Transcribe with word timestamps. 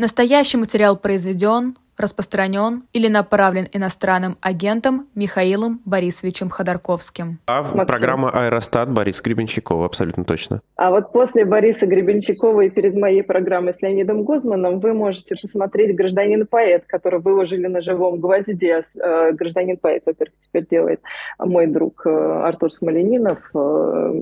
Настоящий 0.00 0.56
материал 0.56 0.96
произведен, 0.96 1.76
распространен 2.00 2.84
или 2.92 3.08
направлен 3.08 3.68
иностранным 3.72 4.36
агентом 4.40 5.06
Михаилом 5.14 5.80
Борисовичем 5.84 6.50
Ходорковским. 6.50 7.38
А 7.46 7.62
Максим. 7.62 7.86
программа 7.86 8.30
«Аэростат» 8.30 8.90
Борис 8.90 9.20
Гребенщикова, 9.20 9.86
абсолютно 9.86 10.24
точно. 10.24 10.60
А 10.76 10.90
вот 10.90 11.12
после 11.12 11.44
Бориса 11.44 11.86
Гребенщикова 11.86 12.62
и 12.62 12.70
перед 12.70 12.94
моей 12.94 13.22
программой 13.22 13.74
с 13.74 13.82
Леонидом 13.82 14.24
Гузманом 14.24 14.80
вы 14.80 14.94
можете 14.94 15.36
посмотреть 15.36 15.94
«Гражданин-поэт», 15.94 16.84
который 16.86 17.20
выложили 17.20 17.66
на 17.66 17.80
живом 17.80 18.18
гвозде. 18.18 18.80
Э, 18.96 19.32
«Гражданин-поэт», 19.32 20.02
во-первых, 20.06 20.34
теперь 20.40 20.66
делает 20.66 21.00
мой 21.38 21.66
друг 21.66 22.06
э, 22.06 22.10
Артур 22.10 22.72
Смоленинов. 22.72 23.38
Э, 23.54 24.12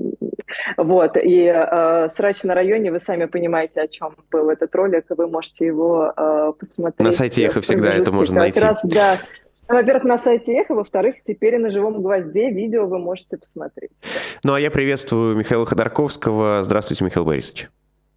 вот. 0.77 1.17
И 1.21 1.45
«Срач 2.15 2.43
на 2.43 2.55
районе», 2.55 2.91
вы 2.91 2.99
сами 2.99 3.25
понимаете, 3.25 3.81
о 3.81 3.87
чем 3.87 4.15
был 4.31 4.49
этот 4.49 4.73
ролик, 4.75 5.05
и 5.09 5.13
вы 5.13 5.27
можете 5.27 5.65
его 5.65 6.13
посмотреть. 6.59 7.07
На 7.07 7.11
сайте 7.11 7.45
Эхо 7.45 7.61
всегда 7.75 7.93
это 7.93 8.11
можно 8.11 8.35
как 8.35 8.41
найти. 8.41 8.59
Раз, 8.59 8.79
да. 8.83 9.19
Во-первых, 9.67 10.03
на 10.03 10.17
сайте 10.17 10.53
Эхо, 10.53 10.73
во-вторых, 10.73 11.17
теперь 11.23 11.55
и 11.55 11.57
на 11.59 11.69
живом 11.69 12.01
гвозде 12.01 12.49
видео 12.49 12.87
вы 12.87 12.97
можете 12.97 13.37
посмотреть. 13.37 13.91
Ну, 14.43 14.53
а 14.53 14.59
я 14.59 14.71
приветствую 14.71 15.35
Михаила 15.35 15.65
Ходорковского. 15.65 16.63
Здравствуйте, 16.63 17.03
Михаил 17.03 17.25
Борисович. 17.25 17.69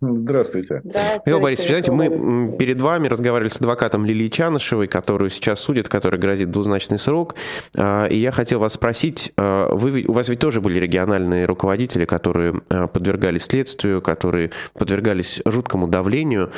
Здравствуйте. 0.02 0.80
Здравствуйте. 0.82 1.20
Михаил 1.24 1.40
Борисович, 1.40 1.68
знаете, 1.68 1.92
мы 1.92 2.56
перед 2.58 2.80
вами 2.80 3.06
разговаривали 3.06 3.48
с 3.48 3.56
адвокатом 3.56 4.04
Лилией 4.04 4.30
Чанышевой, 4.30 4.88
которую 4.88 5.30
сейчас 5.30 5.60
судят, 5.60 5.88
которой 5.88 6.18
грозит 6.18 6.50
двузначный 6.50 6.98
срок. 6.98 7.36
А, 7.76 8.06
и 8.06 8.18
я 8.18 8.32
хотел 8.32 8.58
вас 8.58 8.72
спросить, 8.72 9.32
а, 9.36 9.72
вы, 9.72 10.04
у 10.08 10.12
вас 10.12 10.28
ведь 10.28 10.40
тоже 10.40 10.60
были 10.60 10.80
региональные 10.80 11.44
руководители, 11.46 12.04
которые 12.04 12.60
а, 12.68 12.88
подвергались 12.88 13.44
следствию, 13.44 14.02
которые 14.02 14.50
подвергались 14.74 15.40
жуткому 15.44 15.86
давлению. 15.86 16.50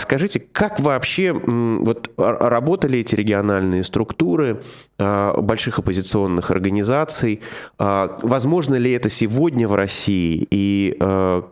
Скажите, 0.00 0.40
как 0.40 0.80
вообще 0.80 1.32
вот, 1.32 2.10
работали 2.16 3.00
эти 3.00 3.14
региональные 3.14 3.84
структуры 3.84 4.62
больших 4.98 5.78
оппозиционных 5.78 6.50
организаций? 6.50 7.40
Возможно 7.78 8.76
ли 8.76 8.92
это 8.92 9.10
сегодня 9.10 9.68
в 9.68 9.74
России? 9.74 10.46
И 10.50 10.96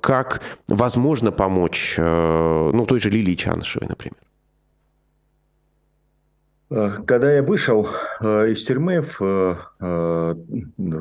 как 0.00 0.41
возможно 0.69 1.09
можно 1.11 1.33
помочь, 1.33 1.97
э, 1.98 2.70
ну, 2.72 2.86
той 2.86 3.00
же 3.00 3.11
Лилии 3.11 3.34
Чанышевой, 3.34 3.89
например? 3.89 4.16
Э, 6.70 7.03
когда 7.05 7.33
я 7.33 7.42
вышел 7.42 7.89
э, 8.20 8.50
из 8.53 8.62
тюрьмы 8.64 9.00
в 9.00 9.58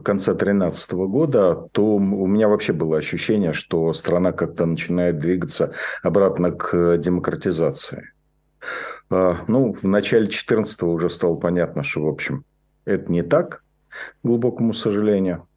конце 0.04 0.34
2013 0.34 0.92
года, 0.94 1.70
то 1.72 1.84
у 1.98 2.28
меня 2.28 2.48
вообще 2.48 2.74
было 2.74 2.98
ощущение, 2.98 3.54
что 3.54 3.94
страна 3.94 4.32
как-то 4.32 4.66
начинает 4.66 5.20
двигаться 5.20 5.74
обратно 6.02 6.52
к 6.54 6.98
демократизации. 6.98 8.10
Ну, 9.12 9.74
в 9.74 9.84
начале 9.84 10.26
2014 10.26 10.84
уже 10.84 11.10
стало 11.10 11.36
понятно, 11.36 11.84
что, 11.84 12.02
в 12.02 12.08
общем, 12.08 12.46
это 12.86 13.12
не 13.12 13.22
так, 13.22 13.64
к 13.90 14.28
глубокому 14.28 14.74
сожалению. 14.74 15.48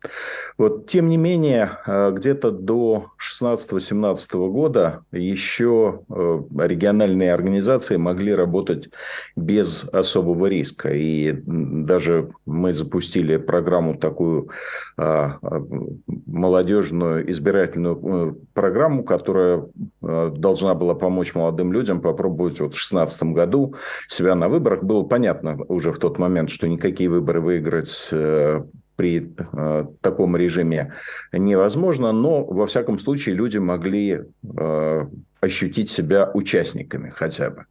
Вот, 0.58 0.86
тем 0.86 1.08
не 1.08 1.16
менее, 1.16 1.78
э, 1.86 2.12
где-то 2.12 2.50
до 2.50 3.06
16-17 3.18 4.48
года 4.50 5.04
еще 5.12 6.00
э, 6.08 6.42
региональные 6.58 7.32
организации 7.32 7.96
могли 7.96 8.34
работать 8.34 8.90
без 9.36 9.84
особого 9.84 10.46
риска. 10.46 10.90
И 10.92 11.32
даже 11.46 12.30
мы 12.46 12.74
запустили 12.74 13.36
программу 13.36 13.96
такую 13.96 14.50
а, 14.96 15.38
а, 15.42 15.62
молодежную 16.26 17.30
избирательную 17.30 18.00
э, 18.02 18.34
программу, 18.52 19.04
которая 19.04 19.64
должна 20.00 20.74
была 20.74 20.94
помочь 20.94 21.34
молодым 21.34 21.72
людям 21.72 22.00
попробовать 22.00 22.60
вот 22.60 22.74
в 22.74 22.76
2016 22.76 23.22
году 23.34 23.74
себя 24.08 24.34
на 24.34 24.48
выборах. 24.48 24.82
Было 24.82 25.02
понятно 25.04 25.58
уже 25.68 25.92
в 25.92 25.98
тот 25.98 26.18
момент, 26.18 26.50
что 26.50 26.68
никакие 26.68 27.08
выборы 27.08 27.40
выиграть 27.40 28.10
при 28.96 29.34
э, 29.36 29.86
таком 30.00 30.36
режиме 30.36 30.94
невозможно, 31.32 32.12
но 32.12 32.44
во 32.44 32.66
всяком 32.66 32.98
случае 32.98 33.34
люди 33.34 33.58
могли 33.58 34.20
э, 34.42 35.06
ощутить 35.40 35.90
себя 35.90 36.30
участниками 36.32 37.10
хотя 37.10 37.50
бы. 37.50 37.66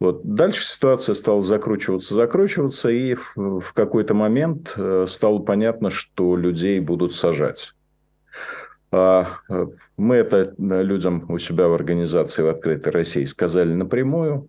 Вот. 0.00 0.22
Дальше 0.24 0.66
ситуация 0.66 1.14
стала 1.14 1.40
закручиваться, 1.40 2.14
закручиваться, 2.14 2.88
и 2.90 3.14
в, 3.14 3.60
в 3.60 3.72
какой-то 3.72 4.14
момент 4.14 4.72
э, 4.76 5.06
стало 5.08 5.38
понятно, 5.38 5.90
что 5.90 6.36
людей 6.36 6.80
будут 6.80 7.14
сажать. 7.14 7.72
А, 8.90 9.38
э, 9.48 9.66
мы 9.96 10.16
это 10.16 10.54
людям 10.58 11.24
у 11.28 11.38
себя 11.38 11.68
в 11.68 11.74
организации 11.74 12.42
в 12.42 12.48
«Открытой 12.48 12.92
России» 12.92 13.24
сказали 13.24 13.72
напрямую 13.72 14.48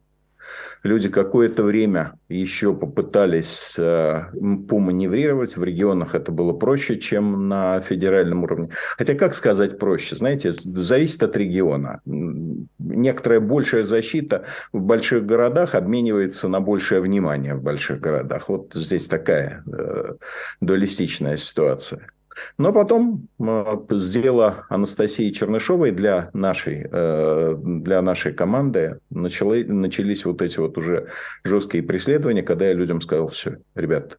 люди 0.84 1.10
какое-то 1.10 1.64
время 1.64 2.14
еще 2.30 2.74
попытались 2.74 3.76
э, 3.78 4.26
поманеврировать. 4.70 5.58
В 5.58 5.64
регионах 5.64 6.16
это 6.16 6.32
было 6.32 6.54
проще, 6.54 7.00
чем 7.00 7.48
на 7.48 7.82
федеральном 7.82 8.44
уровне. 8.44 8.70
Хотя, 8.98 9.16
как 9.16 9.34
сказать 9.34 9.80
проще? 9.80 10.16
Знаете, 10.16 10.54
зависит 10.54 11.24
от 11.24 11.36
региона. 11.36 12.02
Некоторая 12.06 13.40
большая 13.40 13.84
защита 13.84 14.46
в 14.72 14.82
больших 14.82 15.26
городах 15.26 15.76
обменивается 15.76 16.48
на 16.48 16.62
большее 16.62 17.02
внимание 17.02 17.56
в 17.56 17.64
больших 17.64 18.00
городах. 18.00 18.50
Вот 18.50 18.72
здесь 18.74 19.08
такая 19.08 19.64
э, 19.68 20.14
дуалистичная 20.62 21.38
ситуация. 21.38 22.08
Но 22.57 22.73
потом 22.73 23.28
э, 23.40 23.78
сделала 23.91 24.66
Анастасии 24.69 25.31
Чернышовой 25.31 25.91
для 25.91 26.29
нашей, 26.34 26.88
э, 26.91 27.56
для 27.57 28.01
нашей 28.01 28.34
команды 28.34 29.00
начали, 29.09 29.63
начались 29.63 30.25
вот 30.25 30.41
эти 30.41 30.59
вот 30.59 30.78
уже 30.78 31.09
жесткие 31.44 31.84
преследования, 31.84 32.44
когда 32.44 32.66
я 32.68 32.73
людям 32.73 33.01
сказал, 33.01 33.29
все, 33.29 33.57
ребят, 33.75 34.18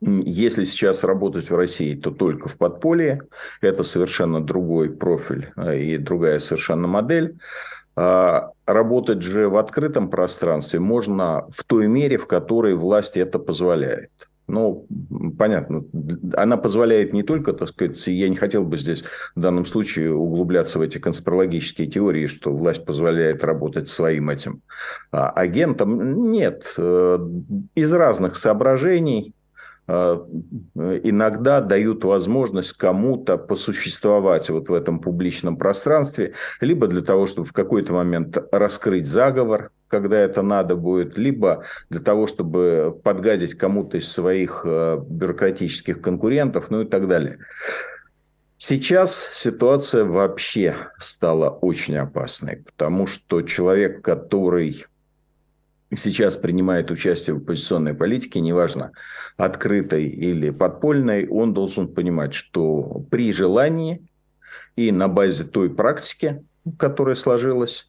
если 0.00 0.64
сейчас 0.64 1.04
работать 1.04 1.50
в 1.50 1.54
России, 1.54 1.94
то 1.94 2.10
только 2.10 2.48
в 2.48 2.56
подполье. 2.56 3.22
Это 3.60 3.84
совершенно 3.84 4.42
другой 4.42 4.90
профиль 4.90 5.52
э, 5.56 5.78
и 5.78 5.98
другая 5.98 6.38
совершенно 6.38 6.88
модель. 6.88 7.36
А 7.96 8.52
работать 8.66 9.20
же 9.20 9.48
в 9.48 9.56
открытом 9.56 10.08
пространстве 10.08 10.80
можно 10.80 11.46
в 11.50 11.64
той 11.64 11.86
мере, 11.86 12.16
в 12.16 12.26
которой 12.26 12.74
власть 12.74 13.16
это 13.16 13.38
позволяет. 13.38 14.10
Ну, 14.50 14.86
понятно, 15.38 15.84
она 16.36 16.56
позволяет 16.56 17.12
не 17.12 17.22
только, 17.22 17.52
так 17.52 17.68
сказать, 17.68 18.06
я 18.06 18.28
не 18.28 18.36
хотел 18.36 18.64
бы 18.64 18.78
здесь 18.78 19.04
в 19.34 19.40
данном 19.40 19.66
случае 19.66 20.14
углубляться 20.14 20.78
в 20.78 20.82
эти 20.82 20.98
конспирологические 20.98 21.86
теории, 21.86 22.26
что 22.26 22.52
власть 22.52 22.84
позволяет 22.84 23.44
работать 23.44 23.88
своим 23.88 24.28
этим 24.28 24.62
а, 25.12 25.30
агентом. 25.30 26.30
Нет, 26.32 26.74
э, 26.76 27.18
из 27.74 27.92
разных 27.92 28.36
соображений 28.36 29.34
Э, 29.90 30.24
иногда 31.02 31.60
дают 31.60 32.04
возможность 32.04 32.74
кому-то 32.74 33.36
посуществовать 33.36 34.48
вот 34.48 34.68
в 34.68 34.72
этом 34.72 35.00
публичном 35.00 35.56
пространстве, 35.56 36.34
либо 36.60 36.86
для 36.86 37.02
того, 37.02 37.26
чтобы 37.26 37.48
в 37.48 37.52
какой-то 37.52 37.92
момент 37.92 38.38
раскрыть 38.52 39.08
заговор, 39.08 39.72
когда 39.90 40.18
это 40.18 40.42
надо 40.42 40.76
будет, 40.76 41.18
либо 41.18 41.64
для 41.90 42.00
того, 42.00 42.26
чтобы 42.26 42.98
подгадить 43.02 43.54
кому-то 43.54 43.98
из 43.98 44.10
своих 44.10 44.62
э, 44.64 44.98
бюрократических 45.06 46.00
конкурентов, 46.00 46.70
ну 46.70 46.82
и 46.82 46.86
так 46.86 47.08
далее. 47.08 47.38
Сейчас 48.56 49.28
ситуация 49.32 50.04
вообще 50.04 50.76
стала 50.98 51.50
очень 51.50 51.96
опасной, 51.96 52.56
потому 52.58 53.06
что 53.06 53.42
человек, 53.42 54.02
который 54.02 54.84
сейчас 55.96 56.36
принимает 56.36 56.90
участие 56.90 57.34
в 57.34 57.38
оппозиционной 57.38 57.94
политике, 57.94 58.40
неважно, 58.40 58.92
открытой 59.36 60.04
или 60.04 60.50
подпольной, 60.50 61.26
он 61.26 61.52
должен 61.52 61.88
понимать, 61.88 62.34
что 62.34 63.04
при 63.10 63.32
желании 63.32 64.06
и 64.76 64.92
на 64.92 65.08
базе 65.08 65.44
той 65.44 65.70
практики, 65.70 66.44
которая 66.78 67.16
сложилась, 67.16 67.88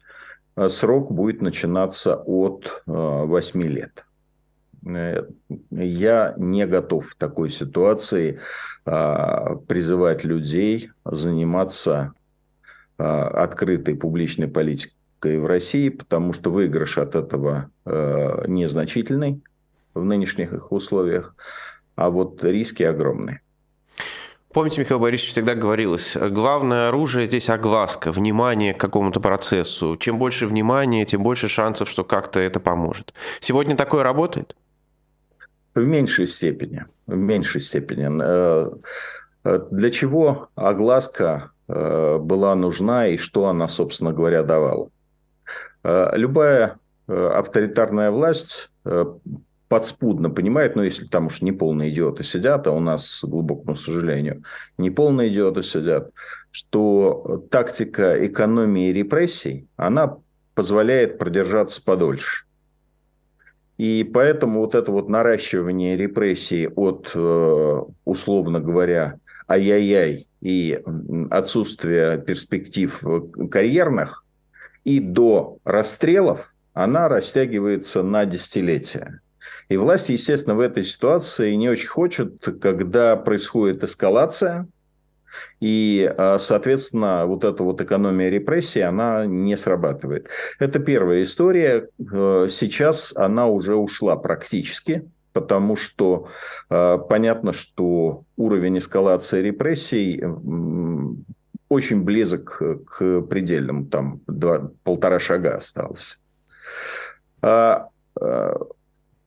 срок 0.68 1.10
будет 1.10 1.40
начинаться 1.42 2.16
от 2.16 2.82
8 2.86 3.62
э, 3.62 3.68
лет. 3.68 4.04
Э, 4.86 5.24
я 5.70 6.34
не 6.36 6.66
готов 6.66 7.10
в 7.10 7.14
такой 7.16 7.50
ситуации 7.50 8.40
призывать 8.84 10.24
людей 10.24 10.90
заниматься 11.04 12.14
открытой 12.96 13.94
публичной 13.94 14.48
политикой 14.48 15.38
в 15.38 15.46
России, 15.46 15.88
потому 15.88 16.32
что 16.32 16.50
выигрыш 16.50 16.98
от 16.98 17.14
этого 17.14 17.70
э, 17.84 18.44
незначительный 18.48 19.40
в 19.94 20.04
нынешних 20.04 20.52
их 20.52 20.72
условиях, 20.72 21.36
а 21.94 22.10
вот 22.10 22.42
риски 22.42 22.82
огромные. 22.82 23.40
Помните, 24.52 24.80
Михаил 24.80 25.00
Борисович 25.00 25.30
всегда 25.30 25.54
говорилось, 25.54 26.14
главное 26.14 26.88
оружие 26.88 27.24
здесь 27.24 27.48
огласка, 27.48 28.12
внимание 28.12 28.74
к 28.74 28.80
какому-то 28.80 29.18
процессу. 29.18 29.96
Чем 29.96 30.18
больше 30.18 30.46
внимания, 30.46 31.06
тем 31.06 31.22
больше 31.22 31.48
шансов, 31.48 31.88
что 31.88 32.04
как-то 32.04 32.38
это 32.38 32.60
поможет. 32.60 33.14
Сегодня 33.40 33.76
такое 33.76 34.02
работает? 34.02 34.54
В 35.74 35.86
меньшей 35.86 36.26
степени. 36.26 36.84
В 37.06 37.16
меньшей 37.16 37.62
степени. 37.62 38.10
Э, 38.22 38.70
э, 39.44 39.60
для 39.70 39.90
чего 39.90 40.48
огласка 40.54 41.52
э, 41.68 42.18
была 42.18 42.54
нужна 42.54 43.06
и 43.06 43.16
что 43.16 43.46
она, 43.46 43.68
собственно 43.68 44.12
говоря, 44.12 44.42
давала? 44.42 44.90
Любая 45.84 46.78
авторитарная 47.08 48.12
власть 48.12 48.70
подспудно 49.72 50.28
понимает, 50.28 50.76
ну, 50.76 50.82
если 50.82 51.06
там 51.06 51.28
уж 51.28 51.40
не 51.40 51.50
полные 51.50 51.88
идиоты 51.88 52.22
сидят, 52.24 52.66
а 52.66 52.72
у 52.72 52.80
нас, 52.80 53.20
к 53.22 53.26
глубокому 53.26 53.74
сожалению, 53.74 54.42
не 54.76 54.90
полные 54.90 55.30
идиоты 55.30 55.62
сидят, 55.62 56.10
что 56.50 57.42
тактика 57.50 58.26
экономии 58.26 58.92
репрессий, 58.92 59.66
она 59.76 60.18
позволяет 60.52 61.16
продержаться 61.16 61.82
подольше. 61.82 62.44
И 63.78 64.04
поэтому 64.12 64.60
вот 64.60 64.74
это 64.74 64.92
вот 64.92 65.08
наращивание 65.08 65.96
репрессий 65.96 66.68
от, 66.68 67.10
э, 67.14 67.80
условно 68.04 68.60
говоря, 68.60 69.20
ай-яй-яй 69.48 70.28
и 70.42 70.82
отсутствие 71.30 72.18
перспектив 72.18 73.02
карьерных 73.50 74.22
и 74.84 75.00
до 75.00 75.56
расстрелов, 75.64 76.52
она 76.74 77.08
растягивается 77.08 78.02
на 78.02 78.26
десятилетия. 78.26 79.22
И 79.72 79.76
власть, 79.78 80.10
естественно, 80.10 80.54
в 80.54 80.60
этой 80.60 80.84
ситуации 80.84 81.54
не 81.54 81.70
очень 81.70 81.88
хочет, 81.88 82.44
когда 82.60 83.16
происходит 83.16 83.82
эскалация, 83.82 84.68
и, 85.60 86.12
а, 86.18 86.38
соответственно, 86.38 87.24
вот 87.24 87.42
эта 87.42 87.62
вот 87.62 87.80
экономия 87.80 88.28
репрессий, 88.28 88.82
она 88.82 89.24
не 89.24 89.56
срабатывает. 89.56 90.28
Это 90.58 90.78
первая 90.78 91.22
история. 91.22 91.88
Э, 91.98 92.48
сейчас 92.50 93.14
она 93.16 93.46
уже 93.46 93.74
ушла 93.74 94.16
практически, 94.16 95.08
потому 95.32 95.76
что 95.76 96.28
э, 96.68 96.98
понятно, 97.08 97.54
что 97.54 98.24
уровень 98.36 98.76
эскалации 98.76 99.40
репрессий 99.40 100.22
очень 101.70 102.02
близок 102.02 102.60
к 102.84 103.22
предельным, 103.22 103.86
там 103.86 104.20
два, 104.26 104.70
полтора 104.84 105.18
шага 105.18 105.56
осталось. 105.56 106.18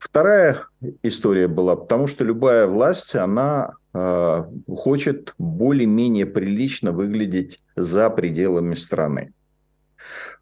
Вторая 0.05 0.67
история 1.01 1.47
была, 1.47 1.75
потому 1.75 2.05
что 2.05 2.23
любая 2.23 2.67
власть, 2.67 3.15
она 3.15 3.73
э, 3.91 4.43
хочет 4.67 5.33
более-менее 5.39 6.27
прилично 6.27 6.91
выглядеть 6.91 7.57
за 7.75 8.11
пределами 8.11 8.75
страны. 8.75 9.33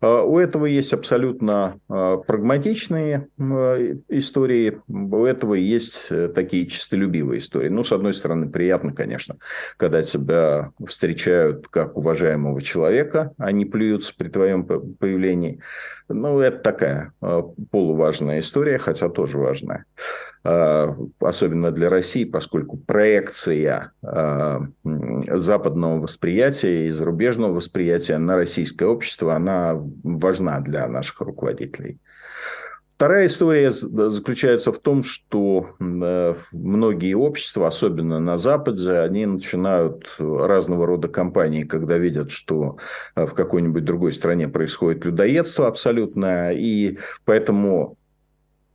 А, 0.01 0.21
у 0.23 0.37
этого 0.37 0.65
есть 0.65 0.91
абсолютно 0.91 1.79
а, 1.87 2.17
прагматичные 2.17 3.29
а, 3.39 3.97
истории, 4.09 4.81
у 4.89 5.23
этого 5.23 5.53
есть 5.53 6.03
э, 6.09 6.27
такие 6.27 6.67
чистолюбивые 6.67 7.39
истории. 7.39 7.69
Ну, 7.69 7.85
с 7.85 7.93
одной 7.93 8.13
стороны, 8.13 8.49
приятно, 8.49 8.93
конечно, 8.93 9.37
когда 9.77 10.03
тебя 10.03 10.71
встречают 10.85 11.69
как 11.69 11.95
уважаемого 11.95 12.61
человека, 12.61 13.31
не 13.39 13.65
плюются 13.65 14.13
при 14.15 14.27
твоем 14.27 14.65
появлении. 14.65 15.61
Ну, 16.13 16.39
это 16.39 16.59
такая 16.59 17.13
полуважная 17.71 18.39
история, 18.39 18.77
хотя 18.77 19.09
тоже 19.09 19.37
важная. 19.37 19.85
А, 20.45 20.93
особенно 21.21 21.71
для 21.71 21.89
России, 21.89 22.25
поскольку 22.25 22.77
проекция 22.77 23.93
а, 24.03 24.61
западного 24.83 26.01
восприятия 26.01 26.87
и 26.87 26.91
зарубежного 26.91 27.53
восприятия 27.53 28.17
на 28.17 28.35
российское 28.35 28.85
общество, 28.85 29.35
она 29.35 29.81
важна 30.03 30.59
для 30.59 30.87
наших 30.87 31.21
руководителей. 31.21 31.99
Вторая 32.95 33.25
история 33.25 33.71
заключается 33.71 34.71
в 34.71 34.79
том, 34.79 35.03
что 35.03 35.71
э, 35.79 36.35
многие 36.51 37.15
общества, 37.15 37.67
особенно 37.67 38.19
на 38.19 38.37
Западе, 38.37 38.99
они 38.99 39.25
начинают 39.25 40.15
разного 40.19 40.85
рода 40.85 41.07
кампании, 41.07 41.63
когда 41.63 41.97
видят, 41.97 42.31
что 42.31 42.77
э, 43.15 43.25
в 43.25 43.33
какой-нибудь 43.33 43.83
другой 43.83 44.13
стране 44.13 44.47
происходит 44.47 45.05
людоедство 45.05 45.67
абсолютное, 45.67 46.51
и 46.51 46.99
поэтому 47.25 47.97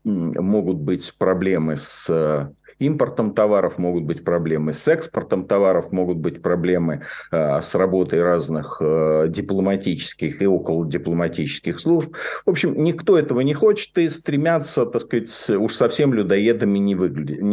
могут 0.05 0.79
быть 0.79 1.15
проблемы 1.17 1.77
с 1.77 2.07
э, 2.09 2.49
импортом 2.79 3.35
товаров, 3.35 3.79
могут 3.79 4.05
быть 4.05 4.25
проблемы 4.25 4.73
с 4.73 4.87
экспортом 4.89 5.47
товаров, 5.47 5.93
могут 5.93 6.19
быть 6.19 6.43
проблемы 6.43 7.03
э, 7.31 7.61
с 7.61 7.75
работой 7.75 8.23
разных 8.23 8.79
э, 8.81 9.27
дипломатических 9.29 10.43
и 10.43 10.47
около 10.47 10.87
дипломатических 10.87 11.81
служб. 11.81 12.15
В 12.47 12.51
общем, 12.51 12.83
никто 12.83 13.19
этого 13.19 13.41
не 13.41 13.55
хочет 13.55 13.97
и 13.99 14.09
стремятся, 14.09 14.87
так 14.87 15.03
сказать, 15.03 15.51
уж 15.51 15.75
совсем 15.75 16.15
людоедами. 16.15 16.79
Не 16.79 16.95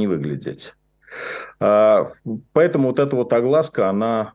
выглядеть. 0.07 0.74
А, 1.60 2.12
поэтому 2.54 2.89
вот 2.89 3.00
эта 3.00 3.16
вот 3.16 3.31
огласка, 3.33 3.89
она 3.89 4.33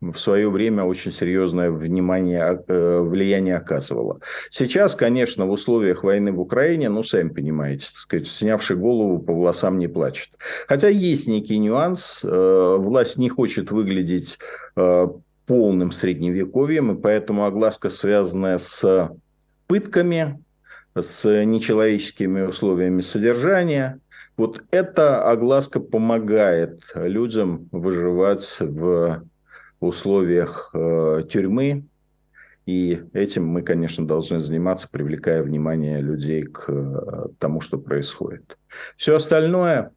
в 0.00 0.16
свое 0.16 0.50
время 0.50 0.84
очень 0.84 1.12
серьезное 1.12 1.70
внимание, 1.70 2.62
э, 2.66 3.00
влияние 3.00 3.56
оказывало. 3.56 4.20
Сейчас, 4.50 4.94
конечно, 4.94 5.46
в 5.46 5.50
условиях 5.50 6.04
войны 6.04 6.32
в 6.32 6.40
Украине, 6.40 6.88
ну, 6.88 7.02
сами 7.02 7.28
понимаете, 7.28 7.86
так 7.86 7.96
сказать, 7.96 8.26
снявший 8.26 8.76
голову 8.76 9.18
по 9.18 9.32
волосам 9.32 9.78
не 9.78 9.88
плачет. 9.88 10.30
Хотя 10.66 10.88
есть 10.88 11.28
некий 11.28 11.58
нюанс. 11.58 12.20
Э, 12.22 12.76
власть 12.78 13.18
не 13.18 13.28
хочет 13.28 13.70
выглядеть 13.70 14.38
э, 14.76 15.08
полным 15.46 15.92
средневековьем, 15.92 16.92
и 16.92 17.00
поэтому 17.00 17.46
огласка, 17.46 17.90
связанная 17.90 18.58
с 18.58 19.10
пытками, 19.66 20.42
с 20.94 21.44
нечеловеческими 21.44 22.42
условиями 22.42 23.00
содержания, 23.00 24.00
вот 24.36 24.62
эта 24.70 25.28
огласка 25.28 25.80
помогает 25.80 26.80
людям 26.94 27.68
выживать 27.72 28.56
в 28.60 29.22
в 29.80 29.86
условиях 29.86 30.70
э, 30.74 31.22
тюрьмы. 31.30 31.84
И 32.66 33.02
этим 33.14 33.46
мы, 33.46 33.62
конечно, 33.62 34.06
должны 34.06 34.40
заниматься, 34.40 34.88
привлекая 34.90 35.42
внимание 35.42 36.00
людей 36.00 36.42
к 36.42 36.64
э, 36.68 37.28
тому, 37.38 37.60
что 37.60 37.78
происходит. 37.78 38.58
Все 38.96 39.16
остальное... 39.16 39.92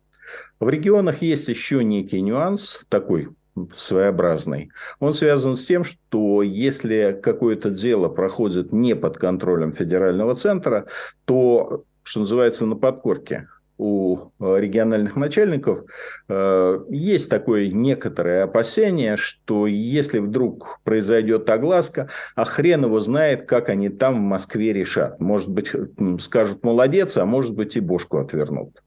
В 0.62 0.70
регионах 0.70 1.22
есть 1.22 1.50
еще 1.50 1.84
некий 1.84 2.22
нюанс, 2.22 2.82
такой 2.88 3.30
своеобразный. 3.76 4.72
Он 5.00 5.14
связан 5.14 5.56
с 5.56 5.66
тем, 5.66 5.84
что 5.84 6.42
если 6.42 7.20
какое-то 7.22 7.70
дело 7.70 8.08
проходит 8.08 8.72
не 8.72 8.96
под 8.96 9.18
контролем 9.18 9.74
федерального 9.74 10.36
центра, 10.36 10.86
то, 11.26 11.84
что 12.04 12.22
называется, 12.22 12.66
на 12.66 12.76
подкорке 12.76 13.48
у 13.82 14.32
э, 14.40 14.60
региональных 14.60 15.16
начальников 15.16 15.86
э, 16.30 16.80
есть 16.90 17.30
такое 17.30 17.70
некоторое 17.70 18.44
опасение, 18.44 19.18
что 19.18 19.66
если 19.66 20.20
вдруг 20.20 20.80
произойдет 20.84 21.50
огласка, 21.50 22.08
а 22.36 22.46
хрен 22.46 22.86
его 22.86 23.00
знает, 23.00 23.48
как 23.48 23.70
они 23.70 23.90
там 23.90 24.20
в 24.20 24.24
Москве 24.24 24.72
решат. 24.72 25.20
Может 25.20 25.50
быть, 25.50 25.72
скажут 26.20 26.64
молодец, 26.64 27.18
а 27.18 27.26
может 27.26 27.56
быть 27.56 27.76
и 27.76 27.80
бошку 27.80 28.20
отвернут. 28.20 28.84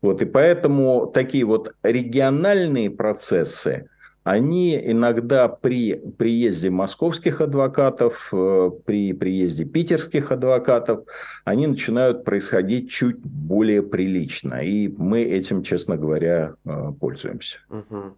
Вот, 0.00 0.22
и 0.22 0.24
поэтому 0.24 1.08
такие 1.12 1.44
вот 1.44 1.74
региональные 1.82 2.88
процессы, 2.90 3.88
они 4.26 4.76
иногда 4.76 5.46
при 5.46 5.94
приезде 5.94 6.68
московских 6.68 7.40
адвокатов, 7.40 8.28
э, 8.32 8.70
при 8.84 9.12
приезде 9.12 9.64
питерских 9.64 10.32
адвокатов, 10.32 11.04
они 11.44 11.68
начинают 11.68 12.24
происходить 12.24 12.90
чуть 12.90 13.20
более 13.20 13.84
прилично. 13.84 14.54
И 14.64 14.88
мы 14.88 15.22
этим, 15.22 15.62
честно 15.62 15.96
говоря, 15.96 16.54
э, 16.64 16.92
пользуемся. 16.98 17.58
Угу. 17.70 18.16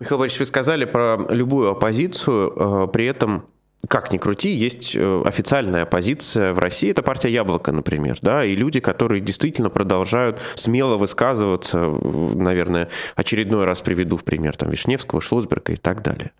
Михаил 0.00 0.18
Борисович, 0.18 0.40
вы 0.40 0.46
сказали 0.46 0.86
про 0.86 1.18
любую 1.28 1.68
оппозицию, 1.68 2.86
э, 2.86 2.88
при 2.90 3.04
этом 3.04 3.44
как 3.88 4.12
ни 4.12 4.18
крути, 4.18 4.50
есть 4.50 4.94
э, 4.94 5.22
официальная 5.24 5.86
позиция 5.86 6.52
в 6.52 6.58
России, 6.58 6.90
это 6.90 7.02
партия 7.02 7.30
Яблоко, 7.30 7.72
например, 7.72 8.18
да, 8.22 8.44
и 8.44 8.54
люди, 8.54 8.80
которые 8.80 9.20
действительно 9.20 9.70
продолжают 9.70 10.40
смело 10.54 10.96
высказываться, 10.96 11.78
наверное, 11.78 12.88
очередной 13.16 13.64
раз 13.64 13.80
приведу 13.80 14.16
в 14.16 14.24
пример 14.24 14.56
там 14.56 14.70
Вишневского, 14.70 15.20
Шлосберга 15.20 15.72
и 15.72 15.76
так 15.76 16.02
далее. 16.02 16.32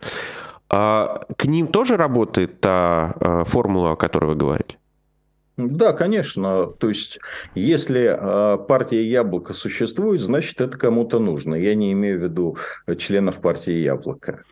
А 0.71 1.25
к 1.37 1.45
ним 1.45 1.69
тоже 1.69 1.97
работает 1.97 2.61
та 2.61 3.15
э, 3.21 3.45
формула, 3.47 3.93
о 3.93 3.97
которой 3.97 4.27
вы 4.27 4.35
говорили? 4.35 4.79
Да, 5.57 5.93
конечно. 5.93 6.67
То 6.67 6.89
есть, 6.89 7.21
если 7.55 8.11
э, 8.11 8.59
партия 8.67 9.05
Яблоко 9.05 9.53
существует, 9.53 10.21
значит, 10.21 10.61
это 10.61 10.77
кому-то 10.77 11.21
нужно. 11.21 11.55
Я 11.55 11.75
не 11.77 11.93
имею 11.93 12.19
в 12.19 12.23
виду 12.25 12.57
членов 12.99 13.41
партии 13.41 13.75
Яблоко. 13.75 14.43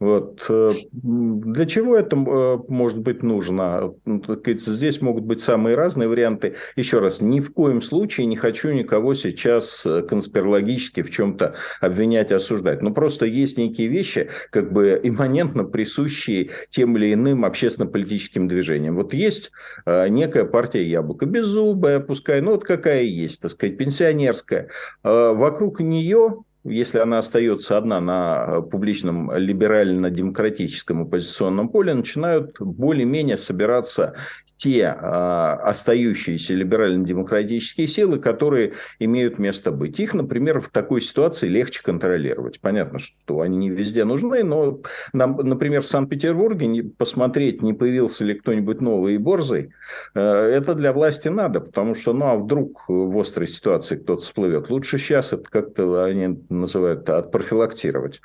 Вот. 0.00 0.44
Э, 0.48 0.70
для 0.92 1.66
чего 1.66 1.96
это 1.96 2.16
э, 2.16 2.58
может 2.68 2.98
быть 2.98 3.22
нужно? 3.22 3.94
Ну, 4.04 4.22
здесь 4.44 5.00
могут 5.00 5.24
быть 5.24 5.40
самые 5.40 5.76
разные 5.76 6.08
варианты. 6.08 6.56
Еще 6.76 6.98
раз, 6.98 7.20
ни 7.20 7.40
в 7.40 7.52
коем 7.52 7.82
случае 7.82 8.26
не 8.26 8.36
хочу 8.36 8.70
никого 8.72 9.14
сейчас 9.14 9.84
э, 9.84 10.02
конспирологически 10.02 11.02
в 11.02 11.10
чем-то 11.10 11.54
обвинять 11.80 12.32
осуждать. 12.32 12.82
Но 12.82 12.92
просто 12.92 13.26
есть 13.26 13.58
некие 13.58 13.88
вещи, 13.88 14.30
как 14.50 14.72
бы 14.72 15.00
имманентно 15.02 15.64
присущие 15.64 16.50
тем 16.70 16.96
или 16.96 17.12
иным 17.12 17.44
общественно-политическим 17.44 18.48
движениям. 18.48 18.96
Вот 18.96 19.14
есть 19.14 19.50
некая 19.86 20.44
партия 20.44 20.88
Яблоко, 20.88 21.26
беззубая, 21.26 22.00
пускай, 22.00 22.40
ну 22.40 22.52
вот 22.52 22.64
какая 22.64 23.02
есть, 23.02 23.40
так 23.40 23.50
сказать, 23.50 23.76
пенсионерская. 23.76 24.68
Вокруг 25.02 25.80
нее 25.80 26.44
если 26.68 26.98
она 26.98 27.18
остается 27.18 27.76
одна 27.76 28.00
на 28.00 28.60
публичном 28.62 29.34
либерально-демократическом 29.34 31.02
оппозиционном 31.02 31.68
поле, 31.68 31.94
начинают 31.94 32.56
более-менее 32.60 33.36
собираться 33.36 34.14
те 34.56 34.86
а, 34.86 35.54
остающиеся 35.64 36.54
либерально-демократические 36.54 37.86
силы, 37.86 38.18
которые 38.18 38.72
имеют 38.98 39.38
место 39.38 39.70
быть. 39.70 40.00
Их, 40.00 40.14
например, 40.14 40.60
в 40.60 40.70
такой 40.70 41.02
ситуации 41.02 41.46
легче 41.46 41.82
контролировать. 41.82 42.60
Понятно, 42.60 42.98
что 42.98 43.40
они 43.40 43.58
не 43.58 43.70
везде 43.70 44.04
нужны, 44.04 44.42
но, 44.42 44.80
нам, 45.12 45.36
например, 45.36 45.82
в 45.82 45.88
Санкт-Петербурге 45.88 46.84
посмотреть, 46.96 47.62
не 47.62 47.74
появился 47.74 48.24
ли 48.24 48.34
кто-нибудь 48.34 48.80
новый 48.80 49.14
и 49.14 49.18
борзый, 49.18 49.72
э, 50.14 50.20
это 50.20 50.74
для 50.74 50.92
власти 50.92 51.28
надо, 51.28 51.60
потому 51.60 51.94
что, 51.94 52.14
ну, 52.14 52.26
а 52.26 52.36
вдруг 52.36 52.84
в 52.88 53.18
острой 53.18 53.48
ситуации 53.48 53.96
кто-то 53.96 54.22
всплывет. 54.22 54.70
Лучше 54.70 54.98
сейчас 54.98 55.32
это 55.32 55.44
как-то 55.50 56.04
они 56.04 56.38
называют 56.48 57.08
отпрофилактировать. 57.10 58.20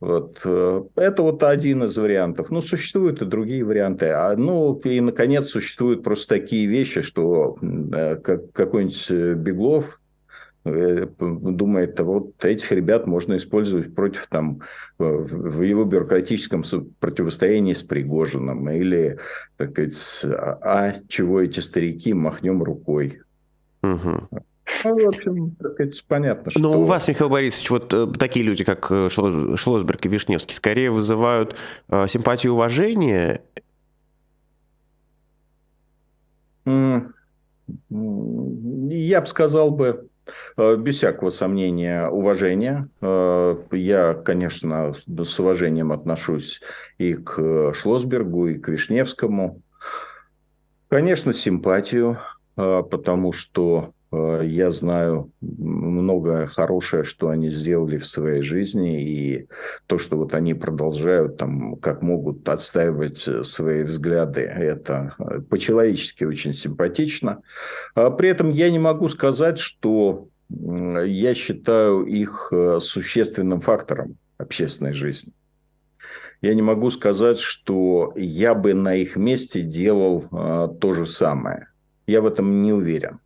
Вот. 0.00 0.40
Э, 0.44 0.82
это 0.96 1.22
вот 1.22 1.42
один 1.42 1.84
из 1.84 1.96
вариантов. 1.96 2.50
Ну, 2.50 2.62
существуют 2.62 3.20
и 3.20 3.26
другие 3.26 3.64
варианты. 3.64 4.06
А, 4.06 4.34
ну, 4.34 4.74
и, 4.78 5.00
наконец, 5.00 5.48
существуют 5.48 6.02
просто 6.02 6.40
такие 6.40 6.66
вещи, 6.66 7.02
что 7.02 7.56
э, 7.60 8.16
как, 8.16 8.50
какой-нибудь 8.52 9.06
э, 9.10 9.34
Беглов 9.34 10.00
думает, 10.62 11.98
вот 12.00 12.44
этих 12.44 12.70
ребят 12.70 13.06
можно 13.06 13.38
использовать 13.38 13.94
против 13.94 14.26
там 14.26 14.60
в 14.98 15.62
его 15.62 15.84
бюрократическом 15.84 16.64
противостоянии 16.98 17.72
с 17.72 17.82
Пригожиным 17.82 18.68
или, 18.68 19.16
так 19.56 19.70
сказать, 19.70 20.20
а, 20.24 20.58
а 20.62 20.94
чего 21.08 21.40
эти 21.40 21.60
старики, 21.60 22.12
махнем 22.12 22.62
рукой. 22.62 23.22
Угу. 23.82 24.28
Ну, 24.84 25.04
в 25.04 25.08
общем, 25.08 25.56
понятно, 26.08 26.50
что... 26.50 26.60
Но 26.60 26.80
у 26.80 26.84
вас, 26.84 27.08
Михаил 27.08 27.30
Борисович, 27.30 27.70
вот 27.70 27.92
э, 27.92 28.06
такие 28.18 28.44
люди, 28.44 28.64
как 28.64 28.90
э, 28.90 29.08
Шлосберг 29.10 30.06
и 30.06 30.08
Вишневский, 30.08 30.54
скорее 30.54 30.90
вызывают 30.90 31.56
э, 31.88 32.06
симпатию 32.08 32.52
и 32.52 32.54
уважение? 32.54 33.42
Я 36.66 37.02
бы 39.20 39.26
сказал 39.26 39.70
бы, 39.70 40.08
без 40.56 40.96
всякого 40.96 41.30
сомнения, 41.30 42.08
уважение. 42.08 42.88
Я, 43.00 44.14
конечно, 44.14 44.94
с 45.06 45.40
уважением 45.40 45.92
отношусь 45.92 46.60
и 46.98 47.14
к 47.14 47.72
Шлосбергу, 47.74 48.48
и 48.48 48.58
к 48.58 48.68
Вишневскому. 48.68 49.62
Конечно, 50.88 51.32
симпатию, 51.32 52.18
потому 52.54 53.32
что 53.32 53.92
я 54.12 54.72
знаю 54.72 55.32
много 55.40 56.48
хорошее, 56.48 57.04
что 57.04 57.28
они 57.28 57.48
сделали 57.50 57.96
в 57.96 58.06
своей 58.06 58.42
жизни, 58.42 59.04
и 59.04 59.48
то, 59.86 59.98
что 59.98 60.16
вот 60.16 60.34
они 60.34 60.54
продолжают 60.54 61.36
там, 61.36 61.76
как 61.76 62.02
могут 62.02 62.48
отстаивать 62.48 63.26
э, 63.28 63.44
свои 63.44 63.84
взгляды, 63.84 64.40
это 64.40 65.14
э, 65.18 65.40
по-человечески 65.42 66.24
очень 66.24 66.54
симпатично. 66.54 67.42
А 67.94 68.10
при 68.10 68.30
этом 68.30 68.50
я 68.50 68.70
не 68.70 68.80
могу 68.80 69.08
сказать, 69.08 69.60
что 69.60 70.28
я 70.48 71.34
считаю 71.34 72.04
их 72.04 72.52
существенным 72.80 73.60
фактором 73.60 74.16
общественной 74.38 74.92
жизни. 74.92 75.32
Я 76.42 76.54
не 76.54 76.62
могу 76.62 76.90
сказать, 76.90 77.38
что 77.38 78.12
я 78.16 78.56
бы 78.56 78.74
на 78.74 78.96
их 78.96 79.14
месте 79.14 79.62
делал 79.62 80.22
то 80.80 80.92
же 80.92 81.06
самое. 81.06 81.68
Я 82.08 82.20
в 82.20 82.26
этом 82.26 82.62
не 82.62 82.72
уверен. 82.72 83.20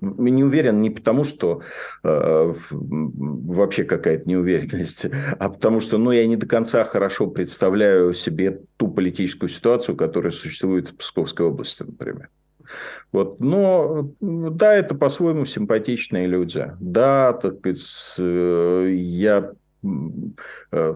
Не 0.00 0.44
уверен 0.44 0.80
не 0.80 0.90
потому, 0.90 1.24
что 1.24 1.62
э, 2.02 2.54
вообще 2.70 3.84
какая-то 3.84 4.28
неуверенность, 4.28 5.06
а 5.38 5.48
потому 5.48 5.80
что 5.80 5.98
ну, 5.98 6.10
я 6.12 6.26
не 6.26 6.36
до 6.36 6.46
конца 6.46 6.84
хорошо 6.84 7.26
представляю 7.26 8.14
себе 8.14 8.60
ту 8.76 8.88
политическую 8.88 9.48
ситуацию, 9.48 9.96
которая 9.96 10.32
существует 10.32 10.88
в 10.88 10.96
Псковской 10.96 11.46
области, 11.46 11.82
например. 11.82 12.28
Вот. 13.12 13.40
Но 13.40 14.10
да, 14.20 14.74
это 14.74 14.94
по-своему 14.94 15.44
симпатичные 15.44 16.26
люди. 16.26 16.72
Да, 16.80 17.32
так 17.34 17.58
сказать, 17.58 18.14
э, 18.18 18.88
я 18.94 19.52
э, 20.72 20.94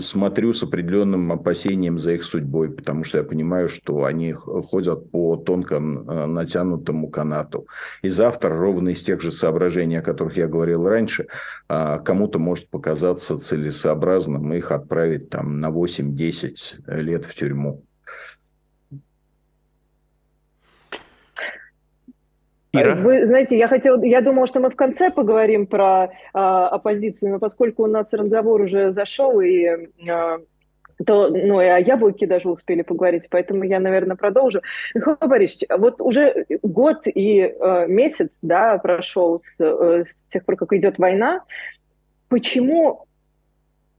смотрю 0.00 0.52
с 0.52 0.62
определенным 0.62 1.32
опасением 1.32 1.98
за 1.98 2.12
их 2.12 2.24
судьбой, 2.24 2.70
потому 2.70 3.04
что 3.04 3.18
я 3.18 3.24
понимаю, 3.24 3.68
что 3.68 4.04
они 4.04 4.32
ходят 4.32 5.10
по 5.10 5.36
тонко 5.36 5.76
э, 5.76 6.26
натянутому 6.26 7.08
канату. 7.08 7.66
И 8.02 8.08
завтра, 8.08 8.56
ровно 8.56 8.90
из 8.90 9.02
тех 9.02 9.20
же 9.20 9.30
соображений, 9.30 9.98
о 9.98 10.02
которых 10.02 10.36
я 10.36 10.46
говорил 10.46 10.86
раньше, 10.86 11.26
а, 11.68 11.98
кому-то 11.98 12.38
может 12.38 12.70
показаться 12.70 13.38
целесообразным 13.38 14.52
их 14.54 14.72
отправить 14.72 15.30
там 15.30 15.60
на 15.60 15.70
8-10 15.70 17.00
лет 17.00 17.24
в 17.24 17.34
тюрьму. 17.34 17.84
Ира? 22.72 22.94
Вы 22.94 23.26
знаете, 23.26 23.56
я 23.56 23.68
хотел, 23.68 24.02
я 24.02 24.20
думала, 24.20 24.46
что 24.46 24.60
мы 24.60 24.70
в 24.70 24.76
конце 24.76 25.10
поговорим 25.10 25.66
про 25.66 26.10
а, 26.34 26.68
оппозицию, 26.68 27.32
но 27.32 27.38
поскольку 27.38 27.84
у 27.84 27.86
нас 27.86 28.12
разговор 28.12 28.60
уже 28.60 28.92
зашел 28.92 29.40
и 29.40 29.66
а, 30.08 30.38
то, 31.06 31.28
ну, 31.28 31.60
и 31.60 31.66
о 31.66 31.78
яблоке 31.78 32.26
даже 32.26 32.48
успели 32.48 32.82
поговорить, 32.82 33.28
поэтому 33.30 33.64
я, 33.64 33.80
наверное, 33.80 34.16
продолжу. 34.16 34.62
Михаил 34.94 35.16
Борисович, 35.20 35.68
вот 35.76 36.00
уже 36.00 36.46
год 36.62 37.06
и 37.06 37.40
э, 37.40 37.86
месяц, 37.86 38.38
да, 38.42 38.78
прошел 38.78 39.38
с, 39.38 39.60
э, 39.60 40.04
с 40.06 40.24
тех 40.26 40.44
пор, 40.44 40.56
как 40.56 40.72
идет 40.72 40.98
война. 40.98 41.44
Почему, 42.28 43.06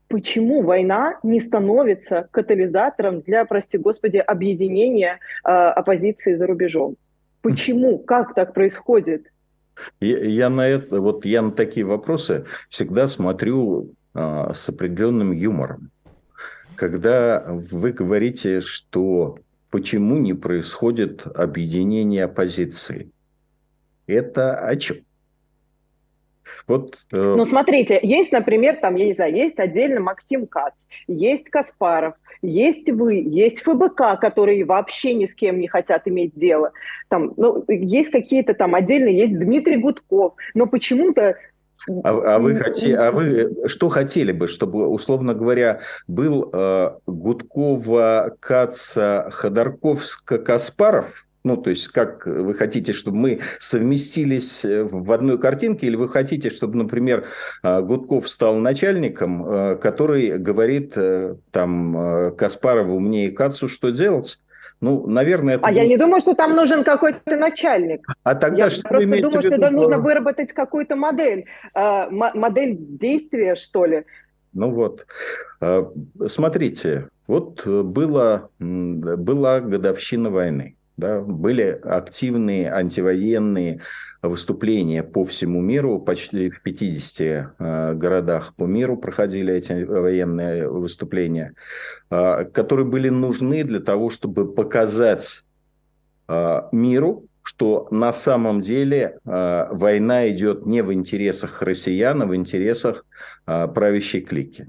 почему 0.08 0.62
война 0.62 1.18
не 1.22 1.40
становится 1.40 2.28
катализатором 2.30 3.22
для, 3.22 3.44
прости 3.46 3.78
господи, 3.78 4.18
объединения 4.18 5.20
э, 5.44 5.48
оппозиции 5.48 6.34
за 6.34 6.46
рубежом? 6.46 6.96
Почему? 7.42 7.98
Как 7.98 8.34
так 8.34 8.54
происходит? 8.54 9.30
Я, 10.00 10.18
я 10.18 10.50
на 10.50 10.66
это, 10.66 11.00
вот 11.00 11.24
я 11.24 11.42
на 11.42 11.52
такие 11.52 11.86
вопросы 11.86 12.44
всегда 12.68 13.06
смотрю 13.06 13.94
а, 14.14 14.52
с 14.52 14.68
определенным 14.68 15.32
юмором. 15.32 15.90
Когда 16.76 17.44
вы 17.48 17.92
говорите, 17.92 18.60
что 18.60 19.38
почему 19.70 20.18
не 20.18 20.34
происходит 20.34 21.26
объединение 21.26 22.24
оппозиции, 22.24 23.10
это 24.06 24.58
о 24.58 24.76
чем? 24.76 24.98
Вот, 26.66 26.98
э... 27.12 27.16
Ну, 27.16 27.44
смотрите, 27.46 28.00
есть, 28.02 28.32
например, 28.32 28.76
там, 28.76 28.96
я 28.96 29.06
не 29.06 29.12
знаю, 29.12 29.34
есть 29.34 29.58
отдельно 29.58 30.00
Максим 30.00 30.46
Кац, 30.46 30.74
есть 31.06 31.48
Каспаров, 31.48 32.14
есть 32.42 32.90
вы, 32.90 33.14
есть 33.14 33.60
ФБК, 33.62 34.18
которые 34.20 34.64
вообще 34.64 35.14
ни 35.14 35.26
с 35.26 35.34
кем 35.34 35.60
не 35.60 35.68
хотят 35.68 36.08
иметь 36.08 36.34
дело. 36.34 36.72
Там, 37.08 37.34
ну, 37.36 37.64
есть 37.68 38.10
какие-то 38.10 38.54
там 38.54 38.74
отдельные, 38.74 39.16
есть 39.16 39.38
Дмитрий 39.38 39.76
Гудков, 39.76 40.34
но 40.54 40.66
почему-то 40.66 41.36
а, 42.04 42.34
а 42.34 42.38
вы 42.38 42.56
хотели, 42.56 42.92
а 42.92 43.10
вы 43.10 43.66
что 43.66 43.88
хотели 43.88 44.32
бы, 44.32 44.48
чтобы, 44.48 44.86
условно 44.86 45.34
говоря, 45.34 45.80
был 46.06 46.50
э, 46.52 46.90
Гудкова, 47.06 48.36
Каца, 48.38 49.30
Ходорковска, 49.32 50.38
Каспаров? 50.38 51.26
Ну, 51.42 51.56
то 51.56 51.70
есть, 51.70 51.88
как 51.88 52.26
вы 52.26 52.54
хотите, 52.54 52.92
чтобы 52.92 53.16
мы 53.16 53.40
совместились 53.60 54.62
э, 54.64 54.84
в 54.84 55.10
одной 55.10 55.38
картинке, 55.38 55.86
или 55.86 55.96
вы 55.96 56.08
хотите, 56.08 56.50
чтобы, 56.50 56.76
например, 56.76 57.24
э, 57.62 57.80
Гудков 57.80 58.28
стал 58.28 58.56
начальником, 58.56 59.46
э, 59.48 59.76
который 59.76 60.36
говорит 60.36 60.94
там 61.50 62.34
Каспарову, 62.36 63.00
мне 63.00 63.26
и 63.26 63.30
Кацу, 63.30 63.68
что 63.68 63.90
делать? 63.90 64.38
Ну, 64.82 65.06
наверное, 65.06 65.54
это... 65.54 65.64
А 65.64 65.68
будет... 65.68 65.82
я 65.82 65.88
не 65.88 65.96
думаю, 65.96 66.20
что 66.20 66.34
там 66.34 66.54
нужен 66.54 66.84
какой-то 66.84 67.36
начальник. 67.36 68.06
А 68.22 68.34
тогда 68.34 68.64
я 68.64 68.70
что 68.70 68.82
просто 68.82 69.06
думаю, 69.06 69.42
что 69.42 69.54
это 69.54 69.70
нужно 69.70 69.98
выработать 69.98 70.52
какую-то 70.52 70.96
модель, 70.96 71.46
модель 71.74 72.76
действия, 72.78 73.56
что 73.56 73.84
ли. 73.84 74.04
Ну 74.54 74.70
вот, 74.70 75.06
смотрите, 76.26 77.08
вот 77.26 77.66
было, 77.66 78.48
была 78.58 79.60
годовщина 79.60 80.30
войны. 80.30 80.76
Да, 81.00 81.18
были 81.22 81.80
активные 81.82 82.70
антивоенные 82.70 83.80
выступления 84.20 85.02
по 85.02 85.24
всему 85.24 85.62
миру, 85.62 85.98
почти 85.98 86.50
в 86.50 86.60
50 86.60 87.54
э, 87.58 87.94
городах 87.94 88.54
по 88.54 88.64
миру 88.64 88.98
проходили 88.98 89.54
эти 89.54 89.82
военные 89.82 90.68
выступления, 90.68 91.54
э, 92.10 92.44
которые 92.52 92.84
были 92.84 93.08
нужны 93.08 93.64
для 93.64 93.80
того, 93.80 94.10
чтобы 94.10 94.52
показать 94.52 95.42
э, 96.28 96.60
миру, 96.70 97.24
что 97.42 97.88
на 97.90 98.12
самом 98.12 98.60
деле 98.60 99.18
война 99.24 100.28
идет 100.28 100.66
не 100.66 100.82
в 100.82 100.92
интересах 100.92 101.62
россиян, 101.62 102.20
а 102.20 102.26
в 102.26 102.36
интересах 102.36 103.06
правящей 103.46 104.20
клики. 104.20 104.68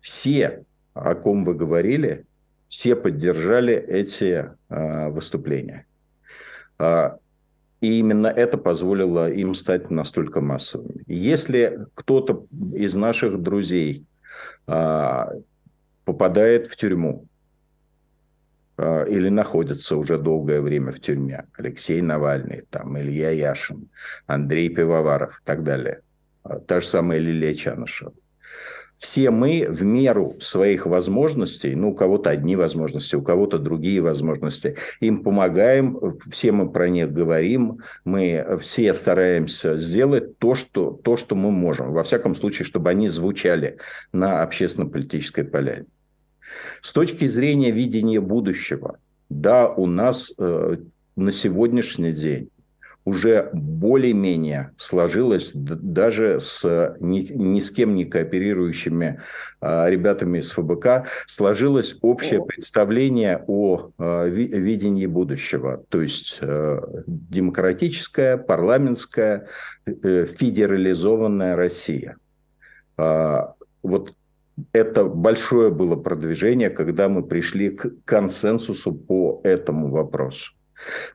Все, 0.00 0.64
о 0.94 1.14
ком 1.14 1.44
вы 1.44 1.54
говорили, 1.54 2.26
все 2.74 2.96
поддержали 2.96 3.72
эти 3.72 4.50
э, 4.68 5.08
выступления. 5.08 5.86
Э, 6.80 7.10
И 7.80 8.00
именно 8.00 8.26
это 8.26 8.58
позволило 8.58 9.30
им 9.30 9.54
стать 9.54 9.90
настолько 9.90 10.40
массовыми. 10.40 11.04
Если 11.06 11.86
кто-то 11.94 12.46
из 12.74 12.96
наших 12.96 13.40
друзей 13.42 14.04
а, 14.66 15.30
попадает 16.04 16.66
в 16.66 16.76
тюрьму 16.76 17.26
а, 18.76 19.04
или 19.04 19.28
находится 19.28 19.96
уже 19.96 20.18
долгое 20.18 20.60
время 20.60 20.90
в 20.90 20.98
тюрьме, 20.98 21.44
Алексей 21.58 22.02
Навальный, 22.02 22.62
там, 22.70 22.98
Илья 22.98 23.30
Яшин, 23.30 23.88
Андрей 24.26 24.68
Пивоваров 24.68 25.40
и 25.40 25.44
так 25.44 25.62
далее, 25.62 26.00
та 26.66 26.80
же 26.80 26.86
самая 26.88 27.20
Лилия 27.20 27.54
Чанышева, 27.54 28.12
все 29.04 29.30
мы 29.30 29.66
в 29.68 29.82
меру 29.82 30.34
своих 30.40 30.86
возможностей, 30.86 31.74
ну, 31.74 31.90
у 31.90 31.94
кого-то 31.94 32.30
одни 32.30 32.56
возможности, 32.56 33.14
у 33.16 33.20
кого-то 33.20 33.58
другие 33.58 34.00
возможности, 34.00 34.76
им 35.00 35.22
помогаем, 35.22 36.18
все 36.30 36.52
мы 36.52 36.70
про 36.70 36.88
них 36.88 37.12
говорим, 37.12 37.80
мы 38.06 38.58
все 38.62 38.94
стараемся 38.94 39.76
сделать 39.76 40.38
то, 40.38 40.54
что, 40.54 40.98
то, 41.04 41.18
что 41.18 41.34
мы 41.34 41.50
можем. 41.50 41.92
Во 41.92 42.02
всяком 42.02 42.34
случае, 42.34 42.64
чтобы 42.64 42.88
они 42.88 43.08
звучали 43.08 43.76
на 44.12 44.42
общественно-политической 44.42 45.44
поляне. 45.44 45.84
С 46.80 46.90
точки 46.92 47.26
зрения 47.26 47.72
видения 47.72 48.22
будущего, 48.22 48.96
да, 49.28 49.68
у 49.68 49.84
нас 49.84 50.32
э, 50.38 50.76
на 51.14 51.30
сегодняшний 51.30 52.12
день 52.12 52.48
уже 53.04 53.50
более-менее 53.52 54.70
сложилось 54.76 55.52
даже 55.54 56.40
с 56.40 56.96
ни, 57.00 57.20
ни 57.20 57.60
с 57.60 57.70
кем 57.70 57.94
не 57.94 58.06
кооперирующими 58.06 59.20
а, 59.60 59.88
ребятами 59.88 60.38
из 60.38 60.50
ФБК, 60.50 61.06
сложилось 61.26 61.98
общее 62.00 62.42
представление 62.42 63.44
о 63.46 63.90
а, 63.98 64.26
ви, 64.26 64.46
видении 64.46 65.06
будущего, 65.06 65.84
то 65.88 66.00
есть 66.00 66.38
а, 66.40 66.80
демократическая, 67.06 68.38
парламентская, 68.38 69.48
а, 69.86 70.26
федерализованная 70.26 71.56
Россия. 71.56 72.16
А, 72.96 73.54
вот 73.82 74.14
это 74.72 75.04
большое 75.04 75.70
было 75.70 75.96
продвижение, 75.96 76.70
когда 76.70 77.08
мы 77.08 77.22
пришли 77.22 77.70
к 77.70 77.92
консенсусу 78.04 78.94
по 78.94 79.40
этому 79.44 79.90
вопросу 79.90 80.54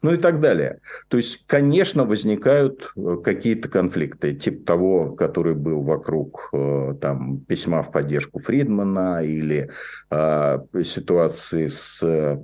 ну 0.01 0.13
и 0.13 0.17
так 0.17 0.39
далее. 0.39 0.79
То 1.07 1.17
есть, 1.17 1.43
конечно, 1.47 2.05
возникают 2.05 2.91
э, 2.95 3.17
какие-то 3.23 3.69
конфликты, 3.69 4.33
типа 4.33 4.65
того, 4.65 5.11
который 5.11 5.55
был 5.55 5.81
вокруг 5.81 6.49
э, 6.53 6.95
там, 7.01 7.39
письма 7.41 7.83
в 7.83 7.91
поддержку 7.91 8.39
Фридмана 8.39 9.21
или 9.23 9.69
э, 10.09 10.59
ситуации 10.83 11.67
с 11.67 11.99
э, 12.01 12.39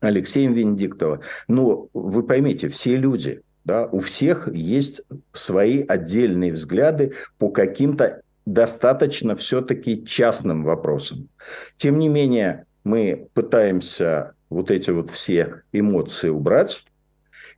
Алексеем 0.00 0.52
Венедиктовым. 0.52 1.20
Но 1.48 1.88
вы 1.92 2.22
поймите, 2.22 2.68
все 2.68 2.96
люди, 2.96 3.42
да, 3.64 3.86
у 3.86 4.00
всех 4.00 4.48
есть 4.52 5.02
свои 5.32 5.82
отдельные 5.82 6.52
взгляды 6.52 7.14
по 7.38 7.48
каким-то 7.48 8.22
достаточно 8.44 9.34
все-таки 9.34 10.06
частным 10.06 10.62
вопросам. 10.62 11.28
Тем 11.76 11.98
не 11.98 12.08
менее, 12.08 12.64
мы 12.84 13.28
пытаемся 13.34 14.35
вот 14.50 14.70
эти 14.70 14.90
вот 14.90 15.10
все 15.10 15.62
эмоции 15.72 16.28
убрать 16.28 16.84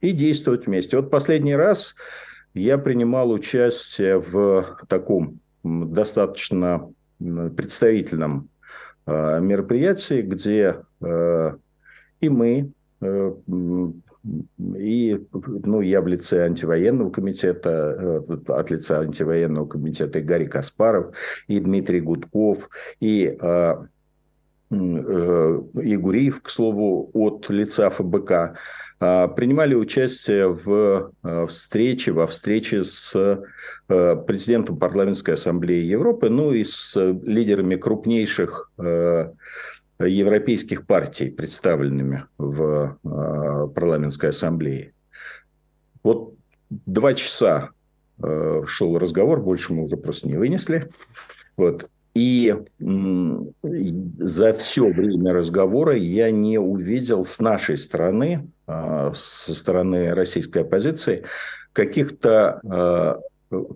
и 0.00 0.12
действовать 0.12 0.66
вместе. 0.66 0.96
Вот 0.96 1.10
последний 1.10 1.56
раз 1.56 1.94
я 2.54 2.78
принимал 2.78 3.30
участие 3.30 4.20
в 4.20 4.78
таком 4.88 5.40
достаточно 5.62 6.88
представительном 7.18 8.48
э, 9.06 9.40
мероприятии, 9.40 10.22
где 10.22 10.76
э, 11.00 11.56
и 12.20 12.28
мы, 12.28 12.72
э, 13.00 13.32
и 14.76 15.26
ну, 15.64 15.80
я 15.80 16.00
в 16.00 16.06
лице 16.06 16.44
антивоенного 16.44 17.10
комитета, 17.10 18.22
от 18.48 18.70
лица 18.70 19.00
антивоенного 19.00 19.66
комитета 19.66 20.18
и 20.18 20.22
Гарри 20.22 20.46
Каспаров, 20.46 21.14
и 21.46 21.60
Дмитрий 21.60 22.00
Гудков, 22.00 22.68
и 23.00 23.36
Егуриев, 24.70 26.42
к 26.42 26.50
слову, 26.50 27.10
от 27.14 27.48
лица 27.48 27.88
ФБК, 27.90 28.58
а, 29.00 29.28
принимали 29.28 29.74
участие 29.74 30.48
в 30.48 31.12
а, 31.22 31.46
встрече, 31.46 32.12
во 32.12 32.26
встрече 32.26 32.82
с 32.82 33.14
а, 33.88 34.16
президентом 34.16 34.76
Парламентской 34.76 35.34
Ассамблеи 35.34 35.84
Европы, 35.84 36.28
ну 36.28 36.52
и 36.52 36.64
с 36.64 36.94
лидерами 36.96 37.76
крупнейших 37.76 38.72
европейских 40.00 40.86
партий, 40.86 41.28
представленными 41.30 42.24
в 42.38 42.98
Парламентской 43.02 44.30
Ассамблее. 44.30 44.92
Вот 46.04 46.34
два 46.70 47.14
часа 47.14 47.70
шел 48.20 48.96
разговор, 48.96 49.40
больше 49.40 49.72
мы 49.72 49.82
уже 49.82 49.96
просто 49.96 50.28
не 50.28 50.36
вынесли. 50.36 50.88
Вот. 51.56 51.90
И 52.18 52.52
за 54.18 54.52
все 54.54 54.92
время 54.92 55.32
разговора 55.32 55.94
я 55.94 56.32
не 56.32 56.58
увидел 56.58 57.24
с 57.24 57.38
нашей 57.38 57.78
стороны, 57.78 58.50
а, 58.66 59.12
со 59.14 59.54
стороны 59.54 60.12
российской 60.14 60.62
оппозиции, 60.62 61.22
каких-то 61.72 62.60
а, 62.68 63.20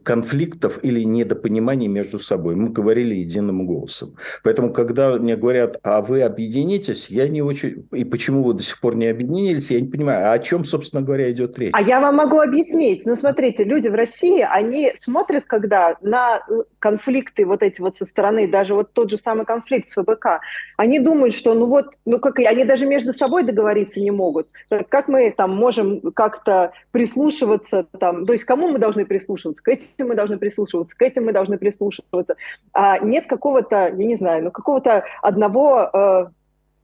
конфликтов 0.02 0.78
или 0.82 1.02
недопониманий 1.02 1.88
между 1.88 2.18
собой. 2.18 2.54
Мы 2.54 2.68
говорили 2.68 3.14
единым 3.14 3.66
голосом. 3.66 4.16
Поэтому, 4.42 4.72
когда 4.72 5.16
мне 5.16 5.36
говорят, 5.36 5.78
а 5.82 6.02
вы 6.02 6.22
объединитесь, 6.22 7.06
я 7.08 7.28
не 7.28 7.42
очень... 7.42 7.86
И 7.92 8.04
почему 8.04 8.42
вы 8.42 8.54
до 8.54 8.62
сих 8.62 8.80
пор 8.80 8.96
не 8.96 9.06
объединились, 9.06 9.70
я 9.70 9.80
не 9.80 9.88
понимаю, 9.88 10.28
а 10.28 10.32
о 10.32 10.38
чем, 10.38 10.64
собственно 10.64 11.02
говоря, 11.02 11.30
идет 11.30 11.58
речь? 11.58 11.72
А 11.74 11.80
я 11.80 12.00
вам 12.00 12.16
могу 12.16 12.40
объяснить. 12.40 13.06
Ну, 13.06 13.16
смотрите, 13.16 13.64
люди 13.64 13.88
в 13.88 13.94
России, 13.94 14.46
они 14.48 14.92
смотрят, 14.96 15.44
когда 15.46 15.96
на 16.02 16.42
э, 16.48 16.62
конфликты 16.78 17.46
вот 17.46 17.62
эти 17.62 17.80
вот 17.80 17.96
со 17.96 18.04
стороны, 18.04 18.48
даже 18.48 18.74
вот 18.74 18.92
тот 18.92 19.10
же 19.10 19.16
самый 19.16 19.46
конфликт 19.46 19.88
с 19.88 19.94
ФБК, 19.94 20.40
они 20.76 20.98
думают, 20.98 21.34
что 21.34 21.54
ну 21.54 21.66
вот, 21.66 21.94
ну 22.04 22.18
как, 22.18 22.38
они 22.40 22.64
даже 22.64 22.86
между 22.86 23.12
собой 23.12 23.44
договориться 23.44 24.00
не 24.00 24.10
могут. 24.10 24.48
Как 24.88 25.08
мы 25.08 25.32
там 25.34 25.54
можем 25.56 26.12
как-то 26.12 26.72
прислушиваться, 26.90 27.86
там, 27.98 28.26
то 28.26 28.32
есть 28.32 28.44
кому 28.44 28.68
мы 28.68 28.78
должны 28.78 29.06
прислушиваться? 29.06 29.61
К 29.62 29.68
этим 29.68 30.08
мы 30.08 30.14
должны 30.14 30.38
прислушиваться, 30.38 30.96
к 30.96 31.02
этим 31.02 31.26
мы 31.26 31.32
должны 31.32 31.58
прислушиваться. 31.58 32.36
А 32.72 32.98
нет 32.98 33.26
какого-то, 33.26 33.88
я 33.88 34.06
не 34.06 34.16
знаю, 34.16 34.44
ну 34.44 34.50
какого-то 34.50 35.04
одного 35.22 35.90
э, 35.92 36.26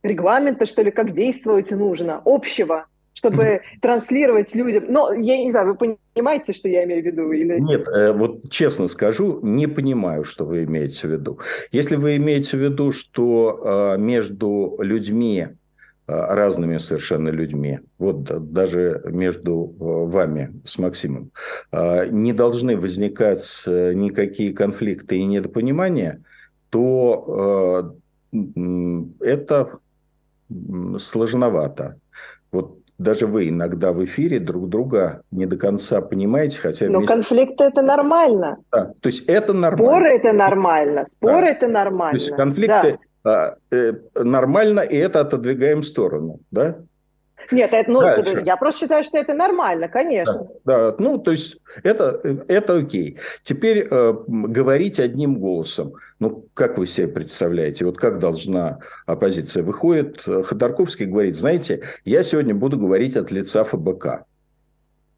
регламента, 0.02 0.66
что 0.66 0.82
ли, 0.82 0.90
как 0.90 1.12
действовать 1.12 1.70
нужно, 1.70 2.22
общего, 2.24 2.86
чтобы 3.14 3.62
транслировать 3.82 4.54
людям. 4.54 4.84
Но 4.88 5.12
я 5.12 5.38
не 5.38 5.50
знаю, 5.50 5.76
вы 5.76 5.96
понимаете, 6.14 6.52
что 6.52 6.68
я 6.68 6.84
имею 6.84 7.02
в 7.02 7.06
виду? 7.06 7.32
Или... 7.32 7.58
Нет, 7.60 7.86
э, 7.88 8.12
вот 8.12 8.50
честно 8.50 8.88
скажу, 8.88 9.40
не 9.42 9.66
понимаю, 9.66 10.24
что 10.24 10.44
вы 10.44 10.64
имеете 10.64 11.08
в 11.08 11.10
виду. 11.10 11.38
Если 11.72 11.96
вы 11.96 12.16
имеете 12.16 12.56
в 12.56 12.60
виду, 12.60 12.92
что 12.92 13.94
э, 13.96 13.98
между 13.98 14.76
людьми 14.80 15.48
разными 16.08 16.78
совершенно 16.78 17.28
людьми, 17.28 17.80
вот 17.98 18.52
даже 18.52 19.02
между 19.04 19.74
э, 19.78 19.84
вами 20.10 20.60
с 20.64 20.78
Максимом, 20.78 21.30
э, 21.70 22.06
не 22.08 22.32
должны 22.32 22.76
возникать 22.76 23.62
никакие 23.66 24.54
конфликты 24.54 25.18
и 25.18 25.24
недопонимания, 25.24 26.22
то 26.70 27.94
это 29.20 29.78
сложновато. 30.98 31.96
Вот 32.52 32.78
даже 32.98 33.26
вы 33.26 33.48
иногда 33.48 33.92
в 33.92 34.04
эфире 34.04 34.40
друг 34.40 34.68
друга 34.68 35.22
не 35.30 35.46
до 35.46 35.56
конца 35.56 36.00
понимаете, 36.00 36.58
хотя... 36.58 36.88
Но 36.88 36.98
вместе... 36.98 37.14
конфликты 37.14 37.64
это 37.64 37.80
нормально. 37.80 38.58
Да, 38.72 38.92
то 39.00 39.06
есть 39.06 39.24
это 39.28 39.52
нормально. 39.52 39.86
Споры 39.86 40.08
это 40.08 40.32
нормально. 40.32 41.06
Споры 41.06 41.40
да. 41.42 41.50
это 41.50 41.68
нормально. 41.68 42.18
То 42.18 42.24
есть 42.24 42.36
конфликты 42.36 42.92
да. 42.92 42.98
А, 43.24 43.56
э, 43.70 43.94
нормально, 44.14 44.80
и 44.80 44.96
это 44.96 45.20
отодвигаем 45.20 45.80
в 45.80 45.86
сторону, 45.86 46.40
да? 46.50 46.76
Нет, 47.50 47.72
это, 47.72 47.90
ну, 47.90 48.00
Дальше. 48.00 48.42
я 48.44 48.56
просто 48.56 48.82
считаю, 48.82 49.04
что 49.04 49.18
это 49.18 49.32
нормально, 49.32 49.88
конечно. 49.88 50.48
Да, 50.64 50.90
да 50.90 50.96
ну, 50.98 51.18
то 51.18 51.30
есть 51.30 51.58
это, 51.82 52.20
это 52.46 52.76
окей. 52.76 53.18
Теперь 53.42 53.88
э, 53.90 54.14
говорить 54.26 55.00
одним 55.00 55.36
голосом. 55.36 55.94
Ну, 56.20 56.44
как 56.52 56.76
вы 56.76 56.86
себе 56.86 57.08
представляете, 57.08 57.86
вот 57.86 57.96
как 57.96 58.18
должна 58.18 58.80
оппозиция? 59.06 59.62
Выходит, 59.62 60.22
Ходорковский 60.22 61.06
говорит, 61.06 61.36
знаете, 61.36 61.82
я 62.04 62.22
сегодня 62.22 62.54
буду 62.54 62.76
говорить 62.76 63.16
от 63.16 63.30
лица 63.30 63.64
ФБК. 63.64 64.06
А, 64.06 64.24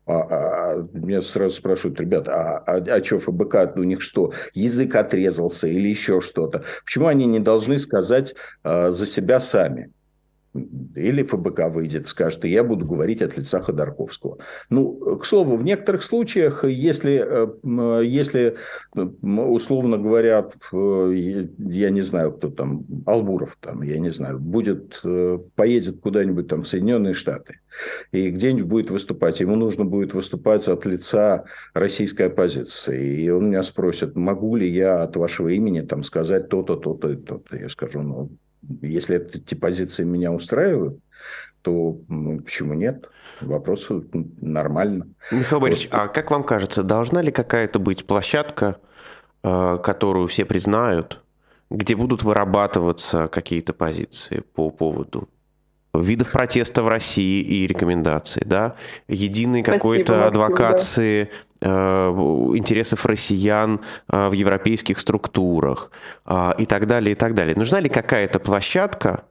а, 0.06 0.60
меня 0.92 1.22
сразу 1.22 1.56
спрашивают, 1.56 2.00
ребята, 2.00 2.33
а, 2.35 2.59
а, 2.66 2.76
а 2.76 3.04
что 3.04 3.18
ФБК, 3.18 3.76
у 3.76 3.83
них 3.83 4.02
что, 4.02 4.33
язык 4.54 4.94
отрезался 4.94 5.68
или 5.68 5.88
еще 5.88 6.20
что-то? 6.20 6.64
Почему 6.85 7.06
они 7.06 7.26
не 7.26 7.40
должны 7.40 7.78
сказать 7.78 8.35
а, 8.62 8.90
за 8.90 9.06
себя 9.06 9.40
сами? 9.40 9.92
Или 10.52 11.22
ФБК 11.22 11.68
выйдет, 11.68 12.06
скажет, 12.06 12.44
и 12.44 12.48
я 12.48 12.64
буду 12.64 12.84
говорить 12.84 13.22
от 13.22 13.36
лица 13.36 13.60
Ходорковского. 13.60 14.38
Ну, 14.68 15.16
к 15.18 15.24
слову, 15.24 15.56
в 15.56 15.62
некоторых 15.62 16.02
случаях, 16.02 16.64
если, 16.64 17.22
э, 17.24 18.04
если 18.04 18.56
условно 19.22 19.98
говоря, 19.98 20.48
я 20.72 21.90
не 21.90 22.02
знаю, 22.02 22.32
кто 22.32 22.50
там, 22.50 22.84
Албуров, 23.06 23.56
там, 23.60 23.82
я 23.82 23.98
не 23.98 24.10
знаю, 24.10 24.38
будет, 24.38 25.00
э, 25.04 25.38
поедет 25.54 26.00
куда-нибудь 26.00 26.48
там 26.48 26.62
в 26.62 26.68
Соединенные 26.68 27.14
Штаты, 27.14 27.60
и 28.12 28.30
где-нибудь 28.30 28.68
будет 28.68 28.90
выступать, 28.90 29.40
ему 29.40 29.56
нужно 29.56 29.84
будет 29.84 30.14
выступать 30.14 30.66
от 30.68 30.84
лица 30.86 31.44
российской 31.74 32.26
оппозиции, 32.26 33.22
и 33.22 33.30
он 33.30 33.48
меня 33.48 33.62
спросит, 33.62 34.16
могу 34.16 34.56
ли 34.56 34.68
я 34.68 35.02
от 35.02 35.16
вашего 35.16 35.48
имени 35.48 35.82
там 35.82 36.02
сказать 36.02 36.48
то-то, 36.48 36.76
то-то 36.76 37.10
и 37.10 37.16
то-то. 37.16 37.56
Я 37.56 37.68
скажу, 37.68 38.02
ну, 38.02 38.30
если 38.83 39.16
эти 39.35 39.55
позиции 39.55 40.05
меня 40.05 40.33
устраивают, 40.33 40.99
то 41.62 41.99
ну, 42.09 42.40
почему 42.40 42.75
нет? 42.75 43.09
Вопрос 43.40 43.88
нормально. 44.40 45.09
Михаил 45.31 45.61
Борисович, 45.61 45.90
вот. 45.90 45.99
а 45.99 46.09
как 46.09 46.31
вам 46.31 46.44
кажется, 46.44 46.83
должна 46.83 47.23
ли 47.23 47.33
какая-то 47.33 47.79
быть 47.79 48.07
площадка, 48.07 48.79
э, 49.42 49.79
которую 49.83 50.27
все 50.29 50.44
признают, 50.44 51.23
где 51.70 51.94
будут 51.94 52.23
вырабатываться 52.23 53.29
какие-то 53.29 53.73
позиции 53.73 54.42
по 54.55 54.70
поводу 54.70 55.29
видов 55.94 56.31
протеста 56.31 56.83
в 56.83 56.88
России 56.88 57.42
и 57.42 57.66
рекомендаций, 57.66 58.42
да, 58.44 58.77
единой 59.09 59.62
какой-то 59.62 60.27
адвокации 60.27 61.25
да. 61.25 61.31
Э, 61.61 61.66
интересов 62.55 63.07
россиян 63.07 63.81
э, 64.11 64.29
в 64.29 64.33
европейских 64.33 65.01
структурах 65.01 65.90
э, 66.27 66.53
и 66.59 66.66
так 66.66 66.87
далее, 66.87 67.12
и 67.12 67.14
так 67.14 67.35
далее. 67.35 67.55
Нужна 67.57 67.81
ли 67.81 67.88
какая-то 67.88 68.38
площадка, 68.38 69.25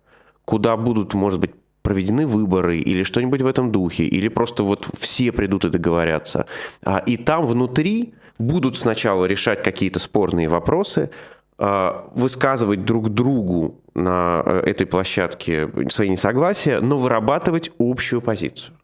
куда 0.45 0.77
будут, 0.77 1.13
может 1.13 1.39
быть, 1.39 1.51
проведены 1.81 2.27
выборы 2.27 2.79
или 2.79 3.03
что-нибудь 3.03 3.41
в 3.41 3.47
этом 3.47 3.71
духе, 3.71 4.03
или 4.03 4.27
просто 4.27 4.63
вот 4.63 4.87
все 4.99 5.31
придут 5.31 5.65
и 5.65 5.69
договорятся, 5.69 6.45
а, 6.83 6.97
и 6.99 7.17
там 7.17 7.47
внутри 7.47 8.13
будут 8.37 8.77
сначала 8.77 9.25
решать 9.25 9.63
какие-то 9.63 9.99
спорные 9.99 10.49
вопросы, 10.49 11.09
высказывать 11.57 12.85
друг 12.85 13.09
другу 13.09 13.81
на 13.93 14.61
этой 14.65 14.87
площадке 14.87 15.69
свои 15.89 16.07
несогласия, 16.07 16.79
но 16.79 16.97
вырабатывать 16.97 17.69
общую 17.77 18.21
позицию? 18.21 18.75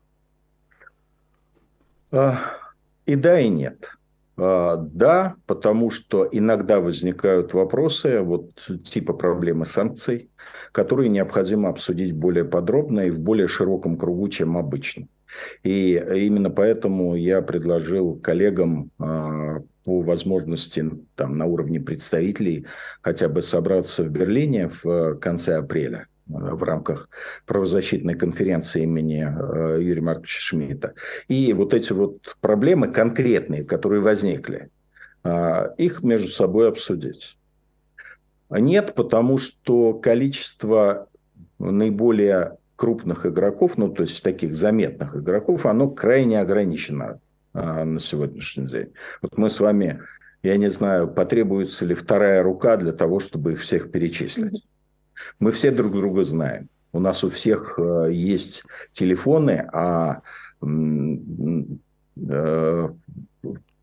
И 3.05 3.15
да, 3.15 3.39
и 3.39 3.49
нет. 3.49 3.89
А, 4.37 4.77
да, 4.77 5.35
потому 5.45 5.91
что 5.91 6.27
иногда 6.31 6.79
возникают 6.79 7.53
вопросы 7.53 8.21
вот 8.21 8.51
типа 8.83 9.13
проблемы 9.13 9.65
санкций, 9.65 10.29
которые 10.71 11.09
необходимо 11.09 11.69
обсудить 11.69 12.13
более 12.13 12.45
подробно 12.45 13.01
и 13.01 13.11
в 13.11 13.19
более 13.19 13.47
широком 13.47 13.97
кругу, 13.97 14.27
чем 14.29 14.57
обычно. 14.57 15.07
И 15.63 15.93
именно 15.93 16.49
поэтому 16.49 17.15
я 17.15 17.41
предложил 17.41 18.15
коллегам 18.15 18.91
а, 18.99 19.61
по 19.83 20.01
возможности 20.01 20.83
там, 21.15 21.37
на 21.37 21.45
уровне 21.45 21.79
представителей 21.79 22.65
хотя 23.01 23.29
бы 23.29 23.41
собраться 23.41 24.03
в 24.03 24.09
Берлине 24.09 24.71
в 24.83 25.15
конце 25.15 25.57
апреля 25.57 26.07
в 26.27 26.63
рамках 26.63 27.09
правозащитной 27.45 28.15
конференции 28.15 28.83
имени 28.83 29.23
э, 29.23 29.81
Юрия 29.81 30.01
Марковича 30.01 30.41
Шмидта. 30.41 30.93
И 31.27 31.53
вот 31.53 31.73
эти 31.73 31.93
вот 31.93 32.35
проблемы 32.41 32.91
конкретные, 32.91 33.63
которые 33.63 34.01
возникли, 34.01 34.69
их 35.77 36.03
между 36.03 36.27
собой 36.27 36.69
обсудить. 36.69 37.35
Нет, 38.51 38.93
потому 38.93 39.39
что 39.39 39.95
количество 39.95 41.09
наиболее 41.57 42.57
крупных 42.75 43.25
игроков, 43.25 43.77
ну 43.77 43.89
то 43.89 44.03
есть 44.03 44.21
таких 44.21 44.53
заметных 44.53 45.15
игроков, 45.15 45.65
оно 45.65 45.89
крайне 45.89 46.39
ограничено 46.39 47.19
а, 47.53 47.85
на 47.85 47.99
сегодняшний 47.99 48.67
день. 48.67 48.93
Вот 49.21 49.37
мы 49.37 49.49
с 49.49 49.59
вами, 49.59 50.01
я 50.43 50.57
не 50.57 50.69
знаю, 50.69 51.07
потребуется 51.07 51.85
ли 51.85 51.95
вторая 51.95 52.43
рука 52.43 52.77
для 52.77 52.91
того, 52.91 53.19
чтобы 53.19 53.53
их 53.53 53.61
всех 53.61 53.91
перечислить. 53.91 54.65
Мы 55.39 55.51
все 55.51 55.71
друг 55.71 55.93
друга 55.93 56.23
знаем. 56.23 56.69
У 56.91 56.99
нас 56.99 57.23
у 57.23 57.29
всех 57.29 57.77
э, 57.77 58.09
есть 58.11 58.63
телефоны, 58.93 59.67
а 59.73 60.21
э, 60.61 60.65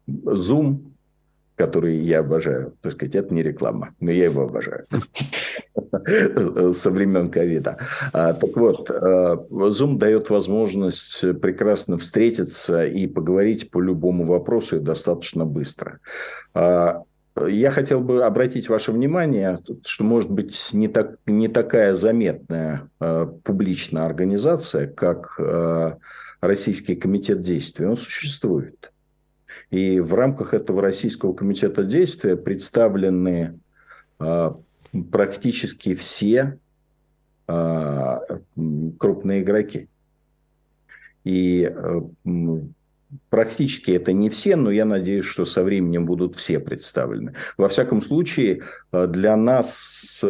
Zoom 0.09 0.93
который 1.57 1.99
я 1.99 2.21
обожаю. 2.21 2.75
Так 2.81 2.93
сказать, 2.93 3.15
это 3.15 3.33
не 3.33 3.43
реклама, 3.43 3.95
но 4.01 4.11
я 4.11 4.25
его 4.25 4.43
обожаю. 4.43 4.87
Со 6.75 6.91
времен 6.91 7.31
ковида. 7.31 7.79
А, 8.13 8.33
так 8.33 8.57
вот, 8.57 8.91
а, 8.91 9.37
Zoom 9.37 9.97
дает 9.97 10.31
возможность 10.31 11.21
прекрасно 11.41 11.99
встретиться 11.99 12.85
и 12.85 13.07
поговорить 13.07 13.71
по 13.71 13.81
любому 13.81 14.25
вопросу 14.27 14.77
и 14.77 14.81
достаточно 14.81 15.45
быстро. 15.45 16.01
Я 17.35 17.71
хотел 17.71 18.01
бы 18.01 18.25
обратить 18.25 18.69
ваше 18.69 18.93
внимание, 18.93 19.59
что, 19.87 20.05
может 20.05 20.31
быть, 20.31 20.69
не, 20.73 20.89
так, 20.89 21.17
не 21.27 21.49
такая 21.49 21.95
заметная 21.95 22.89
публичная 23.43 24.05
организация, 24.05 24.87
как 24.87 25.41
Российский 26.43 26.97
комитет 26.97 27.41
действий, 27.41 27.87
он 27.87 27.97
существует. 27.97 28.93
И 29.71 30.01
в 30.01 30.13
рамках 30.13 30.55
этого 30.55 30.83
Российского 30.83 31.33
комитета 31.33 31.85
действия 31.85 32.37
представлены 32.37 33.61
а, 34.19 34.59
практически 35.11 35.95
все 35.95 36.59
а, 37.47 38.21
крупные 38.99 39.43
игроки. 39.43 39.89
И 41.25 41.65
а, 41.65 42.03
практически 43.31 43.93
это 43.93 44.13
не 44.13 44.31
все, 44.31 44.57
но 44.57 44.71
я 44.71 44.85
надеюсь, 44.85 45.25
что 45.25 45.45
со 45.45 45.63
временем 45.63 46.07
будут 46.07 46.37
все 46.37 46.61
представлены. 46.61 47.35
Во 47.57 47.69
всяком 47.69 48.03
случае, 48.03 48.63
для 48.93 49.37
нас 49.37 50.23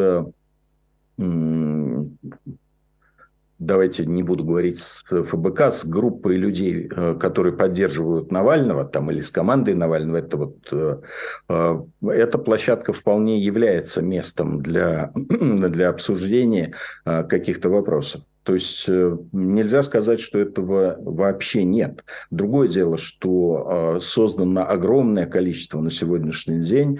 давайте 3.65 4.05
не 4.05 4.23
буду 4.23 4.43
говорить 4.43 4.79
с 4.79 5.03
ФБК, 5.03 5.71
с 5.71 5.85
группой 5.85 6.35
людей, 6.37 6.89
э, 6.89 7.15
которые 7.19 7.53
поддерживают 7.53 8.31
Навального, 8.31 8.83
там, 8.83 9.11
или 9.11 9.21
с 9.21 9.31
командой 9.31 9.75
Навального, 9.75 10.17
это 10.17 10.37
вот, 10.37 10.57
э, 10.71 11.01
э, 11.49 11.83
эта 12.09 12.37
площадка 12.37 12.93
вполне 12.93 13.39
является 13.39 14.01
местом 14.01 14.61
для, 14.61 15.11
для 15.15 15.89
обсуждения 15.89 16.73
каких-то 17.05 17.69
вопросов. 17.69 18.21
То 18.43 18.53
есть 18.53 18.87
нельзя 18.87 19.83
сказать, 19.83 20.19
что 20.19 20.39
этого 20.39 20.97
вообще 20.99 21.63
нет. 21.63 22.03
Другое 22.29 22.67
дело, 22.67 22.97
что 22.97 23.99
создано 24.01 24.69
огромное 24.69 25.25
количество 25.25 25.79
на 25.79 25.89
сегодняшний 25.89 26.61
день 26.61 26.99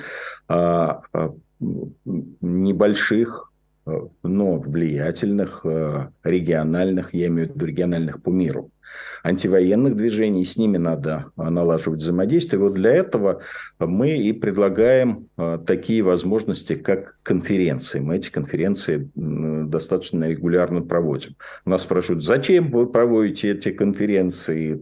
небольших 2.42 3.54
но 3.86 4.60
влиятельных 4.60 5.62
э, 5.66 6.10
региональных, 6.24 7.14
я 7.14 7.28
имею 7.28 7.50
в 7.50 7.56
виду 7.56 7.66
региональных 7.66 8.22
по 8.22 8.30
миру, 8.30 8.72
антивоенных 9.24 9.96
движений, 9.96 10.46
с 10.46 10.58
ними 10.58 10.78
надо 10.78 11.26
налаживать 11.38 12.00
взаимодействие. 12.00 12.62
Вот 12.62 12.74
для 12.74 12.92
этого 12.92 13.42
мы 13.80 14.18
и 14.18 14.34
предлагаем 14.34 15.28
а, 15.38 15.58
такие 15.58 16.04
возможности, 16.04 16.76
как 16.76 17.18
конференции. 17.24 18.00
Мы 18.00 18.18
эти 18.18 18.30
конференции 18.30 19.10
достаточно 19.16 20.28
регулярно 20.30 20.82
проводим. 20.82 21.36
Нас 21.66 21.84
спрашивают, 21.84 22.24
зачем 22.24 22.70
вы 22.72 22.86
проводите 22.88 23.52
эти 23.52 23.72
конференции? 23.72 24.82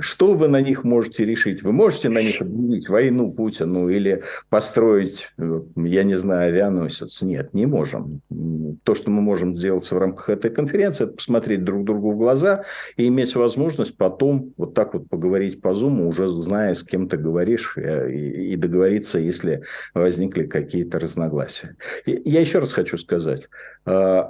Что 0.00 0.34
вы 0.34 0.48
на 0.48 0.60
них 0.60 0.84
можете 0.84 1.24
решить? 1.24 1.62
Вы 1.62 1.72
можете 1.72 2.08
на 2.08 2.22
них 2.22 2.40
объявить 2.40 2.88
войну 2.88 3.32
Путину 3.32 3.88
или 3.88 4.22
построить, 4.48 5.28
я 5.76 6.04
не 6.04 6.16
знаю, 6.16 6.48
авианосец? 6.48 7.22
Нет, 7.22 7.52
не 7.52 7.66
можем. 7.66 8.20
То, 8.84 8.94
что 8.94 9.10
мы 9.10 9.20
можем 9.20 9.56
сделать 9.56 9.90
в 9.90 9.98
рамках 9.98 10.30
этой 10.30 10.50
конференции, 10.50 11.04
это 11.04 11.14
посмотреть 11.14 11.64
друг 11.64 11.84
другу 11.84 12.12
в 12.12 12.16
глаза 12.16 12.64
и 12.96 13.08
иметь 13.08 13.34
возможность 13.34 13.96
потом 13.96 14.52
вот 14.56 14.74
так 14.74 14.94
вот 14.94 15.08
поговорить 15.08 15.60
по 15.60 15.68
Zoom, 15.68 16.06
уже 16.06 16.28
зная, 16.28 16.74
с 16.74 16.82
кем 16.82 17.08
ты 17.08 17.16
говоришь, 17.16 17.74
э, 17.76 18.12
и 18.12 18.56
договориться, 18.56 19.18
если 19.18 19.62
возникли 19.94 20.46
какие-то 20.46 20.98
разногласия. 20.98 21.76
Я 22.06 22.40
еще 22.40 22.58
раз 22.58 22.72
хочу 22.72 22.98
сказать, 22.98 23.48
э, 23.86 24.22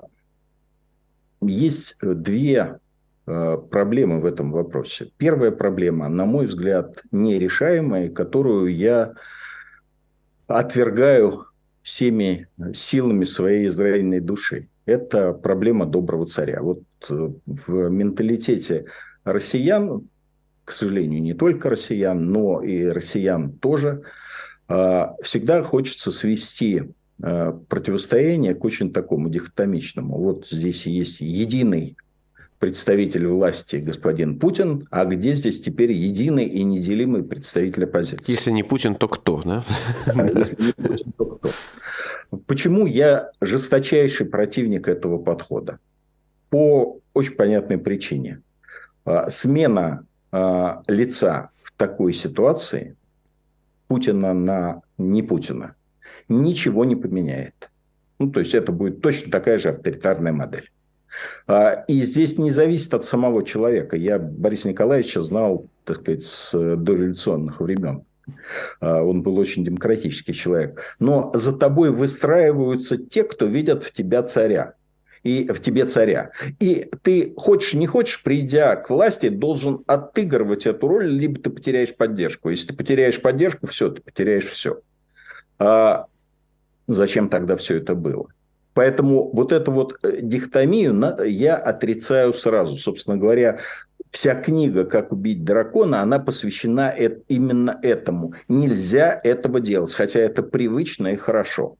есть 1.40 1.96
две 2.00 2.78
э, 3.26 3.58
проблемы 3.70 4.20
в 4.20 4.26
этом 4.26 4.52
вопросе. 4.52 5.10
Первая 5.16 5.50
проблема, 5.50 6.08
на 6.08 6.24
мой 6.24 6.46
взгляд, 6.46 7.02
нерешаемая, 7.10 8.08
которую 8.08 8.74
я 8.74 9.14
отвергаю 10.46 11.46
всеми 11.82 12.48
силами 12.74 13.24
своей 13.24 13.66
израильной 13.68 14.20
души. 14.20 14.68
Это 14.86 15.32
проблема 15.32 15.86
доброго 15.86 16.26
царя. 16.26 16.60
Вот 16.60 16.80
в 17.08 17.88
менталитете 17.88 18.86
россиян, 19.24 20.08
к 20.64 20.72
сожалению, 20.72 21.22
не 21.22 21.34
только 21.34 21.70
россиян, 21.70 22.30
но 22.30 22.62
и 22.62 22.84
россиян 22.86 23.52
тоже, 23.52 24.02
а, 24.68 25.14
всегда 25.22 25.62
хочется 25.62 26.10
свести 26.10 26.84
э, 27.22 27.52
противостояние 27.68 28.54
к 28.54 28.64
очень 28.64 28.92
такому 28.92 29.28
дихотомичному. 29.28 30.16
Вот 30.16 30.48
здесь 30.48 30.86
есть 30.86 31.20
единый 31.20 31.96
представитель 32.58 33.26
власти 33.26 33.76
господин 33.76 34.38
Путин, 34.38 34.86
а 34.90 35.04
где 35.04 35.34
здесь 35.34 35.60
теперь 35.60 35.92
единый 35.92 36.46
и 36.46 36.62
неделимый 36.62 37.22
представитель 37.22 37.84
оппозиции? 37.84 38.32
Если 38.32 38.50
не 38.52 38.62
Путин, 38.62 38.94
то 38.94 39.06
кто, 39.06 39.42
да? 39.44 39.64
Если 40.06 40.62
не 40.62 40.72
Путин, 40.72 41.12
то 41.18 41.26
кто? 41.26 41.50
Почему 42.46 42.86
я 42.86 43.30
жесточайший 43.42 44.26
противник 44.26 44.88
этого 44.88 45.18
подхода? 45.18 45.78
По 46.54 47.00
очень 47.14 47.32
понятной 47.32 47.78
причине. 47.78 48.40
А, 49.04 49.28
смена 49.32 50.06
а, 50.30 50.84
лица 50.86 51.50
в 51.64 51.72
такой 51.72 52.12
ситуации 52.12 52.94
Путина 53.88 54.32
на 54.34 54.82
не 54.96 55.24
Путина 55.24 55.74
ничего 56.28 56.84
не 56.84 56.94
поменяет. 56.94 57.72
Ну, 58.20 58.30
то 58.30 58.38
есть 58.38 58.54
это 58.54 58.70
будет 58.70 59.00
точно 59.00 59.32
такая 59.32 59.58
же 59.58 59.70
авторитарная 59.70 60.30
модель. 60.30 60.70
А, 61.48 61.84
и 61.88 62.02
здесь 62.06 62.38
не 62.38 62.52
зависит 62.52 62.94
от 62.94 63.04
самого 63.04 63.44
человека. 63.44 63.96
Я 63.96 64.20
Бориса 64.20 64.68
Николаевича 64.68 65.22
знал, 65.22 65.66
так 65.82 65.96
сказать, 65.96 66.22
с 66.22 66.52
дореволюционных 66.52 67.60
времен. 67.60 68.04
Он 68.80 69.22
был 69.24 69.38
очень 69.38 69.64
демократический 69.64 70.34
человек. 70.34 70.80
Но 71.00 71.32
за 71.34 71.52
тобой 71.52 71.90
выстраиваются 71.90 72.96
те, 72.96 73.24
кто 73.24 73.46
видят 73.46 73.82
в 73.82 73.92
тебя 73.92 74.22
царя 74.22 74.74
и 75.24 75.48
в 75.48 75.60
тебе 75.60 75.87
царя. 75.87 76.30
И 76.60 76.90
ты 77.02 77.32
хочешь, 77.37 77.74
не 77.74 77.87
хочешь, 77.87 78.22
придя 78.22 78.76
к 78.76 78.90
власти, 78.90 79.30
должен 79.30 79.82
отыгрывать 79.87 80.66
эту 80.66 80.87
роль, 80.87 81.08
либо 81.08 81.40
ты 81.40 81.50
потеряешь 81.50 81.96
поддержку. 81.96 82.50
Если 82.50 82.68
ты 82.68 82.74
потеряешь 82.74 83.20
поддержку, 83.20 83.66
все, 83.66 83.90
ты 83.90 84.00
потеряешь 84.02 84.46
все. 84.46 84.80
А 85.58 86.06
зачем 86.87 87.28
тогда 87.28 87.56
все 87.56 87.78
это 87.78 87.94
было? 87.94 88.28
Поэтому 88.74 89.30
вот 89.32 89.52
эту 89.52 89.72
вот 89.72 89.98
э, 90.02 90.18
дихотомию 90.20 91.16
я 91.24 91.56
отрицаю 91.56 92.32
сразу. 92.32 92.76
Собственно 92.76 93.16
говоря, 93.16 93.60
вся 94.10 94.34
книга 94.34 94.84
«Как 94.84 95.12
убить 95.12 95.44
дракона», 95.44 96.02
она 96.02 96.18
посвящена 96.18 96.90
именно 97.28 97.78
этому. 97.82 98.34
Нельзя 98.48 99.18
этого 99.24 99.60
делать, 99.60 99.94
хотя 99.94 100.20
это 100.20 100.42
привычно 100.42 101.08
и 101.08 101.16
хорошо. 101.16 101.76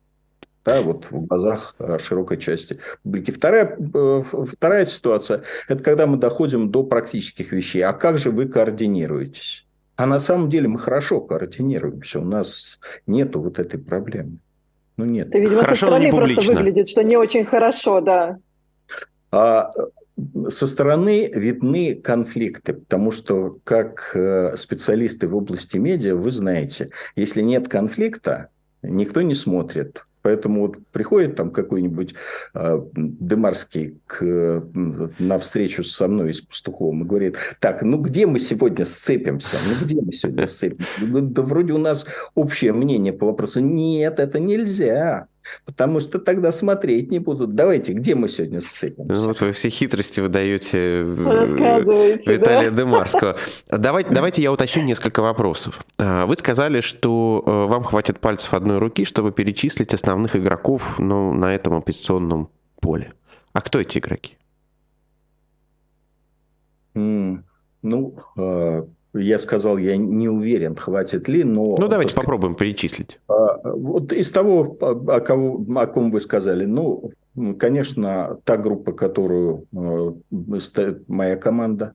Да, 0.65 0.81
вот 0.81 1.07
в 1.11 1.27
глазах 1.27 1.75
э, 1.79 1.99
широкой 2.03 2.39
части 2.39 2.79
публики. 3.03 3.31
Вторая, 3.31 3.77
э, 3.79 4.23
вторая 4.53 4.87
ситуация– 4.87 5.43
это 5.69 5.83
когда 5.83 6.07
мы 6.07 6.17
доходим 6.17 6.71
до 6.71 6.85
практических 6.85 7.53
вещей. 7.53 7.83
А 7.83 7.93
как 7.93 8.19
же 8.19 8.31
вы 8.31 8.47
координируетесь? 8.47 9.67
А 9.97 10.07
на 10.07 10.19
самом 10.19 10.49
деле 10.49 10.69
мы 10.69 10.79
хорошо 10.79 11.21
координируемся. 11.21 12.19
У 12.21 12.25
нас 12.25 12.81
нет 13.07 13.37
вот 13.37 13.59
этой 13.59 13.79
проблемы. 13.79 14.39
Ну 14.97 15.05
нет. 15.05 15.29
Это, 15.29 15.39
видимо, 15.39 15.61
хорошо, 15.61 15.87
со 15.87 15.87
стороны 15.87 16.11
просто 16.11 16.53
выглядит, 16.53 16.89
что 16.89 17.05
не 17.05 17.17
очень 17.17 17.45
хорошо, 17.45 18.01
да. 18.01 18.39
А 19.31 19.71
со 20.49 20.67
стороны 20.67 21.31
видны 21.35 21.95
конфликты, 21.95 22.73
потому 22.75 23.13
что 23.13 23.59
как 23.65 24.13
э, 24.15 24.57
специалисты 24.57 25.29
в 25.29 25.37
области 25.37 25.77
медиа 25.77 26.15
вы 26.15 26.31
знаете, 26.31 26.91
если 27.17 27.43
нет 27.43 27.69
конфликта, 27.69 28.49
никто 28.83 29.23
не 29.23 29.35
смотрит, 29.35 30.05
Поэтому 30.25 30.63
вот 30.63 30.79
приходит 30.91 31.37
там 31.37 31.51
какой-нибудь 31.51 32.15
э, 32.55 32.81
Демарский 32.95 34.01
к, 34.07 34.23
на 35.19 35.39
встречу 35.39 35.85
со 35.85 36.09
мной 36.09 36.33
с 36.33 36.41
Пастуховым 36.41 37.03
и 37.03 37.07
говорит, 37.07 37.37
так, 37.61 37.83
ну 37.83 37.99
где 37.99 38.27
мы 38.27 38.39
сегодня 38.39 38.87
сцепимся? 38.87 39.59
Ну 39.69 39.85
где 39.85 40.01
мы 40.01 40.15
сегодня 40.15 40.47
сцепимся? 40.47 40.87
Да 40.99 41.43
вроде 41.43 41.75
у 41.75 41.79
нас 41.79 42.07
общее 42.35 42.73
мнение 42.73 43.13
по 43.13 43.27
вопросу. 43.27 43.61
Нет, 43.61 44.19
это 44.19 44.41
нельзя. 44.41 45.29
Потому 45.65 46.01
что 46.01 46.19
тогда 46.19 46.53
смотреть 46.53 47.11
не 47.11 47.19
будут. 47.19 47.55
Давайте, 47.55 47.93
где 47.93 48.15
мы 48.15 48.29
сегодня 48.29 48.61
сцепимся? 48.61 49.15
Ну, 49.15 49.27
вот 49.29 49.41
вы 49.41 49.53
все 49.53 49.69
хитрости 49.69 50.21
выдаете 50.21 50.79
э, 50.79 51.03
Виталия 52.27 52.71
да? 52.71 52.77
Демарского. 52.77 53.37
Давайте, 53.69 54.11
давайте 54.11 54.43
я 54.43 54.53
уточню 54.53 54.83
несколько 54.83 55.21
вопросов. 55.21 55.85
А, 55.99 56.27
вы 56.27 56.35
сказали, 56.37 56.81
что 56.81 57.43
э, 57.45 57.51
вам 57.51 57.85
хватит 57.85 58.21
пальцев 58.21 58.55
одной 58.55 58.79
руки, 58.79 59.05
чтобы 59.05 59.33
перечислить 59.33 59.95
основных 59.95 60.37
игроков 60.37 60.99
ну, 60.99 61.33
на 61.33 61.55
этом 61.55 61.75
оппозиционном 61.75 62.51
поле. 62.81 63.13
А 63.53 63.61
кто 63.61 63.81
эти 63.81 63.99
игроки? 63.99 64.37
Mm, 66.95 67.43
ну, 67.83 68.15
а, 68.37 68.87
я 69.15 69.39
сказал, 69.39 69.79
я 69.79 69.97
не 69.97 70.29
уверен, 70.29 70.75
хватит 70.75 71.29
ли, 71.29 71.45
но... 71.45 71.77
Ну, 71.79 71.89
давайте 71.89 72.15
так, 72.15 72.25
попробуем 72.25 72.57
перечислить. 72.57 73.21
А, 73.29 73.61
вот 73.65 74.13
из 74.13 74.31
того, 74.31 74.77
о, 74.81 75.21
кого, 75.21 75.65
о 75.81 75.87
ком 75.87 76.11
вы 76.11 76.21
сказали, 76.21 76.65
ну, 76.65 77.13
конечно, 77.59 78.39
та 78.45 78.57
группа, 78.57 78.93
которую 78.93 79.67
э, 79.73 80.95
моя 81.07 81.37
команда, 81.37 81.95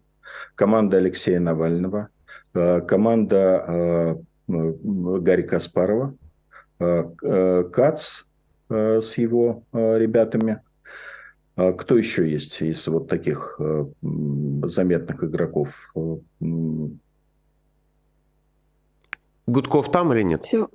команда 0.55 0.97
Алексея 0.97 1.39
Навального, 1.39 2.10
э, 2.53 2.82
команда 2.82 3.65
э, 3.67 4.15
Гарри 4.47 5.43
Каспарова, 5.43 6.15
Кац 6.79 8.23
с 8.69 9.17
его 9.17 9.63
ребятами, 9.73 10.62
кто 11.55 11.97
еще 11.97 12.27
есть 12.27 12.62
из 12.62 12.88
вот 12.88 13.10
таких 13.10 13.60
заметных 14.63 15.23
игроков? 15.23 15.93
Гудков 19.49 19.91
там 19.91 20.13
или 20.13 20.23
нет? 20.23 20.43
Все. 20.45 20.69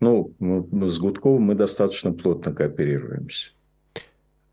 Ну, 0.00 0.32
с 0.40 0.98
Гудковым 0.98 1.42
мы 1.42 1.54
достаточно 1.54 2.12
плотно 2.12 2.52
кооперируемся. 2.52 3.50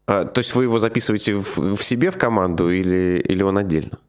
А, 0.08 0.25
то 0.25 0.39
есть 0.39 0.54
вы 0.56 0.63
его 0.63 0.80
записываете 0.80 1.36
в, 1.36 1.75
в 1.75 1.84
себе 1.84 2.12
в 2.12 2.17
команду 2.17 2.71
или, 2.71 3.19
или 3.28 3.43
он 3.43 3.58
отдельно? 3.58 3.99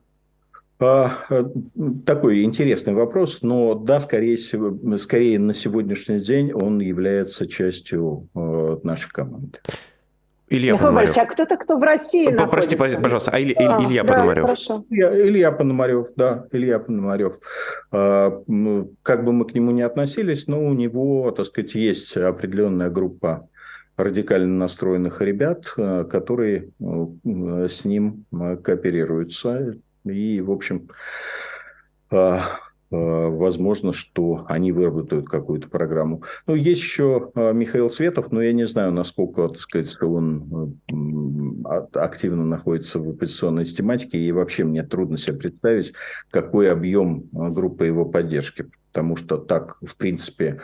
А, 0.79 1.25
э, 1.31 1.45
такой 2.05 2.42
интересный 2.42 2.92
вопрос, 2.92 3.40
но 3.40 3.75
да, 3.75 3.99
скорее, 4.01 4.37
всего, 4.37 4.99
скорее 4.99 5.38
на 5.38 5.55
сегодняшний 5.55 6.21
день 6.21 6.53
он 6.53 6.81
является 6.81 7.47
частью 7.47 8.29
э, 8.35 8.79
нашей 8.83 9.09
команды. 9.09 9.59
Илья 10.49 10.75
Михаил 10.75 10.89
Пономарев. 10.89 11.17
а 11.17 11.27
кто-то, 11.27 11.57
кто 11.57 11.77
в 11.77 11.83
России 11.83 12.29
Прости, 12.47 12.77
пожалуйста, 12.77 13.33
а, 13.33 13.39
Иль, 13.39 13.53
а 13.55 13.83
Илья 13.85 14.05
да, 14.05 14.15
Пономарев? 14.15 14.45
Хорошо. 14.45 14.85
Илья, 14.91 15.29
Илья 15.29 15.53
Пономарев, 15.53 16.07
да, 16.15 16.47
Илья 16.53 16.79
Пономарев. 16.79 17.39
А, 17.91 18.43
как 19.03 19.25
бы 19.25 19.33
мы 19.33 19.45
к 19.45 19.55
нему 19.55 19.73
не 19.73 19.83
относились, 19.83 20.47
но 20.47 20.65
у 20.65 20.73
него, 20.73 21.31
так 21.33 21.47
сказать, 21.47 21.75
есть 21.75 22.17
определенная 22.17 22.91
группа 22.91 23.49
радикально 23.97 24.55
настроенных 24.55 25.21
ребят, 25.21 25.73
а, 25.77 26.05
которые 26.05 26.71
с 26.81 27.85
ним 27.85 28.25
кооперируются. 28.31 29.75
И, 30.05 30.41
в 30.41 30.53
общем, 30.53 30.89
а, 32.13 32.43
Э, 32.47 32.65
возможно, 32.90 33.92
что 33.92 34.44
они 34.49 34.72
выработают 34.72 35.29
какую-то 35.29 35.68
программу. 35.68 36.22
Ну, 36.46 36.55
есть 36.55 36.83
еще 36.83 37.31
э, 37.35 37.53
Михаил 37.53 37.90
Светов, 37.90 38.31
но 38.31 38.40
я 38.40 38.53
не 38.53 38.66
знаю, 38.66 38.92
насколько, 38.92 39.49
так 39.49 39.61
сказать, 39.61 39.96
он 40.01 40.79
э, 40.88 41.99
активно 41.99 42.44
находится 42.44 42.99
в 42.99 43.11
оппозиционной 43.11 43.64
тематике, 43.64 44.18
и 44.18 44.33
вообще 44.33 44.64
мне 44.64 44.83
трудно 44.83 45.18
себе 45.18 45.37
представить, 45.37 45.92
какой 46.31 46.70
объем 46.70 47.25
группы 47.33 47.87
его 47.87 48.05
поддержки, 48.05 48.66
потому 48.92 49.16
что 49.16 49.37
так, 49.37 49.79
в 49.83 49.96
принципе, 49.96 50.61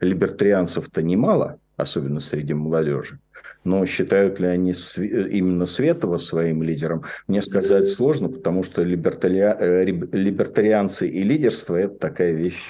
либертарианцев-то 0.00 1.02
немало, 1.02 1.58
особенно 1.76 2.20
среди 2.20 2.54
молодежи. 2.54 3.20
Но 3.62 3.84
считают 3.84 4.40
ли 4.40 4.46
они 4.46 4.72
именно 4.96 5.66
Светова 5.66 6.16
своим 6.16 6.62
лидером, 6.62 7.04
мне 7.26 7.42
сказать 7.42 7.88
сложно, 7.88 8.28
потому 8.28 8.62
что 8.64 8.82
либертари... 8.82 9.40
Э, 9.40 9.84
либертарианцы 9.84 11.08
и 11.08 11.22
лидерство– 11.22 11.76
это 11.76 11.94
такая 11.96 12.32
вещь. 12.32 12.62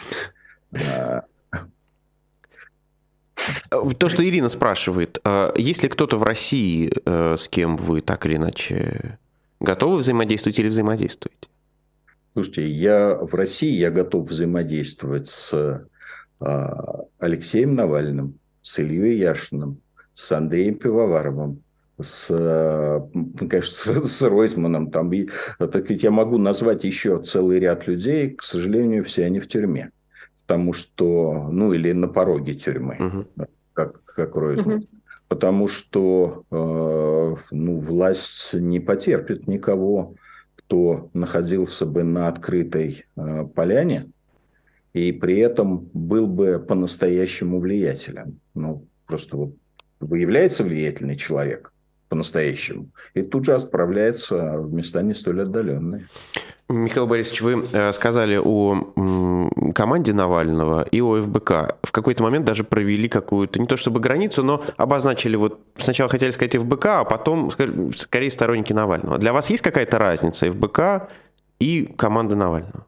То, 3.70 4.08
что 4.08 4.24
Ирина 4.24 4.48
спрашивает, 4.48 5.18
есть 5.56 5.82
ли 5.82 5.88
кто-то 5.88 6.18
в 6.18 6.22
России, 6.22 6.92
э, 7.04 7.36
с 7.38 7.48
кем 7.48 7.76
вы 7.76 8.00
так 8.00 8.26
или 8.26 8.36
иначе 8.36 9.18
готовы 9.60 9.98
взаимодействовать 9.98 10.58
или 10.58 10.68
взаимодействуете? 10.68 11.48
Слушайте, 12.32 12.68
я 12.68 13.14
в 13.14 13.34
России 13.34 13.72
я 13.72 13.90
готов 13.90 14.28
взаимодействовать 14.28 15.28
с 15.28 15.84
Алексеем 17.18 17.74
Навальным, 17.74 18.38
с 18.62 18.78
Ильей 18.78 19.18
Яшиным, 19.18 19.80
с 20.20 20.32
Андреем 20.32 20.74
Пивоваровым, 20.74 21.62
с, 22.00 22.28
ну, 22.28 23.48
конечно, 23.48 24.02
с 24.06 24.20
Ройзманом. 24.22 24.90
Там, 24.90 25.12
и, 25.12 25.28
так 25.58 25.88
ведь 25.88 26.02
я 26.02 26.10
могу 26.10 26.36
назвать 26.36 26.84
еще 26.84 27.22
целый 27.22 27.58
ряд 27.58 27.86
людей, 27.86 28.30
к 28.30 28.42
сожалению, 28.42 29.04
все 29.04 29.24
они 29.24 29.40
в 29.40 29.48
тюрьме. 29.48 29.90
Потому 30.46 30.72
что, 30.74 31.48
ну, 31.50 31.72
или 31.72 31.92
на 31.92 32.08
пороге 32.08 32.54
тюрьмы, 32.54 32.96
угу. 32.98 33.46
как, 33.72 34.04
как 34.04 34.36
Ройзман. 34.36 34.78
Угу. 34.78 34.86
Потому 35.28 35.68
что 35.68 36.44
э, 36.50 37.36
ну, 37.52 37.78
власть 37.78 38.52
не 38.52 38.80
потерпит 38.80 39.46
никого, 39.46 40.14
кто 40.56 41.08
находился 41.14 41.86
бы 41.86 42.02
на 42.02 42.26
открытой 42.28 43.04
э, 43.16 43.46
поляне 43.54 44.10
и 44.92 45.12
при 45.12 45.38
этом 45.38 45.88
был 45.92 46.26
бы 46.26 46.58
по-настоящему 46.58 47.60
влиятелен. 47.60 48.40
Ну, 48.54 48.86
просто 49.06 49.36
вот 49.36 49.54
выявляется 50.00 50.64
влиятельный 50.64 51.16
человек 51.16 51.72
по-настоящему, 52.08 52.88
и 53.14 53.22
тут 53.22 53.44
же 53.44 53.54
отправляется 53.54 54.58
в 54.58 54.72
места 54.72 55.02
не 55.02 55.14
столь 55.14 55.42
отдаленные. 55.42 56.08
Михаил 56.68 57.06
Борисович, 57.06 57.42
вы 57.42 57.68
э, 57.72 57.92
сказали 57.92 58.40
о 58.42 58.92
команде 59.74 60.12
Навального 60.12 60.82
и 60.82 61.00
о 61.00 61.20
ФБК. 61.20 61.78
В 61.82 61.92
какой-то 61.92 62.22
момент 62.22 62.44
даже 62.44 62.64
провели 62.64 63.08
какую-то, 63.08 63.58
не 63.58 63.66
то 63.66 63.76
чтобы 63.76 64.00
границу, 64.00 64.42
но 64.42 64.62
обозначили, 64.76 65.36
вот 65.36 65.60
сначала 65.78 66.08
хотели 66.08 66.30
сказать 66.30 66.56
ФБК, 66.56 66.86
а 66.86 67.04
потом 67.04 67.50
скорее 67.50 68.30
сторонники 68.30 68.72
Навального. 68.72 69.18
Для 69.18 69.32
вас 69.32 69.50
есть 69.50 69.62
какая-то 69.62 69.98
разница 69.98 70.50
ФБК 70.50 71.08
и 71.58 71.92
команда 71.96 72.36
Навального? 72.36 72.86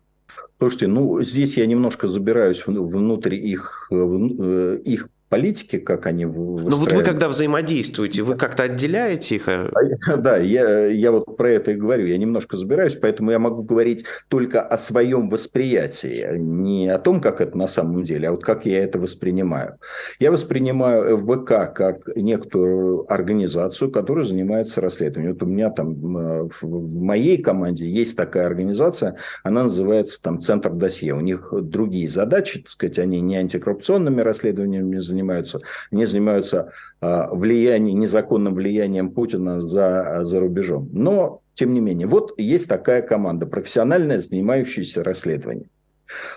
Слушайте, 0.59 0.87
ну 0.87 1.21
здесь 1.23 1.57
я 1.57 1.67
немножко 1.67 2.07
забираюсь 2.07 2.65
внутрь 2.67 3.35
их, 3.35 3.89
э, 3.91 3.97
э, 3.97 4.79
их 4.85 5.09
политики, 5.33 5.79
как 5.79 6.05
они 6.05 6.27
выстраивают. 6.27 6.71
Ну 6.71 6.77
вот 6.77 6.93
вы 6.93 7.03
когда 7.03 7.27
взаимодействуете, 7.27 8.23
вы 8.23 8.35
как-то 8.35 8.65
отделяете 8.65 9.37
их? 9.37 9.49
А, 9.49 9.71
да, 10.19 10.37
я, 10.37 10.89
я 10.89 11.11
вот 11.11 11.39
про 11.39 11.49
это 11.49 11.71
и 11.71 11.75
говорю. 11.75 12.07
Я 12.07 12.19
немножко 12.19 12.59
забираюсь, 12.59 12.97
поэтому 12.97 13.31
я 13.31 13.39
могу 13.39 13.63
говорить 13.63 14.05
только 14.29 14.61
о 14.61 14.77
своем 14.77 15.31
восприятии, 15.31 16.37
не 16.37 16.87
о 16.91 16.99
том, 16.99 17.23
как 17.23 17.41
это 17.41 17.57
на 17.57 17.67
самом 17.67 18.05
деле, 18.05 18.29
а 18.29 18.33
вот 18.33 18.45
как 18.45 18.67
я 18.67 18.85
это 18.85 18.99
воспринимаю. 18.99 19.79
Я 20.19 20.33
воспринимаю 20.33 21.17
ФБК 21.17 21.73
как 21.75 22.15
некоторую 22.15 23.11
организацию, 23.11 23.91
которая 23.91 24.27
занимается 24.27 24.83
расследованием. 24.83 25.33
Вот 25.33 25.43
у 25.43 25.47
меня 25.47 25.71
там 25.71 26.17
э, 26.17 26.49
в 26.61 27.01
моей 27.01 27.41
команде 27.41 27.89
есть 27.89 28.19
такая 28.19 28.45
организация, 28.45 29.17
она 29.45 29.63
называется 29.63 30.21
там 30.21 30.43
Центр 30.43 30.75
досье. 30.75 31.15
У 31.15 31.21
них 31.21 31.55
другие 31.63 32.11
задачи, 32.11 32.61
так 32.61 32.71
сказать, 32.71 32.99
они 32.99 33.23
не 33.23 33.37
антикоррупционными 33.37 34.21
расследованиями 34.21 34.99
занимаются, 34.99 35.22
занимаются, 35.23 35.61
они 35.91 36.07
занимаются 36.07 36.73
а, 37.01 37.29
влиянием, 37.33 38.01
незаконным 38.01 38.55
влиянием 38.55 39.11
Путина 39.11 39.61
за, 39.61 40.21
за 40.23 40.41
рубежом. 40.41 40.89
Но, 40.93 41.41
тем 41.55 41.73
не 41.73 41.81
менее, 41.81 42.07
вот 42.07 42.35
есть 42.39 42.69
такая 42.69 43.03
команда, 43.03 43.47
профессиональная, 43.47 44.19
занимающаяся 44.19 45.05
расследованием. 45.05 45.69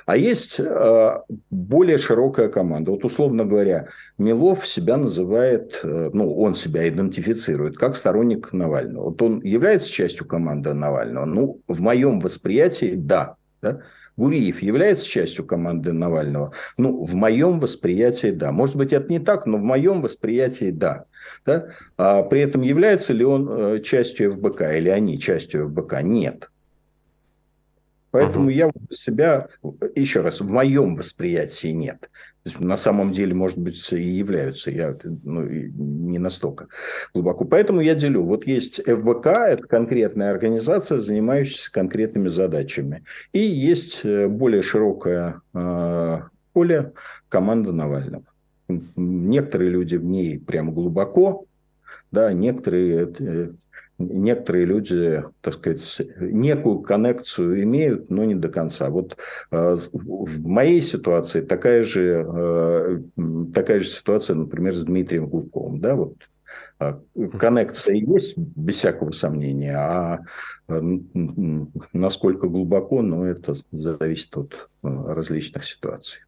А 0.06 0.16
есть 0.16 0.58
э, 0.58 1.20
более 1.50 1.98
широкая 1.98 2.48
команда. 2.48 2.92
Вот, 2.92 3.04
условно 3.04 3.44
говоря, 3.44 3.90
Милов 4.18 4.66
себя 4.66 4.96
называет, 4.96 5.82
э, 5.84 6.12
ну, 6.14 6.34
он 6.34 6.56
себя 6.56 6.88
идентифицирует 6.88 7.78
как 7.78 7.98
сторонник 7.98 8.54
Навального. 8.54 9.10
Вот 9.10 9.22
он 9.22 9.42
является 9.42 9.90
частью 9.90 10.26
команды 10.28 10.74
Навального? 10.74 11.26
Ну, 11.26 11.60
в 11.68 11.82
моем 11.82 12.22
восприятии, 12.22 12.94
да. 12.96 13.36
да? 13.62 13.82
Гуриев 14.18 14.62
является 14.62 15.06
частью 15.06 15.46
команды 15.46 15.92
Навального? 15.92 16.54
Ну, 16.78 17.04
в 17.04 17.14
моем 17.14 17.60
восприятии 17.60 18.32
да. 18.32 18.52
Может 18.52 18.76
быть, 18.76 18.94
это 18.94 19.12
не 19.12 19.20
так, 19.20 19.46
но 19.46 19.58
в 19.58 19.64
моем 19.64 20.02
восприятии 20.02 20.72
да. 20.72 21.06
да? 21.46 21.68
А 21.98 22.24
при 22.24 22.42
этом 22.42 22.62
является 22.62 23.14
ли 23.14 23.26
он 23.26 23.50
э, 23.50 23.82
частью 23.82 24.34
ФБК 24.34 24.62
или 24.76 24.90
они 24.90 25.20
частью 25.20 25.68
ФБК? 25.70 26.02
Нет. 26.02 26.50
Поэтому 28.12 28.46
угу. 28.46 28.50
я 28.50 28.72
себя, 28.92 29.50
еще 29.94 30.22
раз, 30.22 30.40
в 30.40 30.50
моем 30.50 30.96
восприятии 30.96 31.68
нет 31.68 32.10
на 32.60 32.78
самом 32.78 33.12
деле, 33.12 33.34
может 33.34 33.58
быть, 33.58 33.92
и 33.92 34.02
являются. 34.02 34.70
Я 34.70 34.96
ну, 35.24 35.44
не 35.44 36.20
настолько 36.20 36.68
глубоко. 37.14 37.46
Поэтому 37.46 37.82
я 37.82 37.96
делю. 37.96 38.24
Вот 38.24 38.46
есть 38.46 38.82
ФБК, 38.84 39.28
это 39.28 39.68
конкретная 39.68 40.32
организация, 40.32 41.00
занимающаяся 41.00 41.72
конкретными 41.72 42.28
задачами. 42.28 43.04
И 43.34 43.40
есть 43.40 44.02
э, 44.04 44.28
более 44.28 44.62
широкое 44.62 45.42
э, 45.54 46.20
поле 46.54 46.94
команда 47.30 47.72
Навального. 47.72 48.26
Некоторые 48.68 49.72
люди 49.72 49.96
в 49.96 50.06
ней 50.06 50.40
прям 50.40 50.74
глубоко, 50.74 51.46
да, 52.12 52.32
некоторые 52.32 53.14
э, 53.20 53.52
некоторые 53.98 54.66
люди, 54.66 55.24
так 55.42 55.54
сказать, 55.54 56.02
некую 56.20 56.80
коннекцию 56.80 57.64
имеют, 57.64 58.10
но 58.10 58.26
не 58.26 58.36
до 58.36 58.50
конца. 58.50 58.90
Вот 58.90 59.18
э, 59.52 59.78
в 59.92 60.48
моей 60.48 60.82
ситуации 60.82 61.42
такая 61.42 61.84
же, 61.84 62.26
э, 62.28 63.00
такая 63.54 63.80
же 63.80 63.88
ситуация, 63.88 64.36
например, 64.36 64.76
с 64.76 64.84
Дмитрием 64.84 65.28
Гудковым. 65.28 65.80
Да, 65.80 65.96
вот 65.96 66.16
а, 66.78 67.00
коннекция 67.40 67.96
есть, 67.96 68.38
без 68.38 68.76
всякого 68.76 69.12
сомнения, 69.12 69.78
а 69.78 70.20
э, 70.68 70.82
насколько 71.94 72.48
глубоко, 72.48 73.02
ну, 73.02 73.24
это 73.24 73.56
зависит 73.72 74.36
от 74.36 74.70
различных 74.82 75.64
ситуаций. 75.64 76.22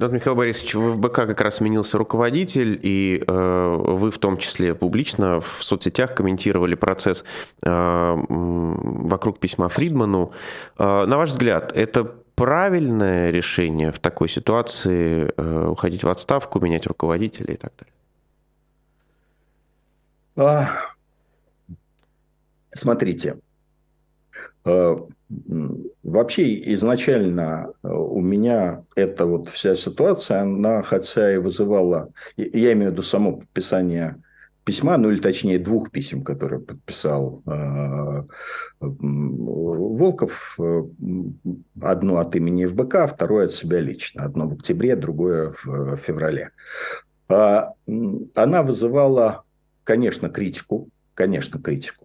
Ну, 0.00 0.06
вот, 0.06 0.12
Михаил 0.12 0.34
Борисович, 0.34 0.74
в 0.74 0.96
ФБК 0.96 1.14
как 1.14 1.40
раз 1.40 1.56
сменился 1.56 1.98
руководитель, 1.98 2.80
и 2.82 3.22
э, 3.24 3.76
вы 3.78 4.10
в 4.10 4.18
том 4.18 4.38
числе 4.38 4.74
публично 4.74 5.40
в 5.40 5.62
соцсетях 5.62 6.16
комментировали 6.16 6.74
процесс 6.74 7.24
э, 7.62 8.24
вокруг 8.28 9.38
письма 9.38 9.68
Фридману. 9.68 10.32
Э, 10.78 11.04
на 11.06 11.16
ваш 11.16 11.30
взгляд, 11.30 11.70
это 11.76 12.12
правильное 12.34 13.30
решение 13.30 13.92
в 13.92 14.00
такой 14.00 14.28
ситуации 14.28 15.32
э, 15.36 15.66
уходить 15.68 16.02
в 16.02 16.08
отставку, 16.08 16.58
менять 16.58 16.88
руководителя 16.88 17.54
и 17.54 17.56
так 17.56 17.72
далее? 17.78 17.94
А, 20.36 20.80
смотрите, 22.74 23.36
Вообще 24.64 26.74
изначально 26.74 27.72
э, 27.82 27.88
у 27.88 28.20
меня 28.20 28.84
эта 28.94 29.26
вот 29.26 29.48
вся 29.48 29.74
ситуация, 29.74 30.42
она 30.42 30.82
хотя 30.82 31.34
и 31.34 31.38
вызывала, 31.38 32.10
я 32.36 32.72
имею 32.72 32.90
в 32.90 32.92
виду 32.92 33.02
само 33.02 33.38
подписание 33.38 34.22
письма, 34.64 34.96
ну 34.96 35.10
или 35.10 35.20
точнее 35.20 35.58
двух 35.58 35.90
писем, 35.90 36.22
которые 36.22 36.60
подписал 36.60 37.42
э, 37.46 38.22
Волков, 38.80 40.56
э, 40.58 40.82
одно 41.80 42.18
от 42.18 42.36
имени 42.36 42.66
ФБК, 42.66 43.12
второе 43.12 43.46
от 43.46 43.52
себя 43.52 43.80
лично, 43.80 44.24
одно 44.24 44.48
в 44.48 44.54
октябре, 44.54 44.96
другое 44.96 45.54
в 45.64 45.96
феврале. 45.96 46.50
А, 47.28 47.72
она 48.34 48.62
вызывала, 48.62 49.44
конечно, 49.84 50.28
критику, 50.28 50.88
конечно, 51.14 51.60
критику 51.60 52.03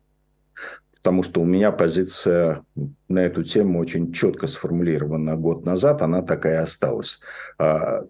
потому 1.10 1.24
что 1.24 1.42
у 1.42 1.46
меня 1.46 1.72
позиция 1.72 2.64
на 3.08 3.26
эту 3.26 3.42
тему 3.42 3.80
очень 3.80 4.14
четко 4.14 4.46
сформулирована 4.46 5.36
год 5.36 5.66
назад, 5.66 6.04
она 6.04 6.22
такая 6.22 6.62
осталась. 6.62 7.20
А, 7.58 8.04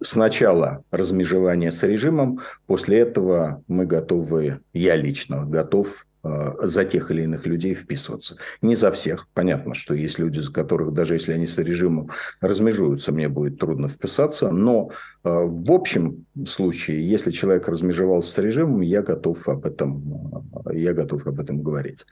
сначала 0.00 0.84
размежевание 0.92 1.72
с 1.72 1.82
режимом, 1.82 2.38
после 2.68 3.00
этого 3.00 3.64
мы 3.66 3.86
готовы, 3.86 4.60
я 4.72 4.94
лично 4.94 5.44
готов 5.46 6.06
Э, 6.24 6.54
за 6.62 6.84
тех 6.84 7.10
или 7.10 7.22
иных 7.22 7.46
людей 7.46 7.74
вписываться. 7.74 8.36
Не 8.62 8.74
за 8.74 8.90
всех. 8.90 9.28
Понятно, 9.34 9.74
что 9.74 9.92
есть 9.92 10.18
люди, 10.18 10.38
за 10.38 10.50
которых, 10.50 10.94
даже 10.94 11.14
если 11.14 11.34
они 11.34 11.46
с 11.46 11.58
режимом 11.58 12.10
размежуются, 12.40 13.12
мне 13.12 13.28
будет 13.28 13.58
трудно 13.58 13.88
вписаться. 13.88 14.50
Но 14.50 14.90
э, 15.22 15.28
в 15.30 15.70
общем 15.70 16.24
случае, 16.48 17.06
если 17.06 17.30
человек 17.30 17.68
размежевался 17.68 18.32
с 18.32 18.38
режимом, 18.38 18.80
я 18.80 19.02
готов 19.02 19.46
об 19.48 19.66
этом, 19.66 20.33
э, 20.74 20.80
я 20.80 20.92
готов 20.92 21.26
об 21.26 21.40
этом 21.40 21.62
говорить. 21.62 22.04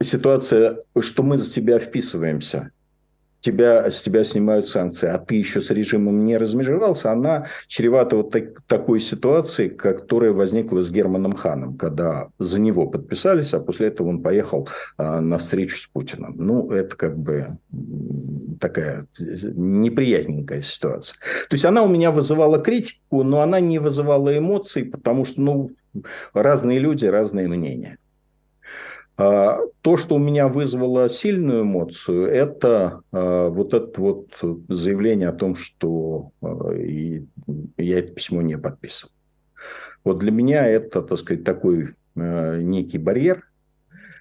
Ситуация, 0.00 0.78
что 1.00 1.22
мы 1.24 1.38
за 1.38 1.50
тебя 1.50 1.80
вписываемся, 1.80 2.70
тебя, 3.40 3.90
с 3.90 4.02
тебя 4.02 4.24
снимают 4.24 4.68
санкции, 4.68 5.08
а 5.08 5.18
ты 5.18 5.36
еще 5.36 5.60
с 5.60 5.70
режимом 5.70 6.24
не 6.24 6.36
размежевался, 6.36 7.12
она 7.12 7.46
чревата 7.68 8.16
вот 8.16 8.30
так, 8.30 8.62
такой 8.66 9.00
ситуацией, 9.00 9.70
которая 9.70 10.32
возникла 10.32 10.82
с 10.82 10.90
Германом 10.90 11.32
Ханом, 11.32 11.76
когда 11.76 12.28
за 12.38 12.60
него 12.60 12.86
подписались, 12.86 13.54
а 13.54 13.60
после 13.60 13.88
этого 13.88 14.08
он 14.08 14.22
поехал 14.22 14.68
а, 14.96 15.20
на 15.20 15.38
встречу 15.38 15.76
с 15.76 15.86
Путиным. 15.86 16.34
Ну, 16.36 16.70
это 16.70 16.96
как 16.96 17.16
бы 17.16 17.58
такая 18.60 19.06
неприятненькая 19.18 20.62
ситуация. 20.62 21.16
То 21.48 21.54
есть 21.54 21.64
она 21.64 21.82
у 21.82 21.88
меня 21.88 22.10
вызывала 22.10 22.58
критику, 22.58 23.22
но 23.22 23.40
она 23.40 23.60
не 23.60 23.78
вызывала 23.78 24.36
эмоций, 24.36 24.84
потому 24.84 25.24
что, 25.24 25.40
ну, 25.40 25.70
разные 26.32 26.78
люди, 26.78 27.06
разные 27.06 27.48
мнения. 27.48 27.98
А, 29.18 29.58
то, 29.80 29.96
что 29.96 30.14
у 30.14 30.18
меня 30.18 30.46
вызвало 30.46 31.10
сильную 31.10 31.62
эмоцию, 31.62 32.28
это 32.28 33.02
а, 33.10 33.48
вот 33.48 33.74
это 33.74 34.00
вот 34.00 34.28
заявление 34.68 35.28
о 35.28 35.32
том, 35.32 35.56
что 35.56 36.30
а, 36.40 36.72
я 36.72 37.98
это 37.98 38.12
письмо 38.12 38.42
не 38.42 38.56
подписывал. 38.56 39.12
Вот 40.04 40.18
для 40.20 40.30
меня 40.30 40.68
это, 40.68 41.02
так 41.02 41.18
сказать, 41.18 41.42
такой 41.42 41.94
некий 42.14 42.98
барьер 42.98 43.44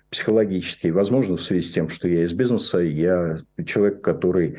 психологический. 0.10 0.90
Возможно, 0.90 1.38
в 1.38 1.44
связи 1.44 1.68
с 1.68 1.72
тем, 1.72 1.90
что 1.90 2.08
я 2.08 2.24
из 2.24 2.34
бизнеса, 2.34 2.80
я 2.80 3.40
человек, 3.66 4.02
который, 4.02 4.58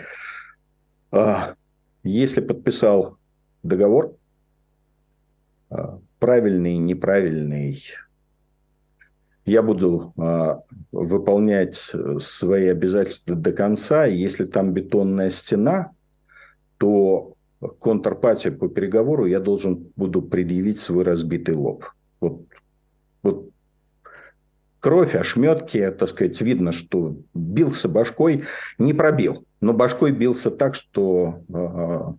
если 2.03 2.41
подписал 2.41 3.19
договор, 3.63 4.17
правильный, 6.19 6.77
неправильный, 6.77 7.83
я 9.49 9.63
буду 9.63 10.13
а, 10.19 10.61
выполнять 10.93 11.91
свои 12.19 12.67
обязательства 12.67 13.35
до 13.35 13.53
конца. 13.53 14.05
Если 14.05 14.45
там 14.45 14.73
бетонная 14.75 15.31
стена, 15.31 15.93
то 16.77 17.35
контрпартия 17.79 18.53
по 18.53 18.69
переговору 18.69 19.25
я 19.25 19.41
должен 19.41 19.91
буду 19.97 20.21
предъявить 20.21 20.81
свой 20.81 21.05
разбитый 21.05 21.55
лоб. 21.55 21.87
Вот, 22.21 22.43
вот 23.23 23.51
кровь, 24.81 25.15
ошметки, 25.15 25.91
так 25.99 26.11
сказать, 26.11 26.41
видно, 26.43 26.73
что 26.73 27.17
бился 27.33 27.89
башкой, 27.89 28.45
не 28.77 28.93
пробил, 28.93 29.47
но 29.63 29.73
башкой 29.73 30.13
бился 30.13 30.51
так, 30.51 30.75
что, 30.75 31.43
а, 31.53 32.15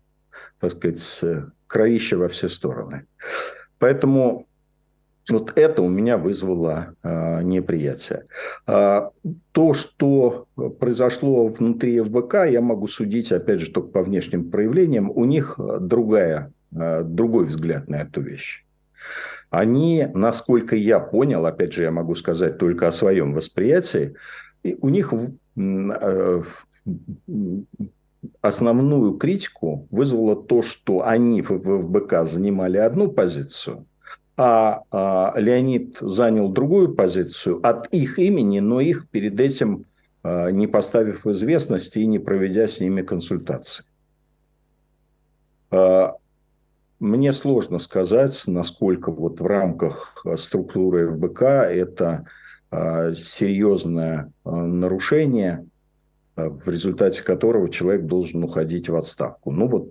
так 0.60 0.72
сказать, 0.72 1.46
кровище 1.68 2.16
во 2.16 2.28
все 2.28 2.50
стороны. 2.50 3.06
Поэтому 3.80 4.48
вот 5.30 5.54
это 5.56 5.82
у 5.82 5.90
меня 5.90 6.18
вызвало 6.18 6.96
э, 7.04 7.42
неприятие. 7.44 8.26
А, 8.66 9.12
то, 9.52 9.74
что 9.74 10.48
произошло 10.80 11.48
внутри 11.48 12.00
ФБК, 12.02 12.46
я 12.50 12.62
могу 12.62 12.88
судить, 12.88 13.32
опять 13.32 13.62
же, 13.62 13.72
только 13.72 13.90
по 13.90 14.04
внешним 14.04 14.50
проявлениям. 14.50 15.12
У 15.12 15.26
них 15.26 15.60
другая, 15.80 16.52
э, 16.76 17.04
другой 17.04 17.46
взгляд 17.46 17.88
на 17.88 18.02
эту 18.02 18.22
вещь. 18.22 18.66
Они, 19.50 20.08
насколько 20.14 20.76
я 20.76 21.00
понял, 21.00 21.46
опять 21.46 21.74
же, 21.74 21.84
я 21.84 21.92
могу 21.92 22.16
сказать 22.16 22.58
только 22.58 22.88
о 22.88 22.92
своем 22.92 23.34
восприятии, 23.34 24.16
у 24.64 24.90
них 24.90 25.14
э, 25.58 26.44
основную 28.42 29.14
критику 29.18 29.88
вызвало 29.92 30.36
то, 30.36 30.62
что 30.62 31.06
они 31.06 31.42
в 31.42 31.60
ФБК 31.60 32.26
занимали 32.26 32.78
одну 32.78 33.12
позицию, 33.12 33.86
а, 34.38 34.84
а 34.92 35.34
Леонид 35.38 35.98
занял 36.00 36.50
другую 36.50 36.96
позицию 36.96 37.60
от 37.62 37.88
их 37.94 38.20
имени, 38.20 38.60
но 38.60 38.80
их 38.80 39.10
перед 39.10 39.40
этим 39.40 39.86
а, 40.24 40.50
не 40.50 40.68
поставив 40.68 41.26
в 41.26 41.32
известность 41.32 41.98
и 41.98 42.06
не 42.06 42.20
проведя 42.20 42.68
с 42.68 42.80
ними 42.80 43.02
консультации. 43.02 43.86
А, 45.72 46.16
мне 47.00 47.34
сложно 47.34 47.80
сказать, 47.80 48.42
насколько 48.48 49.12
вот 49.12 49.40
в 49.40 49.46
рамках 49.46 50.26
структуры 50.36 51.16
ФБК 51.16 51.42
это 51.42 52.26
серьезное 52.72 54.32
нарушение, 54.44 55.66
в 56.48 56.70
результате 56.70 57.24
которого 57.24 57.70
человек 57.70 58.06
должен 58.06 58.44
уходить 58.44 58.90
в 58.90 58.96
отставку. 58.96 59.52
Ну 59.52 59.68
вот 59.68 59.90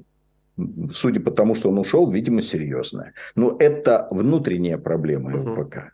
судя 0.93 1.21
по 1.21 1.31
тому, 1.31 1.55
что 1.55 1.69
он 1.69 1.79
ушел, 1.79 2.11
видимо, 2.11 2.43
серьезная. 2.43 3.13
Но 3.35 3.57
это 3.59 4.09
внутренняя 4.11 4.79
проблема 4.79 5.37
ЛПК. 5.37 5.93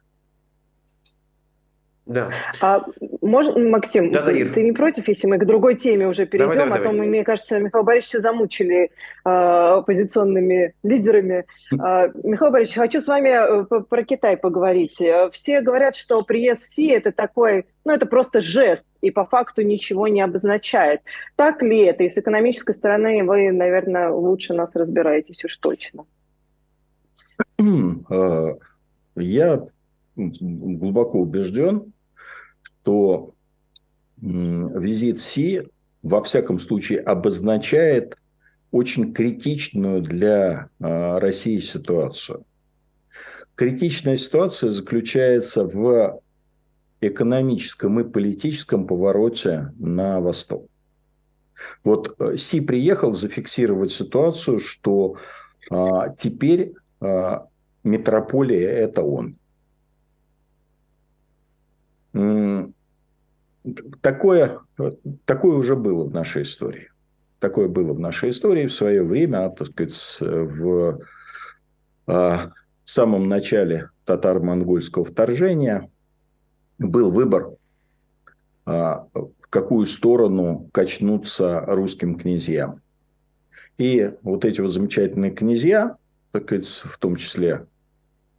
Да. 2.06 2.30
А, 2.60 2.84
может, 3.22 3.56
Максим, 3.56 4.12
да, 4.12 4.22
да, 4.22 4.32
ты 4.32 4.62
не 4.62 4.72
против, 4.72 5.08
если 5.08 5.26
мы 5.26 5.38
к 5.38 5.46
другой 5.46 5.74
теме 5.74 6.06
уже 6.06 6.26
перейдем, 6.26 6.52
давай, 6.52 6.64
давай, 6.66 6.78
а 6.78 6.82
то 6.82 6.90
давай. 6.90 7.00
мы, 7.00 7.06
мне 7.06 7.24
кажется, 7.24 7.58
Михаил 7.58 7.82
Борисовича 7.82 8.20
замучили 8.20 8.90
э, 9.24 9.28
оппозиционными 9.28 10.74
лидерами. 10.82 11.46
Э, 11.72 12.10
Михаил 12.22 12.52
Борисович, 12.52 12.78
хочу 12.78 13.00
с 13.00 13.06
вами 13.06 13.30
э, 13.30 13.80
про 13.88 14.04
Китай 14.04 14.36
поговорить. 14.36 15.00
Все 15.32 15.62
говорят, 15.62 15.96
что 15.96 16.22
приезд 16.22 16.64
Си– 16.64 16.88
это 16.90 17.10
такой, 17.10 17.64
ну, 17.86 17.92
это 17.92 18.04
просто 18.04 18.42
жест, 18.42 18.86
и 19.00 19.10
по 19.10 19.24
факту 19.24 19.62
ничего 19.62 20.06
не 20.06 20.20
обозначает. 20.20 21.00
Так 21.36 21.62
ли 21.62 21.84
это? 21.84 22.04
И 22.04 22.10
с 22.10 22.18
экономической 22.18 22.74
стороны 22.74 23.24
вы, 23.24 23.50
наверное, 23.50 24.10
лучше 24.10 24.52
нас 24.52 24.76
разбираетесь 24.76 25.42
уж 25.42 25.56
точно. 25.56 26.04
Э, 28.10 28.56
я 29.16 29.66
глубоко 30.16 31.20
убежден, 31.20 31.93
что 32.84 33.34
визит 34.20 35.18
Си 35.20 35.62
во 36.02 36.22
всяком 36.22 36.60
случае 36.60 37.00
обозначает 37.00 38.18
очень 38.70 39.14
критичную 39.14 40.02
для 40.02 40.68
а, 40.80 41.18
России 41.18 41.58
ситуацию. 41.58 42.44
Критичная 43.54 44.16
ситуация 44.16 44.70
заключается 44.70 45.64
в 45.64 46.20
экономическом 47.00 48.00
и 48.00 48.04
политическом 48.04 48.86
повороте 48.86 49.72
на 49.78 50.20
восток. 50.20 50.68
Вот 51.84 52.14
э, 52.18 52.36
Си 52.36 52.60
приехал 52.60 53.14
зафиксировать 53.14 53.92
ситуацию, 53.92 54.58
что 54.58 55.16
а, 55.70 56.10
теперь 56.10 56.74
а, 57.00 57.46
метрополия– 57.82 58.68
это 58.70 59.02
он 59.02 59.36
такое, 64.00 64.60
такое 65.24 65.56
уже 65.56 65.76
было 65.76 66.04
в 66.04 66.12
нашей 66.12 66.42
истории. 66.42 66.90
Такое 67.40 67.68
было 67.68 67.92
в 67.92 68.00
нашей 68.00 68.30
истории 68.30 68.66
в 68.66 68.72
свое 68.72 69.02
время, 69.02 69.50
так 69.50 69.68
сказать, 69.68 70.18
в, 70.20 71.00
а, 72.06 72.50
в 72.84 72.90
самом 72.90 73.28
начале 73.28 73.90
татаро-монгольского 74.04 75.04
вторжения 75.04 75.90
был 76.78 77.10
выбор, 77.10 77.50
а, 78.64 79.06
в 79.14 79.48
какую 79.50 79.86
сторону 79.86 80.68
качнуться 80.72 81.60
русским 81.66 82.18
князьям. 82.18 82.80
И 83.76 84.12
вот 84.22 84.44
эти 84.44 84.60
вот 84.60 84.70
замечательные 84.70 85.32
князья, 85.32 85.96
так 86.32 86.44
сказать, 86.44 86.66
в 86.66 86.98
том 86.98 87.16
числе 87.16 87.66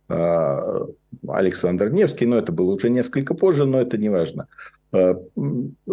а, 0.08 0.88
Александр 1.28 1.90
Невский, 1.90 2.26
но 2.26 2.38
это 2.38 2.52
было 2.52 2.74
уже 2.74 2.90
несколько 2.90 3.34
позже, 3.34 3.66
но 3.66 3.82
это 3.82 3.98
не 3.98 4.10
важно, 4.10 4.48
а, 4.92 5.16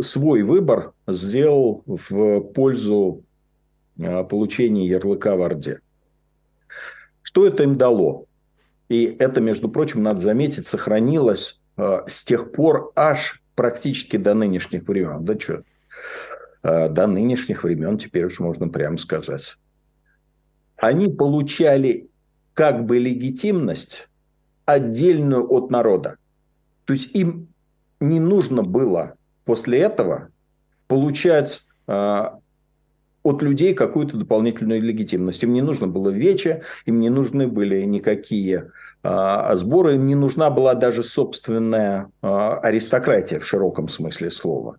свой 0.01 0.43
выбор 0.43 0.93
сделал 1.09 1.83
в 1.87 2.41
пользу 2.41 3.25
а, 4.01 4.25
получения 4.25 4.87
ярлыка 4.87 5.37
в 5.37 5.43
Орде. 5.43 5.81
Что 7.23 7.47
это 7.47 7.63
им 7.63 7.77
дало? 7.77 8.27
И 8.89 9.05
это, 9.19 9.41
между 9.41 9.69
прочим, 9.69 10.03
надо 10.03 10.21
заметить, 10.21 10.67
сохранилось 10.67 11.61
с 11.79 12.23
тех 12.25 12.53
пор 12.53 12.93
аж 12.95 13.43
практически 13.55 14.19
до 14.19 14.35
нынешних 14.35 14.87
времен. 14.87 15.25
Да 15.25 15.39
что? 15.39 15.63
До 16.63 17.07
нынешних 17.07 17.65
времен 17.65 17.97
теперь 17.97 18.27
уж 18.27 18.39
можно 18.39 18.69
прямо 18.69 18.99
сказать. 18.99 19.57
Они 20.77 21.09
получали 21.09 22.11
как 22.53 22.85
бы 22.85 22.99
легитимность 22.99 24.09
отдельную 24.65 25.51
от 25.53 25.71
народа. 25.71 26.17
То 26.85 26.93
есть 26.93 27.15
им 27.15 27.49
не 28.01 28.21
нужно 28.21 28.63
было 28.63 29.15
после 29.45 29.81
этого 29.81 30.29
получать 30.89 31.63
э, 31.87 32.25
от 33.23 33.43
людей 33.43 33.75
какую-то 33.75 34.17
дополнительную 34.17 34.83
легитимность. 34.83 35.43
Им 35.43 35.53
не 35.53 35.63
нужно 35.63 35.87
было 35.87 36.11
вече, 36.11 36.63
им 36.87 37.01
не 37.01 37.09
нужны 37.09 37.47
были 37.47 37.83
никакие 37.83 38.71
э, 39.03 39.51
сборы, 39.55 39.95
им 39.95 40.07
не 40.07 40.15
нужна 40.15 40.51
была 40.51 40.75
даже 40.75 41.05
собственная 41.05 42.11
э, 42.21 42.27
аристократия 42.63 43.39
в 43.39 43.47
широком 43.47 43.89
смысле 43.89 44.31
слова. 44.31 44.77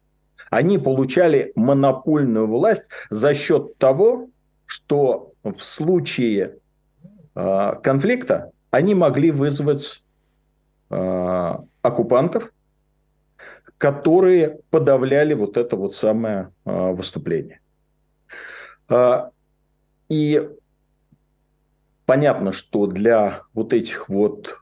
Они 0.50 0.78
получали 0.78 1.52
монопольную 1.56 2.48
власть 2.48 2.86
за 3.10 3.34
счет 3.34 3.78
того, 3.80 4.30
что 4.66 5.32
в 5.44 5.60
случае 5.60 6.58
конфликта 7.34 8.53
они 8.74 8.96
могли 8.96 9.30
вызвать 9.30 10.04
э, 10.90 11.58
оккупантов, 11.84 12.52
которые 13.78 14.62
подавляли 14.72 15.36
вот 15.36 15.58
это 15.58 15.76
вот 15.76 15.94
самое 15.94 16.52
э, 16.66 16.92
выступление. 16.92 17.60
И 20.10 20.50
понятно, 22.06 22.52
что 22.52 22.88
для 22.88 23.44
вот 23.54 23.74
этих 23.74 24.10
вот 24.10 24.58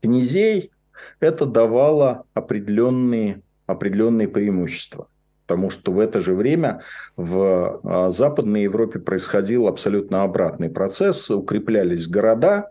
князей 0.00 0.70
это 1.18 1.44
давало 1.44 2.24
определенные, 2.34 3.42
определенные 3.66 4.28
преимущества 4.28 5.08
потому 5.46 5.70
что 5.70 5.92
в 5.92 6.00
это 6.00 6.20
же 6.20 6.34
время 6.34 6.82
в 7.16 7.80
а, 7.84 8.10
Западной 8.10 8.62
Европе 8.62 8.98
происходил 8.98 9.68
абсолютно 9.68 10.24
обратный 10.24 10.68
процесс. 10.68 11.30
Укреплялись 11.30 12.08
города, 12.08 12.70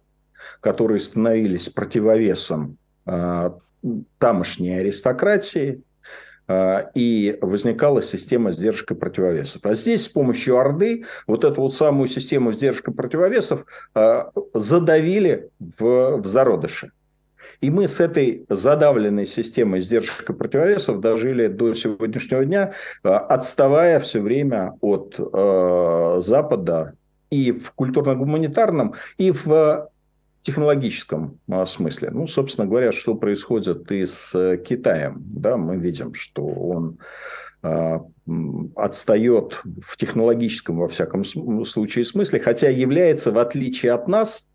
которые 0.59 0.99
становились 0.99 1.69
противовесом 1.69 2.77
а, 3.05 3.57
тамошней 4.17 4.79
аристократии, 4.79 5.83
а, 6.47 6.89
и 6.93 7.37
возникала 7.41 8.01
система 8.01 8.51
сдержек 8.51 8.91
и 8.91 8.95
противовесов. 8.95 9.61
А 9.65 9.73
здесь 9.73 10.03
с 10.03 10.09
помощью 10.09 10.57
Орды 10.57 11.05
вот 11.27 11.45
эту 11.45 11.61
вот 11.61 11.73
самую 11.73 12.09
систему 12.09 12.51
сдержек 12.51 12.89
и 12.89 12.93
противовесов 12.93 13.65
задавили 14.53 15.49
в, 15.79 16.17
в 16.17 16.27
зародыше. 16.27 16.91
И 17.61 17.69
мы 17.69 17.87
с 17.87 17.99
этой 17.99 18.45
задавленной 18.49 19.25
системой 19.25 19.79
сдержек 19.79 20.29
и 20.29 20.33
противовесов 20.33 20.99
дожили 20.99 21.47
до 21.47 21.73
сегодняшнего 21.73 22.45
дня, 22.45 22.73
э, 23.03 23.09
отставая 23.09 23.99
все 23.99 24.21
время 24.21 24.77
от 24.81 25.15
э, 25.19 26.21
Запада 26.21 26.93
и 27.29 27.51
в 27.51 27.71
культурно-гуманитарном, 27.71 28.93
и 29.17 29.31
в 29.31 29.89
технологическом 30.41 31.39
а, 31.49 31.65
смысле. 31.65 32.11
Ну, 32.11 32.27
собственно 32.27 32.67
говоря, 32.67 32.91
что 32.91 33.15
происходит 33.15 33.91
и 33.91 34.05
с 34.05 34.57
Китаем. 34.57 35.23
Да, 35.25 35.57
мы 35.57 35.77
видим, 35.77 36.13
что 36.13 36.45
он 36.45 36.99
отстает 38.75 39.59
в 39.81 39.97
технологическом, 39.97 40.77
во 40.77 40.87
всяком 40.87 41.23
случае, 41.65 42.05
смысле, 42.05 42.39
хотя 42.39 42.69
является, 42.69 43.31
в 43.31 43.39
отличие 43.39 43.91
от 43.93 44.07
нас, 44.07 44.47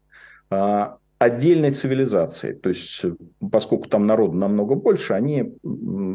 отдельной 1.21 1.73
цивилизацией. 1.73 2.55
То 2.55 2.71
есть, 2.71 3.03
поскольку 3.53 3.89
там 3.89 4.07
народу 4.07 4.33
намного 4.39 4.75
больше, 4.75 5.13
они 5.13 5.55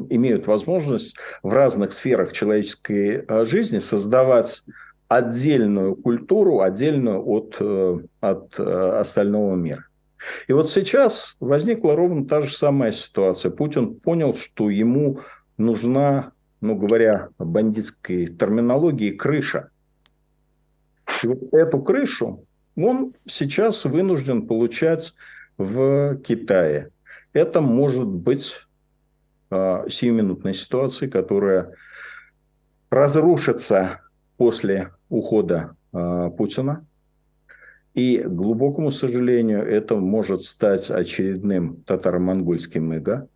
имеют 0.09 0.47
возможность 0.47 1.15
в 1.43 1.53
разных 1.53 1.93
сферах 1.93 2.33
человеческой 2.33 3.23
жизни 3.45 3.77
создавать 3.77 4.63
отдельную 5.07 5.95
культуру, 5.95 6.61
отдельную 6.61 7.23
от, 7.23 7.55
э, 7.59 7.99
от 8.19 8.55
э, 8.57 8.99
остального 8.99 9.53
мира. 9.53 9.85
И 10.47 10.53
вот 10.53 10.71
сейчас 10.71 11.35
возникла 11.39 11.95
ровно 11.95 12.25
та 12.25 12.41
же 12.41 12.55
самая 12.55 12.91
ситуация. 12.91 13.51
Путин 13.51 13.99
понял, 13.99 14.33
что 14.33 14.71
ему 14.71 15.19
нужна, 15.57 16.31
ну 16.61 16.75
говоря 16.75 17.29
бандитской 17.37 18.25
терминологии, 18.25 19.11
крыша. 19.11 19.69
И 21.21 21.27
вот 21.27 21.53
эту 21.53 21.79
крышу 21.83 22.44
он 22.75 23.13
сейчас 23.27 23.85
вынужден 23.85 24.47
получать 24.47 25.13
в 25.57 26.17
Китае. 26.17 26.91
Это 27.33 27.61
может 27.61 28.07
быть 28.07 28.55
э, 29.51 29.85
сиюминутной 29.89 30.53
ситуацией, 30.53 31.09
которая 31.09 31.71
разрушится 32.89 34.01
после 34.37 34.91
ухода 35.09 35.75
э, 35.93 36.29
Путина. 36.37 36.85
И, 37.93 38.17
к 38.17 38.27
глубокому 38.27 38.91
сожалению, 38.91 39.65
это 39.65 39.95
может 39.95 40.43
стать 40.43 40.91
очередным 40.91 41.81
татаро-монгольским 41.83 42.91
иго. 42.93 43.29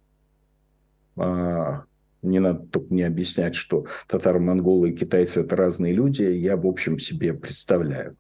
А, 1.15 1.83
не 2.21 2.39
надо 2.39 2.65
только 2.67 2.93
не 2.93 3.03
объяснять, 3.03 3.55
что 3.55 3.85
татаро-монголы 4.07 4.89
и 4.89 4.95
китайцы– 4.95 5.39
это 5.41 5.55
разные 5.55 5.93
люди. 5.93 6.23
Я, 6.23 6.57
в 6.57 6.67
общем, 6.67 6.99
себе 6.99 7.33
представляю. 7.33 8.17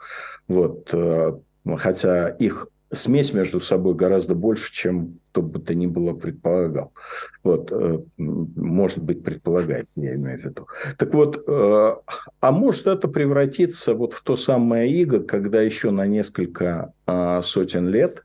Вот. 0.47 0.89
Э, 0.93 1.37
хотя 1.77 2.29
их 2.29 2.67
смесь 2.91 3.33
между 3.33 3.59
собой 3.59 3.93
гораздо 3.93 4.35
больше, 4.35 4.73
чем 4.73 5.19
кто 5.31 5.41
бы 5.41 5.59
то 5.59 5.75
ни 5.75 5.85
было 5.85 6.13
предполагал. 6.13 6.91
Вот, 7.43 7.71
э, 7.71 7.99
может 8.17 9.03
быть, 9.03 9.23
предполагает, 9.23 9.87
я 9.95 10.15
имею 10.15 10.39
в 10.39 10.43
виду. 10.43 10.67
Так 10.97 11.13
вот, 11.13 11.43
э, 11.47 11.95
а 12.39 12.51
может 12.51 12.87
это 12.87 13.07
превратиться 13.07 13.93
вот 13.93 14.13
в 14.13 14.23
то 14.23 14.35
самое 14.35 14.91
иго, 14.91 15.21
когда 15.21 15.61
еще 15.61 15.91
на 15.91 16.07
несколько 16.07 16.93
а, 17.05 17.41
сотен 17.41 17.87
лет 17.87 18.23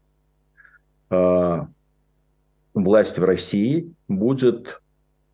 а, 1.10 1.68
власть 2.72 3.18
в 3.18 3.24
России 3.24 3.92
будет 4.08 4.80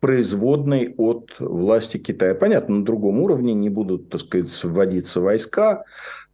производной 0.01 0.93
от 0.97 1.35
власти 1.39 1.97
Китая. 1.97 2.35
Понятно, 2.35 2.77
на 2.77 2.85
другом 2.85 3.19
уровне 3.21 3.53
не 3.53 3.69
будут, 3.69 4.09
так 4.09 4.19
сказать, 4.21 4.63
вводиться 4.63 5.21
войска, 5.21 5.85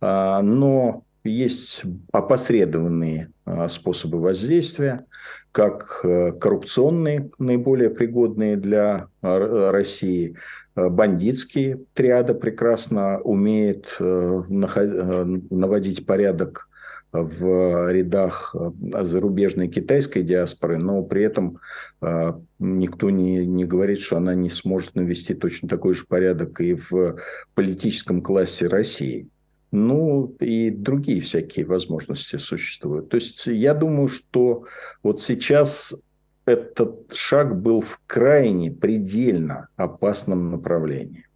а, 0.02 0.42
но 0.42 1.04
есть 1.24 1.84
опосредованные 2.12 3.30
а, 3.46 3.68
способы 3.68 4.20
воздействия, 4.20 5.06
как 5.52 6.02
э, 6.04 6.34
коррупционные, 6.34 7.32
наиболее 7.40 7.90
пригодные 7.90 8.58
для 8.58 9.08
а, 9.24 9.72
России, 9.72 10.36
э, 10.76 10.88
бандитские 10.88 11.80
триада 11.96 12.36
прекрасно 12.36 13.20
умеет 13.22 13.96
э, 14.00 14.44
наводить 14.50 16.06
порядок 16.06 16.70
в 17.12 17.92
рядах 17.92 18.56
зарубежной 19.04 19.68
китайской 19.70 20.24
диаспоры, 20.24 20.78
но 20.78 21.02
при 21.04 21.24
этом 21.24 21.60
никто 22.60 23.10
не, 23.10 23.46
не 23.46 23.66
говорит, 23.66 24.00
что 24.00 24.18
она 24.18 24.36
не 24.36 24.50
сможет 24.50 24.96
навести 24.96 25.34
точно 25.34 25.70
такой 25.70 25.94
же 25.94 26.06
порядок 26.06 26.60
и 26.62 26.74
в 26.74 27.18
политическом 27.56 28.22
классе 28.22 28.68
России. 28.68 29.30
Ну, 29.72 30.36
и 30.40 30.70
другие 30.70 31.22
всякие 31.22 31.66
возможности 31.66 32.38
существуют. 32.38 33.10
То 33.10 33.16
есть 33.18 33.46
я 33.48 33.74
думаю, 33.74 34.08
что 34.08 34.66
вот 35.04 35.22
сейчас 35.22 35.94
этот 36.46 37.14
шаг 37.14 37.62
был 37.62 37.82
в 37.82 38.00
крайне, 38.08 38.72
предельно 38.72 39.68
опасном 39.76 40.52
направлении. 40.52 41.27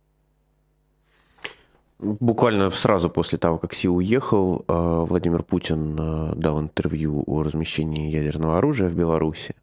Буквально 2.02 2.70
сразу 2.72 3.10
после 3.10 3.38
того, 3.38 3.58
как 3.58 3.74
Си 3.74 3.88
уехал, 3.88 4.66
э, 4.68 5.06
Владимир 5.08 5.44
Путин 5.44 5.98
э, 6.00 6.34
дал 6.36 6.60
интервью 6.60 7.24
о 7.28 7.44
размещении 7.44 8.10
ядерного 8.10 8.58
оружия 8.58 8.90
в 8.90 8.96
Беларуси. 8.96 9.56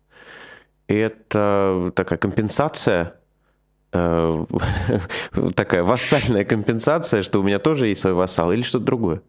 Это 0.87 1.93
такая 1.95 2.19
компенсация 2.19 3.19
Э, 3.93 4.45
такая 5.55 5.83
вассальная 5.83 6.45
компенсация, 6.45 7.23
что 7.23 7.41
у 7.41 7.43
меня 7.43 7.59
тоже 7.59 7.89
есть 7.89 8.03
свой 8.03 8.13
вассал, 8.13 8.53
или 8.53 8.63
что-то 8.63 8.85
другое? 8.85 9.23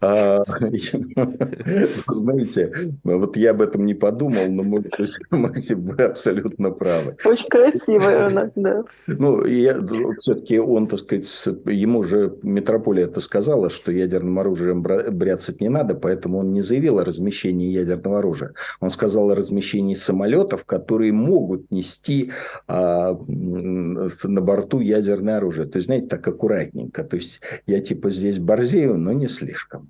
А, 0.00 0.44
знаете, 2.08 2.94
вот 3.04 3.36
я 3.36 3.50
об 3.50 3.60
этом 3.60 3.84
не 3.84 3.94
подумал, 3.94 4.48
но, 4.48 4.62
может 4.62 4.92
быть, 4.98 5.16
Максим, 5.30 5.82
вы 5.82 6.04
абсолютно 6.04 6.70
правы. 6.70 7.16
Очень 7.24 7.48
красиво, 7.48 8.50
да. 8.56 8.84
Ну, 9.06 9.44
я, 9.44 9.78
все-таки 10.18 10.58
он, 10.58 10.86
так 10.86 11.00
сказать, 11.00 11.26
ему 11.66 12.02
же 12.02 12.34
метрополия 12.42 13.04
это 13.04 13.20
сказала, 13.20 13.68
что 13.68 13.92
ядерным 13.92 14.38
оружием 14.38 14.82
бряцать 14.82 15.60
не 15.60 15.68
надо, 15.68 15.94
поэтому 15.94 16.38
он 16.38 16.52
не 16.52 16.62
заявил 16.62 16.98
о 16.98 17.04
размещении 17.04 17.68
ядерного 17.70 18.18
оружия. 18.20 18.54
Он 18.80 18.90
сказал 18.90 19.30
о 19.30 19.34
размещении 19.34 19.94
самолетов, 19.94 20.64
которые 20.64 21.12
могут 21.12 21.70
нести 21.70 22.32
а, 22.66 23.18
на 23.28 24.40
борту 24.40 24.80
ядерное 24.80 25.36
оружие. 25.36 25.66
То 25.66 25.76
есть, 25.76 25.86
знаете, 25.86 26.06
так 26.06 26.26
аккуратненько. 26.26 27.04
То 27.04 27.16
есть, 27.16 27.40
я 27.66 27.80
типа 27.80 28.10
здесь 28.10 28.38
борзею, 28.38 28.96
но 28.96 29.12
не 29.12 29.28
слишком. 29.28 29.89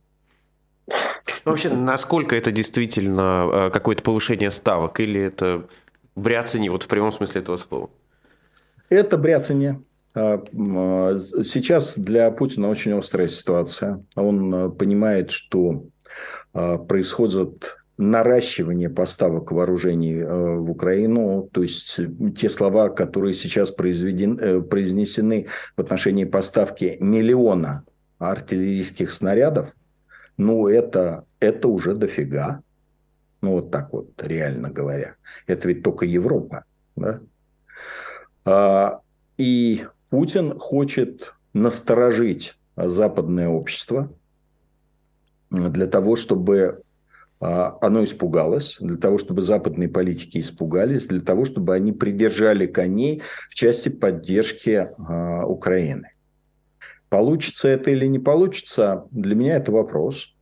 Вообще, 1.45 1.71
насколько 1.71 2.37
это 2.37 2.53
действительно 2.53 3.49
э, 3.53 3.71
какое-то 3.71 4.03
повышение 4.03 4.51
ставок 4.51 5.01
или 5.01 5.21
это 5.21 5.67
бряцание, 6.15 6.71
вот 6.71 6.83
в 6.83 6.89
прямом 6.89 7.13
смысле 7.13 7.41
этого 7.41 7.57
слова? 7.57 7.91
Это 8.89 9.17
бряцание. 9.17 9.81
А, 10.15 10.43
а, 10.43 11.19
сейчас 11.45 11.97
для 11.97 12.31
Путина 12.31 12.69
очень 12.69 12.93
острая 12.93 13.29
ситуация. 13.29 14.05
Он 14.17 14.55
э, 14.55 14.71
понимает, 14.71 15.31
что 15.31 15.85
а, 16.53 16.79
происходит 16.79 17.77
наращивание 17.97 18.89
поставок 18.89 19.53
вооружений 19.53 20.17
э, 20.17 20.57
в 20.57 20.71
Украину, 20.71 21.49
то 21.53 21.63
есть 21.63 22.01
те 22.37 22.49
слова, 22.49 22.89
которые 22.89 23.35
сейчас 23.35 23.71
произнесены 23.71 25.47
в 25.77 25.81
отношении 25.81 26.25
поставки 26.25 26.97
миллиона 26.99 27.85
артиллерийских 28.19 29.13
снарядов, 29.13 29.69
ну, 30.41 30.69
это, 30.69 31.27
это 31.39 31.69
уже 31.69 31.95
дофига. 31.95 32.63
Ну, 33.43 33.53
вот 33.53 33.71
так 33.71 33.93
вот, 33.93 34.11
реально 34.23 34.71
говоря. 34.71 35.17
Это 35.47 35.69
ведь 35.69 35.83
только 35.83 36.07
Европа. 36.07 36.65
Да? 36.97 37.21
А, 38.47 39.01
и 39.37 39.85
Путин 40.09 40.59
хочет 40.59 41.35
насторожить 41.53 42.57
западное 42.75 43.49
общество 43.49 44.11
для 45.51 45.87
того, 45.87 46.17
чтобы 46.17 46.85
а, 47.39 47.77
оно 47.83 48.03
испугалось, 48.05 48.79
для 48.81 48.97
того, 48.97 49.19
чтобы 49.19 49.43
западные 49.43 49.91
политики 49.91 50.39
испугались, 50.39 51.07
для 51.07 51.21
того, 51.21 51.45
чтобы 51.45 51.75
они 51.75 51.93
придержали 51.93 52.67
коней 52.67 53.23
в 53.51 53.55
части 53.55 53.91
поддержки 53.91 54.89
а, 54.97 55.45
Украины. 55.45 56.10
Получится 57.11 57.69
это 57.69 57.91
или 57.91 58.07
не 58.07 58.19
получится, 58.19 59.05
для 59.11 59.35
меня 59.35 59.57
это 59.57 59.73
вопрос, 59.73 60.33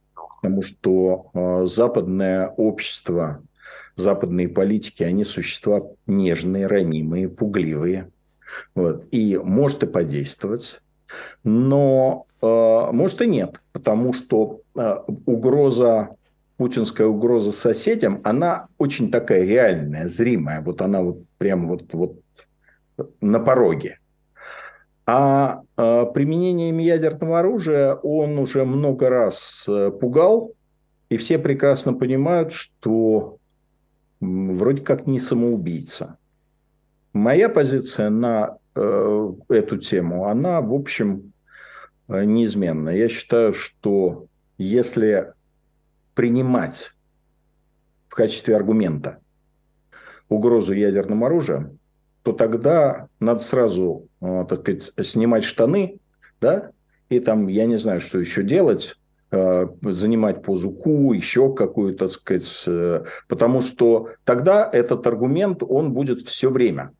потому 0.40 0.62
что 0.62 1.30
э, 1.34 1.66
западное 1.66 2.48
общество, 2.48 3.42
западные 3.96 4.48
политики, 4.48 5.02
они 5.02 5.24
существа 5.24 5.82
нежные, 6.06 6.66
ранимые, 6.66 7.28
пугливые. 7.28 8.10
Вот. 8.74 9.06
И 9.10 9.36
может 9.42 9.82
и 9.82 9.86
подействовать, 9.86 10.80
но 11.42 12.26
э, 12.40 12.46
может 12.92 13.22
и 13.22 13.26
нет, 13.26 13.60
потому 13.72 14.12
что 14.12 14.60
э, 14.76 14.96
угроза 15.26 16.10
путинская 16.58 17.06
угроза 17.06 17.52
соседям, 17.52 18.20
она 18.24 18.66
очень 18.76 19.10
такая 19.10 19.44
реальная, 19.44 20.08
зримая. 20.08 20.60
Вот 20.60 20.82
она 20.82 21.00
вот 21.00 21.22
прямо 21.38 21.68
вот, 21.68 21.94
вот 21.94 22.20
на 23.20 23.38
пороге. 23.40 23.98
А 25.11 25.62
э, 25.78 26.04
применением 26.12 26.76
ядерного 26.76 27.38
оружия 27.38 27.94
он 27.94 28.38
уже 28.38 28.66
много 28.66 29.09
раз 29.09 29.64
э, 29.66 29.90
пугал, 29.90 30.52
и 31.09 31.16
все 31.16 31.38
прекрасно 31.38 31.94
понимают, 31.94 32.52
что 32.52 33.38
вроде 34.20 34.82
как 34.82 35.06
не 35.06 35.18
самоубийца. 35.18 36.18
Моя 37.14 37.48
позиция 37.48 38.11
на 38.11 38.59
э, 38.74 39.32
эту 39.48 39.78
тему, 39.78 40.26
она, 40.26 40.61
в 40.61 40.74
общем, 40.74 41.32
неизменна. 42.06 42.90
Я 42.90 43.09
считаю, 43.09 43.54
что 43.54 44.26
если 44.59 45.32
принимать 46.12 46.92
в 48.11 48.14
качестве 48.14 48.54
аргумента 48.54 49.20
угрозу 50.28 50.74
ядерным 50.74 51.24
оружием, 51.24 51.78
то 52.29 52.33
тогда 52.33 53.09
надо 53.20 53.41
сразу, 53.41 54.07
э, 54.20 54.45
так 54.47 54.61
сказать, 54.61 54.93
снимать 55.01 55.45
штаны, 55.45 55.99
да, 56.43 56.72
и 57.09 57.20
там, 57.20 57.47
я 57.47 57.64
не 57.64 57.79
знаю, 57.79 58.03
что 58.03 58.18
еще 58.18 58.43
делать, 58.43 58.97
э, 59.31 59.66
занимать 59.81 60.43
позу 60.43 60.70
Ку, 60.70 61.14
еще 61.14 61.55
какую-то, 61.55 62.09
так 62.09 62.14
сказать, 62.14 62.64
э, 62.66 63.05
потому 63.29 63.62
что 63.62 64.11
тогда 64.24 64.68
этот 64.70 65.07
аргумент, 65.07 65.62
он 65.62 65.95
будет 65.95 66.20
все 66.29 66.51
время. 66.51 66.93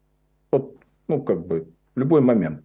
Вот, 0.51 0.77
ну, 1.09 1.23
как 1.23 1.47
бы, 1.47 1.69
любой 1.95 2.23
момент. 2.23 2.65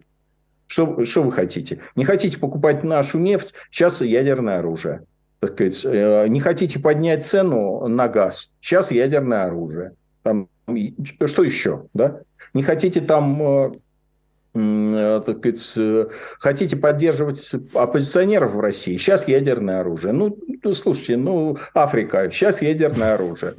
Что, 0.66 1.04
что 1.04 1.22
вы 1.22 1.32
хотите? 1.32 1.80
Не 1.96 2.06
хотите 2.06 2.38
покупать 2.38 2.82
нашу 2.82 3.18
нефть? 3.18 3.52
Сейчас 3.70 4.00
ядерное 4.00 4.60
оружие. 4.60 5.02
Так 5.40 5.52
сказать, 5.52 5.84
не 6.30 6.40
хотите 6.40 6.78
поднять 6.78 7.26
цену 7.26 7.86
на 7.88 8.08
газ? 8.08 8.54
Сейчас 8.62 8.90
ядерное 8.90 9.44
оружие. 9.44 9.92
Там, 10.22 10.48
что 11.26 11.42
еще? 11.42 11.88
Да? 11.92 12.22
Не 12.54 12.62
хотите 12.62 13.00
там 13.00 13.42
э, 13.42 13.72
э, 14.54 15.22
так 15.26 15.38
сказать, 15.38 15.72
э, 15.76 16.06
хотите 16.38 16.76
поддерживать 16.76 17.50
оппозиционеров 17.74 18.52
в 18.52 18.60
России, 18.60 18.96
сейчас 18.96 19.26
ядерное 19.26 19.80
оружие. 19.80 20.12
Ну, 20.12 20.38
слушайте, 20.72 21.16
ну, 21.16 21.58
Африка, 21.74 22.30
сейчас 22.32 22.62
ядерное 22.62 23.14
оружие. 23.14 23.54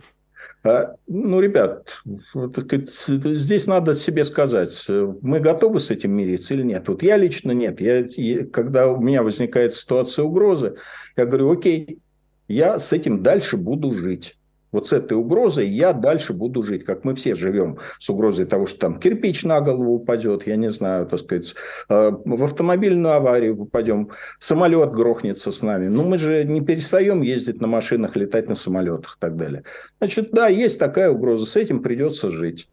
А, 0.63 0.95
ну, 1.07 1.41
ребят, 1.41 1.89
сказать, 2.31 2.89
здесь 2.97 3.67
надо 3.67 3.95
себе 3.95 4.23
сказать, 4.23 4.73
мы 5.21 5.39
готовы 5.41 5.79
с 5.81 5.91
этим 5.91 6.13
мириться 6.13 6.53
или 6.53 6.63
нет. 6.63 6.87
Вот 6.87 7.03
я 7.03 7.17
лично 7.17 7.51
нет. 7.51 7.79
Я, 7.81 8.45
когда 8.45 8.87
у 8.87 8.99
меня 8.99 9.21
возникает 9.21 9.73
ситуация 9.73 10.23
угрозы, 10.23 10.75
я 11.17 11.25
говорю, 11.25 11.51
окей, 11.51 11.99
я 12.47 12.79
с 12.79 12.93
этим 12.93 13.21
дальше 13.21 13.57
буду 13.57 13.91
жить 13.91 14.37
вот 14.76 14.88
с 14.88 14.93
этой 14.93 15.13
угрозой 15.13 15.69
я 15.69 15.93
дальше 15.93 16.34
буду 16.34 16.61
жить, 16.61 16.84
как 16.84 17.05
мы 17.05 17.15
все 17.15 17.34
живем 17.34 17.78
с 17.97 18.09
угрозой 18.09 18.45
того, 18.45 18.67
что 18.67 18.80
там 18.80 18.99
кирпич 18.99 19.43
на 19.43 19.61
голову 19.61 19.93
упадет, 19.93 20.45
я 20.45 20.57
не 20.57 20.69
знаю, 20.69 21.05
так 21.05 21.21
сказать, 21.21 21.55
э, 21.88 22.11
в 22.26 22.43
автомобильную 22.43 23.13
аварию 23.13 23.55
попадем, 23.55 24.09
самолет 24.39 24.91
грохнется 24.91 25.51
с 25.51 25.61
нами. 25.61 25.88
Ну, 25.88 26.03
мы 26.03 26.17
же 26.17 26.43
не 26.43 26.59
перестаем 26.59 27.21
ездить 27.21 27.61
на 27.61 27.67
машинах, 27.67 28.17
летать 28.17 28.49
на 28.49 28.55
самолетах 28.55 29.15
и 29.15 29.19
так 29.21 29.38
далее. 29.38 29.63
Значит, 29.99 30.32
да, 30.32 30.47
есть 30.49 30.78
такая 30.78 31.09
угроза, 31.09 31.45
с 31.45 31.55
этим 31.55 31.82
придется 31.82 32.30
жить. 32.30 32.67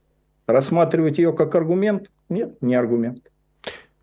Рассматривать 0.49 1.19
ее 1.19 1.33
как 1.33 1.55
аргумент? 1.55 2.11
Нет, 2.29 2.57
не 2.61 2.75
аргумент. 2.75 3.32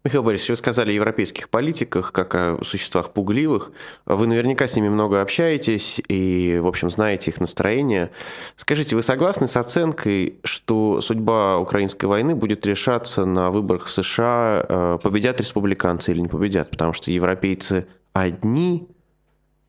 Михаил 0.10 0.24
Борисович, 0.24 0.49
вы 0.49 0.55
сказали 0.55 0.89
о 0.89 0.93
европейских 0.93 1.49
политиках, 1.49 2.12
как 2.12 2.34
о 2.34 2.57
существах 2.64 3.12
пугливых. 3.12 3.72
Вы 4.07 4.26
наверняка 4.26 4.68
с 4.68 4.76
ними 4.76 4.89
много 4.89 5.22
общаетесь 5.22 6.01
и, 6.07 6.60
в 6.60 6.66
общем, 6.66 6.89
знаете 6.89 7.30
их 7.30 7.39
настроение. 7.39 8.10
Скажите, 8.55 8.95
вы 8.95 9.03
согласны 9.03 9.47
с 9.47 9.55
оценкой, 9.55 10.39
что 10.43 10.99
судьба 11.01 11.60
украинской 11.60 12.05
войны 12.05 12.34
будет 12.34 12.66
решаться 12.66 13.24
на 13.24 13.51
выборах 13.51 13.86
в 13.86 13.91
США, 13.91 14.66
э, 14.68 14.97
победят 15.03 15.39
республиканцы 15.41 16.12
или 16.12 16.22
не 16.22 16.28
победят? 16.28 16.72
Потому 16.72 16.93
что 16.93 17.12
европейцы 17.12 17.86
одни 18.12 18.88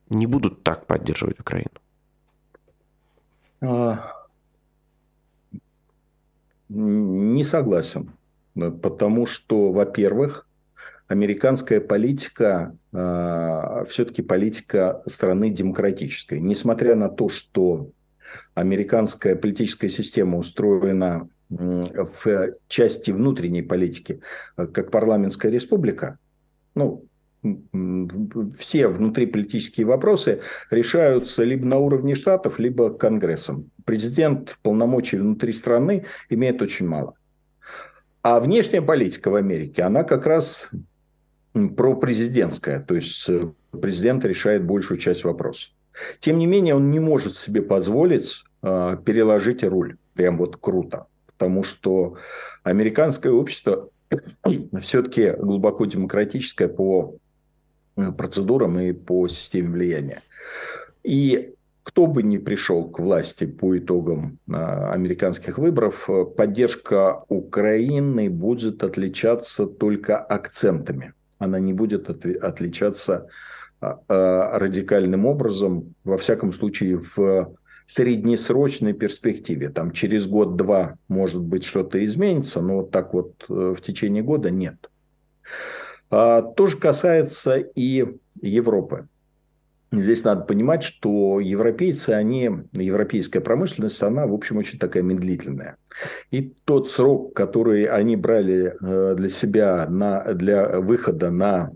не 0.08 0.26
будут 0.26 0.62
так 0.62 0.86
поддерживать 0.86 1.38
Украину. 1.38 1.68
А, 3.60 4.14
не 6.70 7.44
согласен. 7.44 8.10
Потому 8.54 9.26
что, 9.26 9.72
во-первых, 9.72 10.46
американская 11.08 11.80
политика 11.80 12.76
э, 12.92 13.84
все-таки 13.88 14.22
политика 14.22 15.02
страны 15.06 15.50
демократической. 15.50 16.40
Несмотря 16.40 16.94
на 16.94 17.08
то, 17.08 17.28
что 17.28 17.90
американская 18.54 19.34
политическая 19.34 19.88
система 19.88 20.38
устроена 20.38 21.28
в 21.50 22.54
части 22.68 23.10
внутренней 23.10 23.62
политики 23.62 24.20
а, 24.56 24.68
как 24.68 24.92
парламентская 24.92 25.50
республика, 25.50 26.18
ну, 26.76 27.04
все 28.58 28.86
внутриполитические 28.88 29.86
вопросы 29.86 30.42
решаются 30.70 31.42
либо 31.42 31.66
на 31.66 31.78
уровне 31.78 32.14
штатов, 32.14 32.58
либо 32.58 32.90
Конгрессом. 32.90 33.70
Президент 33.84 34.58
полномочий 34.62 35.16
внутри 35.16 35.52
страны 35.52 36.04
имеет 36.28 36.60
очень 36.62 36.86
мало. 36.86 37.14
А 38.22 38.40
внешняя 38.40 38.82
политика 38.82 39.30
в 39.30 39.34
Америке, 39.34 39.82
она 39.82 40.04
как 40.04 40.26
раз 40.26 40.68
пропрезидентская, 41.52 42.80
то 42.80 42.94
есть 42.94 43.28
э, 43.28 43.50
президент 43.72 44.24
решает 44.24 44.64
большую 44.64 44.98
часть 44.98 45.24
вопросов. 45.24 45.70
Тем 46.18 46.38
не 46.38 46.46
менее, 46.46 46.74
он 46.74 46.90
не 46.90 47.00
может 47.00 47.36
себе 47.36 47.62
позволить 47.62 48.44
э, 48.62 48.96
переложить 49.04 49.64
руль. 49.64 49.96
Прям 50.14 50.36
вот 50.36 50.56
круто. 50.58 51.06
Потому 51.26 51.64
что 51.64 52.16
американское 52.62 53.32
общество 53.32 53.88
все-таки 54.82 55.30
глубоко 55.30 55.86
демократическое 55.86 56.68
по 56.68 57.16
э, 57.96 58.12
процедурам 58.12 58.78
и 58.78 58.92
по 58.92 59.28
системе 59.28 59.70
влияния. 59.70 60.22
И 61.02 61.54
кто 61.90 62.06
бы 62.06 62.22
ни 62.22 62.38
пришел 62.38 62.88
к 62.88 63.00
власти 63.00 63.46
по 63.46 63.76
итогам 63.76 64.38
а, 64.48 64.92
американских 64.92 65.58
выборов, 65.58 66.08
э, 66.08 66.24
поддержка 66.24 67.24
Украины 67.28 68.30
будет 68.30 68.84
отличаться 68.84 69.66
только 69.66 70.16
акцентами. 70.16 71.14
Она 71.38 71.58
не 71.58 71.72
будет 71.72 72.08
отличаться 72.08 73.26
а, 73.80 73.98
а, 74.06 74.58
радикальным 74.60 75.26
образом, 75.26 75.96
во 76.04 76.16
всяком 76.16 76.52
случае, 76.52 77.02
в 77.16 77.56
среднесрочной 77.88 78.92
перспективе. 78.92 79.68
Там 79.68 79.90
через 79.90 80.28
год-два, 80.28 80.94
может 81.08 81.42
быть, 81.42 81.64
что-то 81.64 82.04
изменится, 82.04 82.60
но 82.60 82.76
вот 82.76 82.92
так 82.92 83.12
вот 83.14 83.44
э, 83.48 83.74
в 83.76 83.80
течение 83.82 84.22
года 84.22 84.48
нет. 84.50 84.76
То 86.08 86.66
же 86.66 86.76
касается 86.76 87.56
и 87.56 88.04
Европы. 88.40 89.06
Здесь 89.92 90.22
надо 90.22 90.42
понимать, 90.42 90.84
что 90.84 91.40
европейцы, 91.40 92.10
они, 92.10 92.48
европейская 92.72 93.40
промышленность, 93.40 94.00
она, 94.02 94.24
в 94.26 94.32
общем, 94.32 94.56
очень 94.56 94.78
такая 94.78 95.02
медлительная. 95.02 95.76
И 96.30 96.54
тот 96.64 96.88
срок, 96.88 97.34
который 97.34 97.86
они 97.86 98.14
брали 98.14 98.76
э, 98.80 99.14
для 99.16 99.28
себя 99.28 99.88
на, 99.88 100.32
для 100.32 100.78
выхода 100.78 101.32
на 101.32 101.72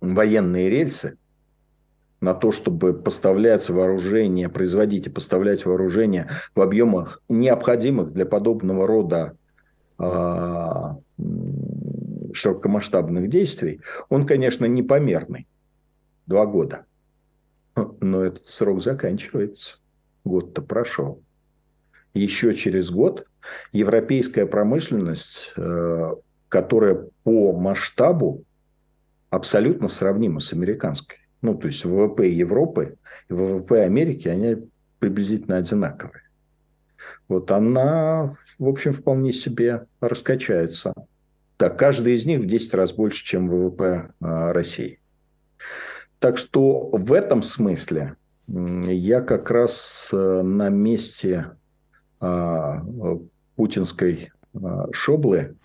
военные 0.00 0.70
рельсы, 0.70 1.16
на 2.20 2.32
то, 2.32 2.52
чтобы 2.52 2.94
поставлять 2.94 3.68
вооружение, 3.68 4.48
производить 4.48 5.08
и 5.08 5.10
поставлять 5.10 5.66
вооружение 5.66 6.28
в 6.54 6.60
объемах, 6.60 7.20
необходимых 7.28 8.12
для 8.12 8.24
подобного 8.24 8.86
рода 8.86 9.36
э, 9.98 10.94
широкомасштабных 12.32 13.28
действий, 13.28 13.80
он, 14.08 14.26
конечно, 14.26 14.66
непомерный 14.66 15.48
два 16.32 16.46
года. 16.46 16.86
Но 18.00 18.24
этот 18.24 18.46
срок 18.46 18.82
заканчивается. 18.82 19.76
Год-то 20.24 20.62
прошел. 20.62 21.22
Еще 22.14 22.54
через 22.54 22.90
год 22.90 23.26
европейская 23.72 24.46
промышленность, 24.46 25.52
э, 25.56 26.14
которая 26.48 27.06
по 27.22 27.52
масштабу 27.52 28.44
абсолютно 29.28 29.88
сравнима 29.88 30.40
с 30.40 30.54
американской. 30.54 31.18
Ну, 31.42 31.54
то 31.54 31.66
есть 31.66 31.84
ВВП 31.84 32.28
Европы 32.28 32.96
и 33.28 33.32
ВВП 33.32 33.82
Америки, 33.82 34.28
они 34.28 34.56
приблизительно 35.00 35.58
одинаковые. 35.58 36.22
Вот 37.28 37.50
она, 37.50 38.32
в 38.58 38.68
общем, 38.68 38.92
вполне 38.94 39.32
себе 39.32 39.84
раскачается. 40.00 40.94
Так, 41.58 41.78
каждый 41.78 42.14
из 42.14 42.24
них 42.24 42.40
в 42.40 42.46
10 42.46 42.72
раз 42.74 42.92
больше, 42.92 43.22
чем 43.22 43.48
ВВП 43.48 43.84
э, 44.20 44.52
России. 44.52 45.01
Так 46.22 46.38
что 46.38 46.88
в 46.92 47.12
этом 47.12 47.42
смысле 47.42 48.14
я 48.46 49.22
как 49.22 49.50
раз 49.50 50.08
э, 50.12 50.42
на 50.42 50.68
месте 50.68 51.50
а, 52.20 52.80
путинской 53.56 54.30
а, 54.54 54.86
шоблы 54.92 55.56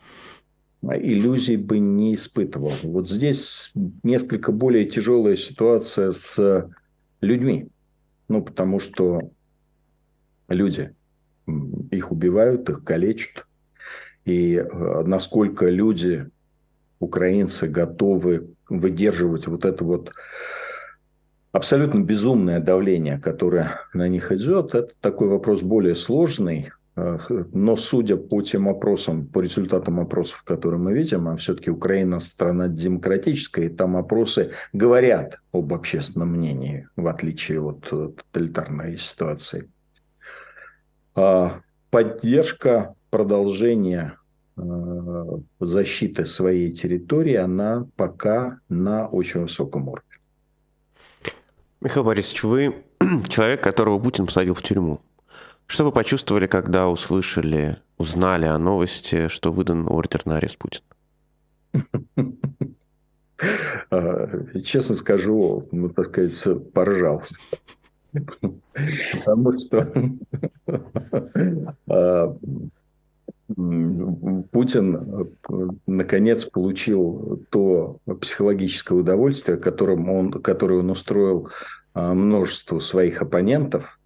иллюзий 0.82 1.58
бы 1.58 1.78
не 1.78 2.16
испытывал. 2.16 2.72
Вот 2.82 3.08
здесь 3.08 3.72
несколько 4.02 4.52
более 4.52 4.86
тяжелая 4.86 5.36
ситуация 5.36 6.12
с 6.12 6.68
людьми. 7.22 7.68
Ну, 8.28 8.42
потому 8.42 8.80
что 8.80 9.30
люди, 10.48 10.96
их 11.92 12.12
убивают, 12.12 12.68
их 12.68 12.84
калечат. 12.84 13.46
И 14.26 14.56
э, 14.56 15.04
насколько 15.06 15.70
люди, 15.70 16.28
украинцы, 17.00 17.68
готовы 17.68 18.57
выдерживать 18.70 19.48
вот 19.48 19.66
это 19.66 19.84
вот 19.84 20.12
абсолютно 21.52 22.00
безумное 22.00 22.60
давление, 22.60 23.20
которое 23.20 23.82
на 23.94 24.08
них 24.08 24.32
идет, 24.32 24.76
это 24.76 24.94
такой 25.02 25.28
вопрос 25.28 25.62
более 25.62 25.96
сложный. 25.96 26.72
Э, 26.96 27.18
но 27.54 27.76
судя 27.76 28.18
по 28.18 28.42
тем 28.42 28.68
опросам, 28.68 29.28
по 29.28 29.42
результатам 29.42 30.00
опросов, 30.00 30.44
которые 30.44 30.80
мы 30.80 30.94
видим, 30.94 31.28
а 31.28 31.38
все-таки 31.38 31.70
Украина 31.72 32.20
страна 32.20 32.68
демократическая, 32.68 33.66
и 33.66 33.70
там 33.70 33.96
опросы 33.96 34.52
говорят 34.74 35.40
об 35.52 35.74
общественном 35.74 36.30
мнении, 36.30 36.88
в 36.96 37.08
отличие 37.08 37.62
от 37.62 37.82
тоталитарной 37.90 38.98
ситуации. 38.98 39.70
А 41.16 41.62
поддержка 41.90 42.96
продолжения 43.10 44.18
э, 44.58 45.26
защиты 45.60 46.26
своей 46.26 46.72
территории, 46.72 47.36
она 47.36 47.88
пока 47.96 48.60
на 48.70 49.08
очень 49.08 49.42
высоком 49.42 49.88
уровне. 49.88 50.04
Михаил 51.82 52.06
Борисович, 52.06 52.44
вы 52.44 52.76
человек, 53.30 53.62
которого 53.62 54.00
Путин 54.00 54.26
посадил 54.26 54.54
в 54.54 54.62
тюрьму. 54.62 55.02
Что 55.68 55.84
вы 55.84 55.92
почувствовали, 55.92 56.48
когда 56.48 56.88
услышали, 56.88 57.78
узнали 57.98 58.46
о 58.46 58.58
новости, 58.58 59.28
что 59.28 59.52
выдан 59.52 59.88
ордер 59.88 60.22
на 60.26 60.38
арест 60.38 60.58
Путина? 60.58 60.84
А, 63.92 64.30
честно 64.64 64.96
скажу, 64.96 65.68
ну, 65.72 65.90
так 65.90 66.08
сказать, 66.08 66.72
поржал. 66.74 67.22
Потому 68.12 69.54
что 69.60 69.92
а, 71.88 72.38
Путин 74.52 75.30
наконец 75.86 76.46
получил 76.46 77.46
то 77.50 78.00
психологическое 78.22 78.96
удовольствие, 78.96 79.58
которым 79.58 80.10
он, 80.10 80.32
которое 80.32 80.80
он 80.80 80.90
устроил 80.90 81.50
а, 81.94 82.14
множеству 82.14 82.82
своих 82.82 83.22
оппонентов, 83.22 84.00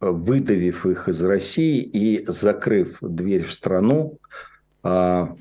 выдавив 0.00 0.86
их 0.86 1.08
из 1.08 1.22
России 1.22 1.80
и 1.80 2.24
закрыв 2.30 2.98
дверь 3.00 3.44
в 3.44 3.52
страну 3.52 4.18
а, 4.82 5.34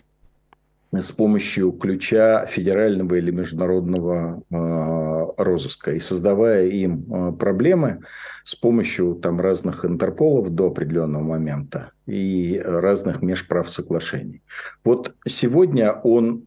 с 1.02 1.12
помощью 1.12 1.72
ключа 1.72 2.46
федерального 2.46 3.16
или 3.16 3.32
международного 3.32 4.42
а, 4.52 5.34
розыска 5.38 5.92
и 5.92 6.00
создавая 6.00 6.68
им 6.68 7.06
а, 7.12 7.32
проблемы 7.32 8.02
с 8.44 8.56
помощью 8.56 9.16
там 9.16 9.42
разных 9.42 9.86
интерполов 9.86 10.50
до 10.50 10.68
определенного 10.68 11.24
момента 11.24 11.92
и 12.06 12.62
разных 12.64 13.22
межправ 13.22 13.70
соглашений. 13.70 14.42
Вот 14.84 15.16
сегодня 15.28 15.92
он 15.92 16.46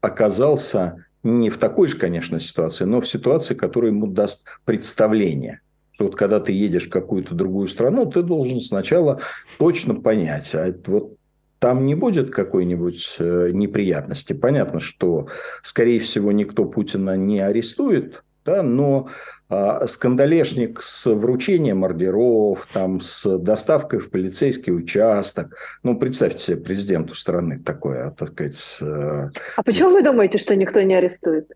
оказался 0.00 1.04
не 1.22 1.50
в 1.50 1.58
такой 1.58 1.88
же, 1.88 1.96
конечно, 1.96 2.40
ситуации, 2.40 2.84
но 2.84 3.00
в 3.00 3.08
ситуации, 3.08 3.54
которая 3.54 3.90
ему 3.90 4.06
даст 4.06 4.44
представление 4.64 5.60
что 5.94 6.06
вот 6.06 6.16
когда 6.16 6.40
ты 6.40 6.50
едешь 6.50 6.86
в 6.86 6.90
какую-то 6.90 7.36
другую 7.36 7.68
страну, 7.68 8.04
ты 8.06 8.22
должен 8.22 8.60
сначала 8.60 9.20
точно 9.58 9.94
понять, 9.94 10.52
а 10.52 10.74
вот 10.86 11.16
там 11.64 11.86
не 11.86 11.94
будет 11.94 12.30
какой-нибудь 12.30 13.16
э, 13.18 13.48
неприятности. 13.54 14.34
Понятно, 14.34 14.80
что, 14.80 15.28
скорее 15.62 15.98
всего, 15.98 16.30
никто 16.30 16.66
Путина 16.66 17.16
не 17.16 17.40
арестует, 17.40 18.22
да, 18.44 18.62
но 18.62 19.08
а, 19.48 19.86
скандалешник 19.86 20.82
с 20.82 21.06
вручением 21.10 21.82
ордеров, 21.82 22.68
там, 22.70 23.00
с 23.00 23.38
доставкой 23.38 24.00
в 24.00 24.10
полицейский 24.10 24.74
участок. 24.74 25.56
Ну, 25.82 25.98
представьте 25.98 26.38
себе 26.38 26.56
президенту 26.58 27.14
страны 27.14 27.58
такое, 27.58 28.10
так 28.10 28.32
сказать. 28.32 28.76
Э, 28.82 29.30
а 29.56 29.62
почему 29.62 29.92
вы 29.92 30.02
думаете, 30.02 30.36
что 30.36 30.54
никто 30.54 30.82
не 30.82 30.94
арестует? 30.94 31.50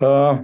А, 0.00 0.40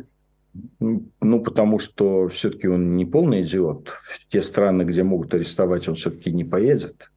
ну, 0.78 1.40
потому 1.42 1.80
что 1.80 2.28
все-таки 2.28 2.68
он 2.68 2.94
не 2.94 3.04
полный 3.04 3.42
идиот. 3.42 3.88
В 3.88 4.28
те 4.28 4.42
страны, 4.42 4.84
где 4.84 5.02
могут 5.02 5.34
арестовать, 5.34 5.88
он 5.88 5.96
все-таки 5.96 6.30
не 6.30 6.44
поедет. 6.44 7.08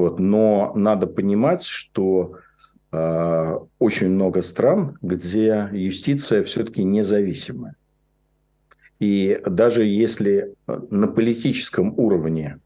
Вот. 0.00 0.18
Но 0.18 0.72
надо 0.74 1.06
понимать, 1.06 1.62
что 1.62 2.36
э, 2.90 3.58
очень 3.78 4.08
много 4.08 4.40
стран, 4.40 4.96
где 5.02 5.68
юстиция 5.72 6.42
все-таки 6.44 6.82
независимая. 6.84 7.74
И 8.98 9.42
даже 9.44 9.84
если 9.84 10.54
на 10.66 11.06
политическом 11.06 11.92
уровне 11.98 12.60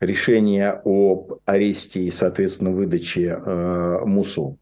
решение 0.00 0.82
об 0.84 1.34
аресте 1.44 2.00
и, 2.02 2.10
соответственно, 2.10 2.72
выдаче 2.72 3.40
э, 3.40 4.00
МУСУ, 4.04 4.58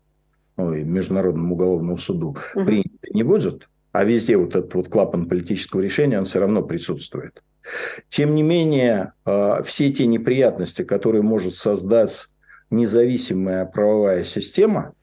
ой, 0.59 0.85
Международному 0.85 1.55
уголовному 1.55 1.97
суду, 1.97 2.37
угу. 2.55 2.67
принято 2.67 3.09
не 3.15 3.23
будет, 3.23 3.67
а 3.93 4.05
везде 4.05 4.37
вот 4.37 4.55
этот 4.55 4.75
вот 4.75 4.91
клапан 4.91 5.27
политического 5.27 5.81
решения, 5.81 6.19
он 6.19 6.27
все 6.27 6.41
равно 6.41 6.63
присутствует. 6.63 7.43
Тем 8.09 8.35
не 8.35 8.43
менее, 8.43 9.13
а, 9.25 9.63
все 9.63 9.93
те 9.93 10.07
неприятности, 10.07 10.83
которые 10.83 11.23
может 11.23 11.55
создать 11.55 12.29
независимая 12.71 13.65
правовая 13.65 14.25
система, 14.25 14.95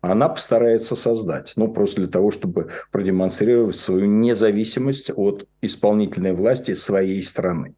она 0.00 0.28
постарается 0.28 0.96
создать. 0.96 1.54
Ну, 1.56 1.72
просто 1.72 2.02
для 2.02 2.10
того, 2.10 2.30
чтобы 2.30 2.70
продемонстрировать 2.92 3.76
свою 3.76 4.04
независимость 4.06 5.10
от 5.14 5.48
исполнительной 5.62 6.34
власти 6.34 6.74
своей 6.74 7.22
страны. 7.22 7.74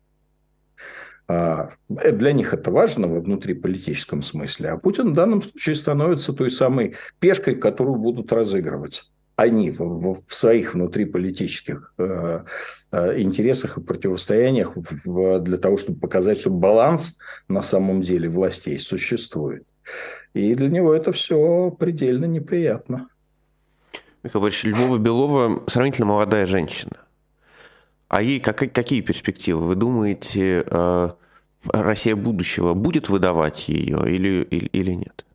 А, 1.29 1.70
э, 1.89 2.12
для 2.12 2.33
них 2.33 2.53
это 2.53 2.70
важно 2.70 3.09
во 3.09 3.20
внутриполитическом 3.20 4.22
смысле. 4.22 4.70
А 4.70 4.77
Путин 4.77 5.11
в 5.11 5.14
данном 5.14 5.43
случае 5.43 5.74
становится 5.77 6.33
той 6.33 6.51
самой 6.51 6.97
пешкой, 7.20 7.57
которую 7.57 7.97
будут 7.97 8.33
разыгрывать 8.33 9.05
они 9.37 9.70
в, 9.70 10.22
в 10.26 10.34
своих 10.34 10.74
внутриполитических 10.74 11.93
э, 11.99 12.45
э, 12.91 13.20
интересах 13.20 13.76
и 13.76 13.82
противостояниях 13.82 14.72
в, 14.74 15.41
для 15.41 15.59
того, 15.59 15.76
чтобы 15.76 16.01
показать, 16.01 16.41
что 16.41 16.51
баланс 16.51 17.16
на 17.47 17.62
самом 17.62 18.01
деле 18.01 18.30
властей 18.30 18.78
существует. 18.78 19.64
И 20.32 20.55
для 20.55 20.68
него 20.68 20.95
это 20.95 21.12
все 21.12 21.70
предельно 21.70 22.24
неприятно. 22.24 23.09
Михаил 24.22 24.43
Борисович, 24.43 24.74
Львова 24.74 24.99
Белова 24.99 25.62
сравнительно 25.68 26.07
молодая 26.07 26.47
женщина. 26.47 26.97
А 28.09 28.22
ей 28.22 28.41
как, 28.41 28.57
какие 28.57 29.03
перспективы? 29.03 29.66
Вы 29.66 29.74
думаете, 29.74 30.64
э, 30.66 31.11
Россия 31.64 32.16
будущего 32.16 32.72
будет 32.72 33.11
выдавать 33.11 33.68
ее 33.68 33.99
или, 34.07 34.45
или, 34.45 34.66
или 34.66 34.93
нет? 34.93 35.26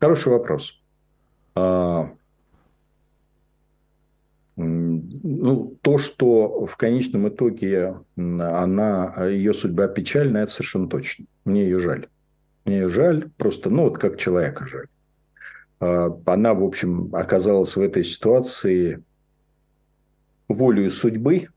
Хороший 0.00 0.32
вопрос. 0.32 0.80
А, 1.58 2.10
ну, 4.56 5.76
то, 5.82 5.98
что 5.98 6.66
в 6.66 6.76
конечном 6.76 7.28
итоге 7.28 7.96
она, 8.16 9.26
ее 9.26 9.52
судьба 9.52 9.88
печальная, 9.88 10.44
это 10.44 10.52
совершенно 10.52 10.88
точно. 10.88 11.26
Мне 11.44 11.62
ее 11.64 11.78
жаль. 11.80 12.08
Мне 12.64 12.78
ее 12.78 12.88
жаль, 12.88 13.30
просто, 13.36 13.70
ну, 13.70 13.84
вот 13.84 13.98
как 13.98 14.18
человека 14.18 14.66
жаль. 14.66 14.86
А, 15.80 16.16
она, 16.26 16.54
в 16.54 16.62
общем, 16.64 17.14
оказалась 17.14 17.76
в 17.76 17.80
этой 17.80 18.04
ситуации 18.04 19.02
волею 20.48 20.90
судьбы, 20.90 21.48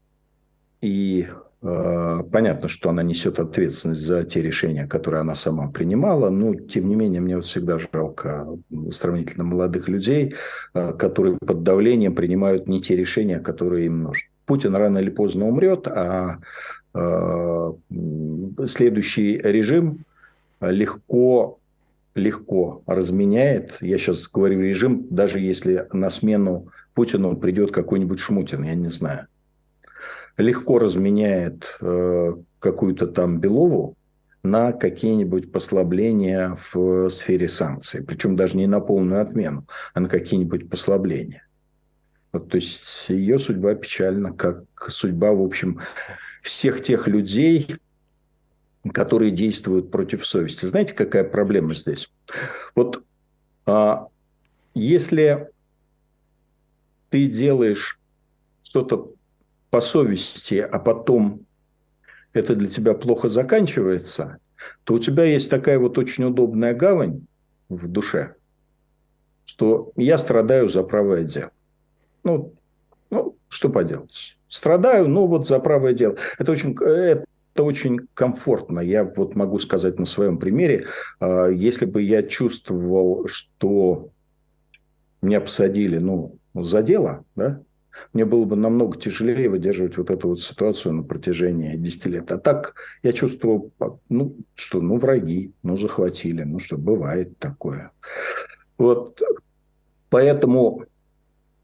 и 0.81 1.27
понятно, 1.61 2.67
что 2.67 2.89
она 2.89 3.03
несет 3.03 3.39
ответственность 3.39 4.01
за 4.01 4.23
те 4.23 4.41
решения, 4.41 4.87
которые 4.87 5.21
она 5.21 5.35
сама 5.35 5.67
принимала, 5.67 6.29
но 6.31 6.55
тем 6.55 6.89
не 6.89 6.95
менее 6.95 7.21
мне 7.21 7.35
вот 7.35 7.45
всегда 7.45 7.77
жалко 7.77 8.47
сравнительно 8.91 9.43
молодых 9.43 9.87
людей, 9.87 10.33
э, 10.73 10.93
которые 10.93 11.37
под 11.37 11.61
давлением 11.61 12.15
принимают 12.15 12.67
не 12.67 12.81
те 12.81 12.95
решения, 12.95 13.39
которые 13.39 13.85
им 13.85 14.03
нужны. 14.03 14.27
Путин 14.47 14.75
рано 14.75 14.97
или 14.97 15.11
поздно 15.11 15.47
умрет, 15.47 15.87
а 15.87 16.39
э, 16.95 17.73
следующий 18.65 19.37
режим 19.37 20.03
легко 20.61 21.59
легко 22.15 22.81
разменяет. 22.87 23.77
Я 23.81 23.97
сейчас 23.97 24.27
говорю 24.27 24.61
режим, 24.61 25.05
даже 25.09 25.39
если 25.39 25.87
на 25.93 26.09
смену 26.09 26.67
Путину 26.93 27.37
придет 27.37 27.71
какой-нибудь 27.71 28.19
Шмутин, 28.19 28.63
я 28.63 28.75
не 28.75 28.89
знаю 28.89 29.27
легко 30.37 30.79
разменяет 30.79 31.77
э, 31.81 32.33
какую-то 32.59 33.07
там 33.07 33.39
Белову 33.39 33.95
на 34.43 34.71
какие-нибудь 34.71 35.51
послабления 35.51 36.57
в 36.73 37.09
сфере 37.09 37.47
санкций. 37.47 38.03
Причем 38.03 38.35
даже 38.35 38.57
не 38.57 38.67
на 38.67 38.79
полную 38.79 39.21
отмену, 39.21 39.67
а 39.93 39.99
на 39.99 40.09
какие-нибудь 40.09 40.69
послабления. 40.69 41.45
Вот, 42.31 42.49
то 42.49 42.55
есть 42.55 43.09
ее 43.09 43.39
судьба 43.39 43.75
печальна, 43.75 44.33
как 44.33 44.63
судьба, 44.87 45.31
в 45.31 45.41
общем, 45.41 45.81
всех 46.41 46.81
тех 46.81 47.07
людей, 47.07 47.67
которые 48.93 49.31
действуют 49.31 49.91
против 49.91 50.25
совести. 50.25 50.65
Знаете, 50.65 50.93
какая 50.93 51.23
проблема 51.23 51.75
здесь? 51.75 52.11
Вот 52.73 53.03
а, 53.65 54.07
если 54.73 55.49
ты 57.09 57.27
делаешь 57.27 57.99
что-то 58.63 59.13
по 59.71 59.81
совести, 59.81 60.55
а 60.55 60.77
потом 60.77 61.45
это 62.33 62.55
для 62.55 62.67
тебя 62.67 62.93
плохо 62.93 63.27
заканчивается, 63.29 64.37
то 64.83 64.93
у 64.93 64.99
тебя 64.99 65.23
есть 65.23 65.49
такая 65.49 65.79
вот 65.79 65.97
очень 65.97 66.25
удобная 66.25 66.75
гавань 66.75 67.25
в 67.69 67.87
душе, 67.87 68.35
что 69.45 69.91
я 69.95 70.17
страдаю 70.17 70.69
за 70.69 70.83
правое 70.83 71.23
дело. 71.23 71.51
Ну, 72.23 72.53
Ну, 73.09 73.35
что 73.49 73.69
поделать. 73.69 74.37
Страдаю, 74.47 75.07
но 75.07 75.27
вот 75.27 75.47
за 75.47 75.59
правое 75.59 75.93
дело. 75.93 76.17
Это 76.37 76.51
очень, 76.51 76.75
это 76.81 77.25
очень 77.63 77.99
комфортно. 78.13 78.79
Я 78.79 79.03
вот 79.03 79.35
могу 79.35 79.59
сказать 79.59 79.99
на 79.99 80.05
своем 80.05 80.37
примере, 80.37 80.87
а, 81.19 81.47
если 81.47 81.85
бы 81.85 82.01
я 82.01 82.23
чувствовал, 82.23 83.27
что 83.27 84.09
меня 85.21 85.41
посадили, 85.41 85.97
ну, 85.97 86.37
за 86.53 86.81
дело, 86.81 87.23
да, 87.35 87.61
мне 88.13 88.25
было 88.25 88.45
бы 88.45 88.55
намного 88.55 88.97
тяжелее 88.97 89.49
выдерживать 89.49 89.97
вот 89.97 90.09
эту 90.09 90.29
вот 90.29 90.41
ситуацию 90.41 90.93
на 90.93 91.03
протяжении 91.03 91.75
10 91.75 92.05
лет. 92.07 92.31
А 92.31 92.37
так 92.37 92.75
я 93.03 93.13
чувствовал, 93.13 93.71
ну, 94.09 94.35
что, 94.55 94.81
ну, 94.81 94.97
враги, 94.97 95.53
ну, 95.63 95.77
захватили, 95.77 96.43
ну, 96.43 96.59
что, 96.59 96.77
бывает 96.77 97.37
такое. 97.39 97.91
Вот, 98.77 99.21
поэтому, 100.09 100.85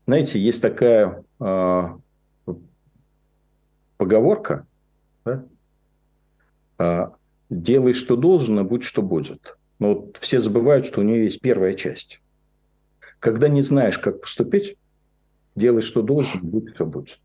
знаете, 0.05 0.39
есть 0.39 0.61
такая 0.61 1.23
э, 1.39 1.83
поговорка, 3.97 4.65
да? 5.25 5.43
э, 6.79 7.07
делай, 7.49 7.93
что 7.93 8.15
должно, 8.15 8.63
будь, 8.63 8.83
что 8.83 9.01
будет. 9.01 9.57
Но 9.79 9.93
вот 9.93 10.17
все 10.19 10.39
забывают, 10.39 10.85
что 10.85 11.01
у 11.01 11.03
нее 11.03 11.25
есть 11.25 11.41
первая 11.41 11.73
часть. 11.73 12.21
Когда 13.19 13.47
не 13.47 13.61
знаешь, 13.61 13.97
как 13.97 14.21
поступить, 14.21 14.77
делай, 15.57 15.81
что 15.81 16.01
должен, 16.01 16.39
будь, 16.41 16.73
что 16.73 16.85
будет. 16.85 17.19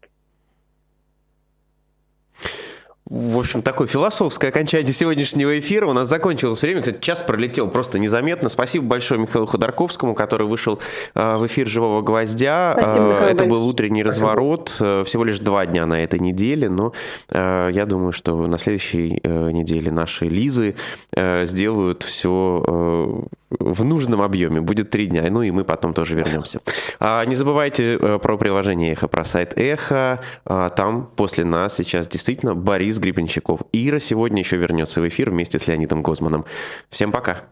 В 3.05 3.39
общем, 3.39 3.61
такое 3.61 3.87
философское 3.89 4.49
окончание 4.49 4.95
сегодняшнего 4.95 5.59
эфира. 5.59 5.87
У 5.87 5.93
нас 5.93 6.09
закончилось 6.09 6.62
время. 6.62 6.80
Кстати, 6.80 6.99
час 7.03 7.22
пролетел 7.22 7.68
просто 7.68 7.99
незаметно. 7.99 8.49
Спасибо 8.49 8.87
большое 8.87 9.20
Михаилу 9.20 9.45
Ходорковскому, 9.45 10.14
который 10.14 10.47
вышел 10.47 10.78
э, 11.14 11.37
в 11.37 11.47
эфир 11.47 11.66
«Живого 11.66 12.01
гвоздя». 12.01 12.74
Спасибо, 12.80 13.12
э, 13.20 13.33
Это 13.33 13.45
был 13.45 13.66
утренний 13.66 14.03
Спасибо. 14.03 14.28
разворот. 14.28 14.76
Э, 14.80 15.05
всего 15.05 15.24
лишь 15.24 15.41
два 15.41 15.66
дня 15.66 15.85
на 15.85 16.03
этой 16.03 16.20
неделе. 16.20 16.70
Но 16.70 16.95
я 17.28 17.85
думаю, 17.87 18.12
что 18.12 18.47
на 18.47 18.57
следующей 18.57 19.20
неделе 19.24 19.91
наши 19.91 20.24
Лизы 20.24 20.76
сделают 21.14 22.05
все 22.05 23.26
в 23.59 23.84
нужном 23.84 24.22
объеме. 24.22 24.61
Будет 24.61 24.90
три 24.90 25.07
дня. 25.07 25.24
Ну 25.30 25.42
и 25.42 25.50
мы 25.50 25.64
потом 25.64 25.94
тоже 25.94 26.16
вернемся. 26.16 26.61
А, 26.98 27.24
не 27.24 27.36
забывайте 27.36 27.98
про 27.98 28.36
приложение 28.36 28.92
«Эхо», 28.92 29.09
про 29.09 29.24
сайт 29.24 29.59
«Эхо». 29.59 30.20
А, 30.44 30.70
там 30.70 31.09
после 31.16 31.44
нас 31.44 31.76
сейчас 31.76 32.07
действительно 32.07 32.55
Борис 32.55 32.98
Гребенщиков. 32.98 33.61
Ира 33.72 33.98
сегодня 33.98 34.40
еще 34.40 34.57
вернется 34.57 35.00
в 35.00 35.09
эфир 35.09 35.30
вместе 35.30 35.59
с 35.59 35.66
Леонидом 35.66 36.03
Гозманом. 36.03 36.44
Всем 36.90 37.12
пока. 37.12 37.44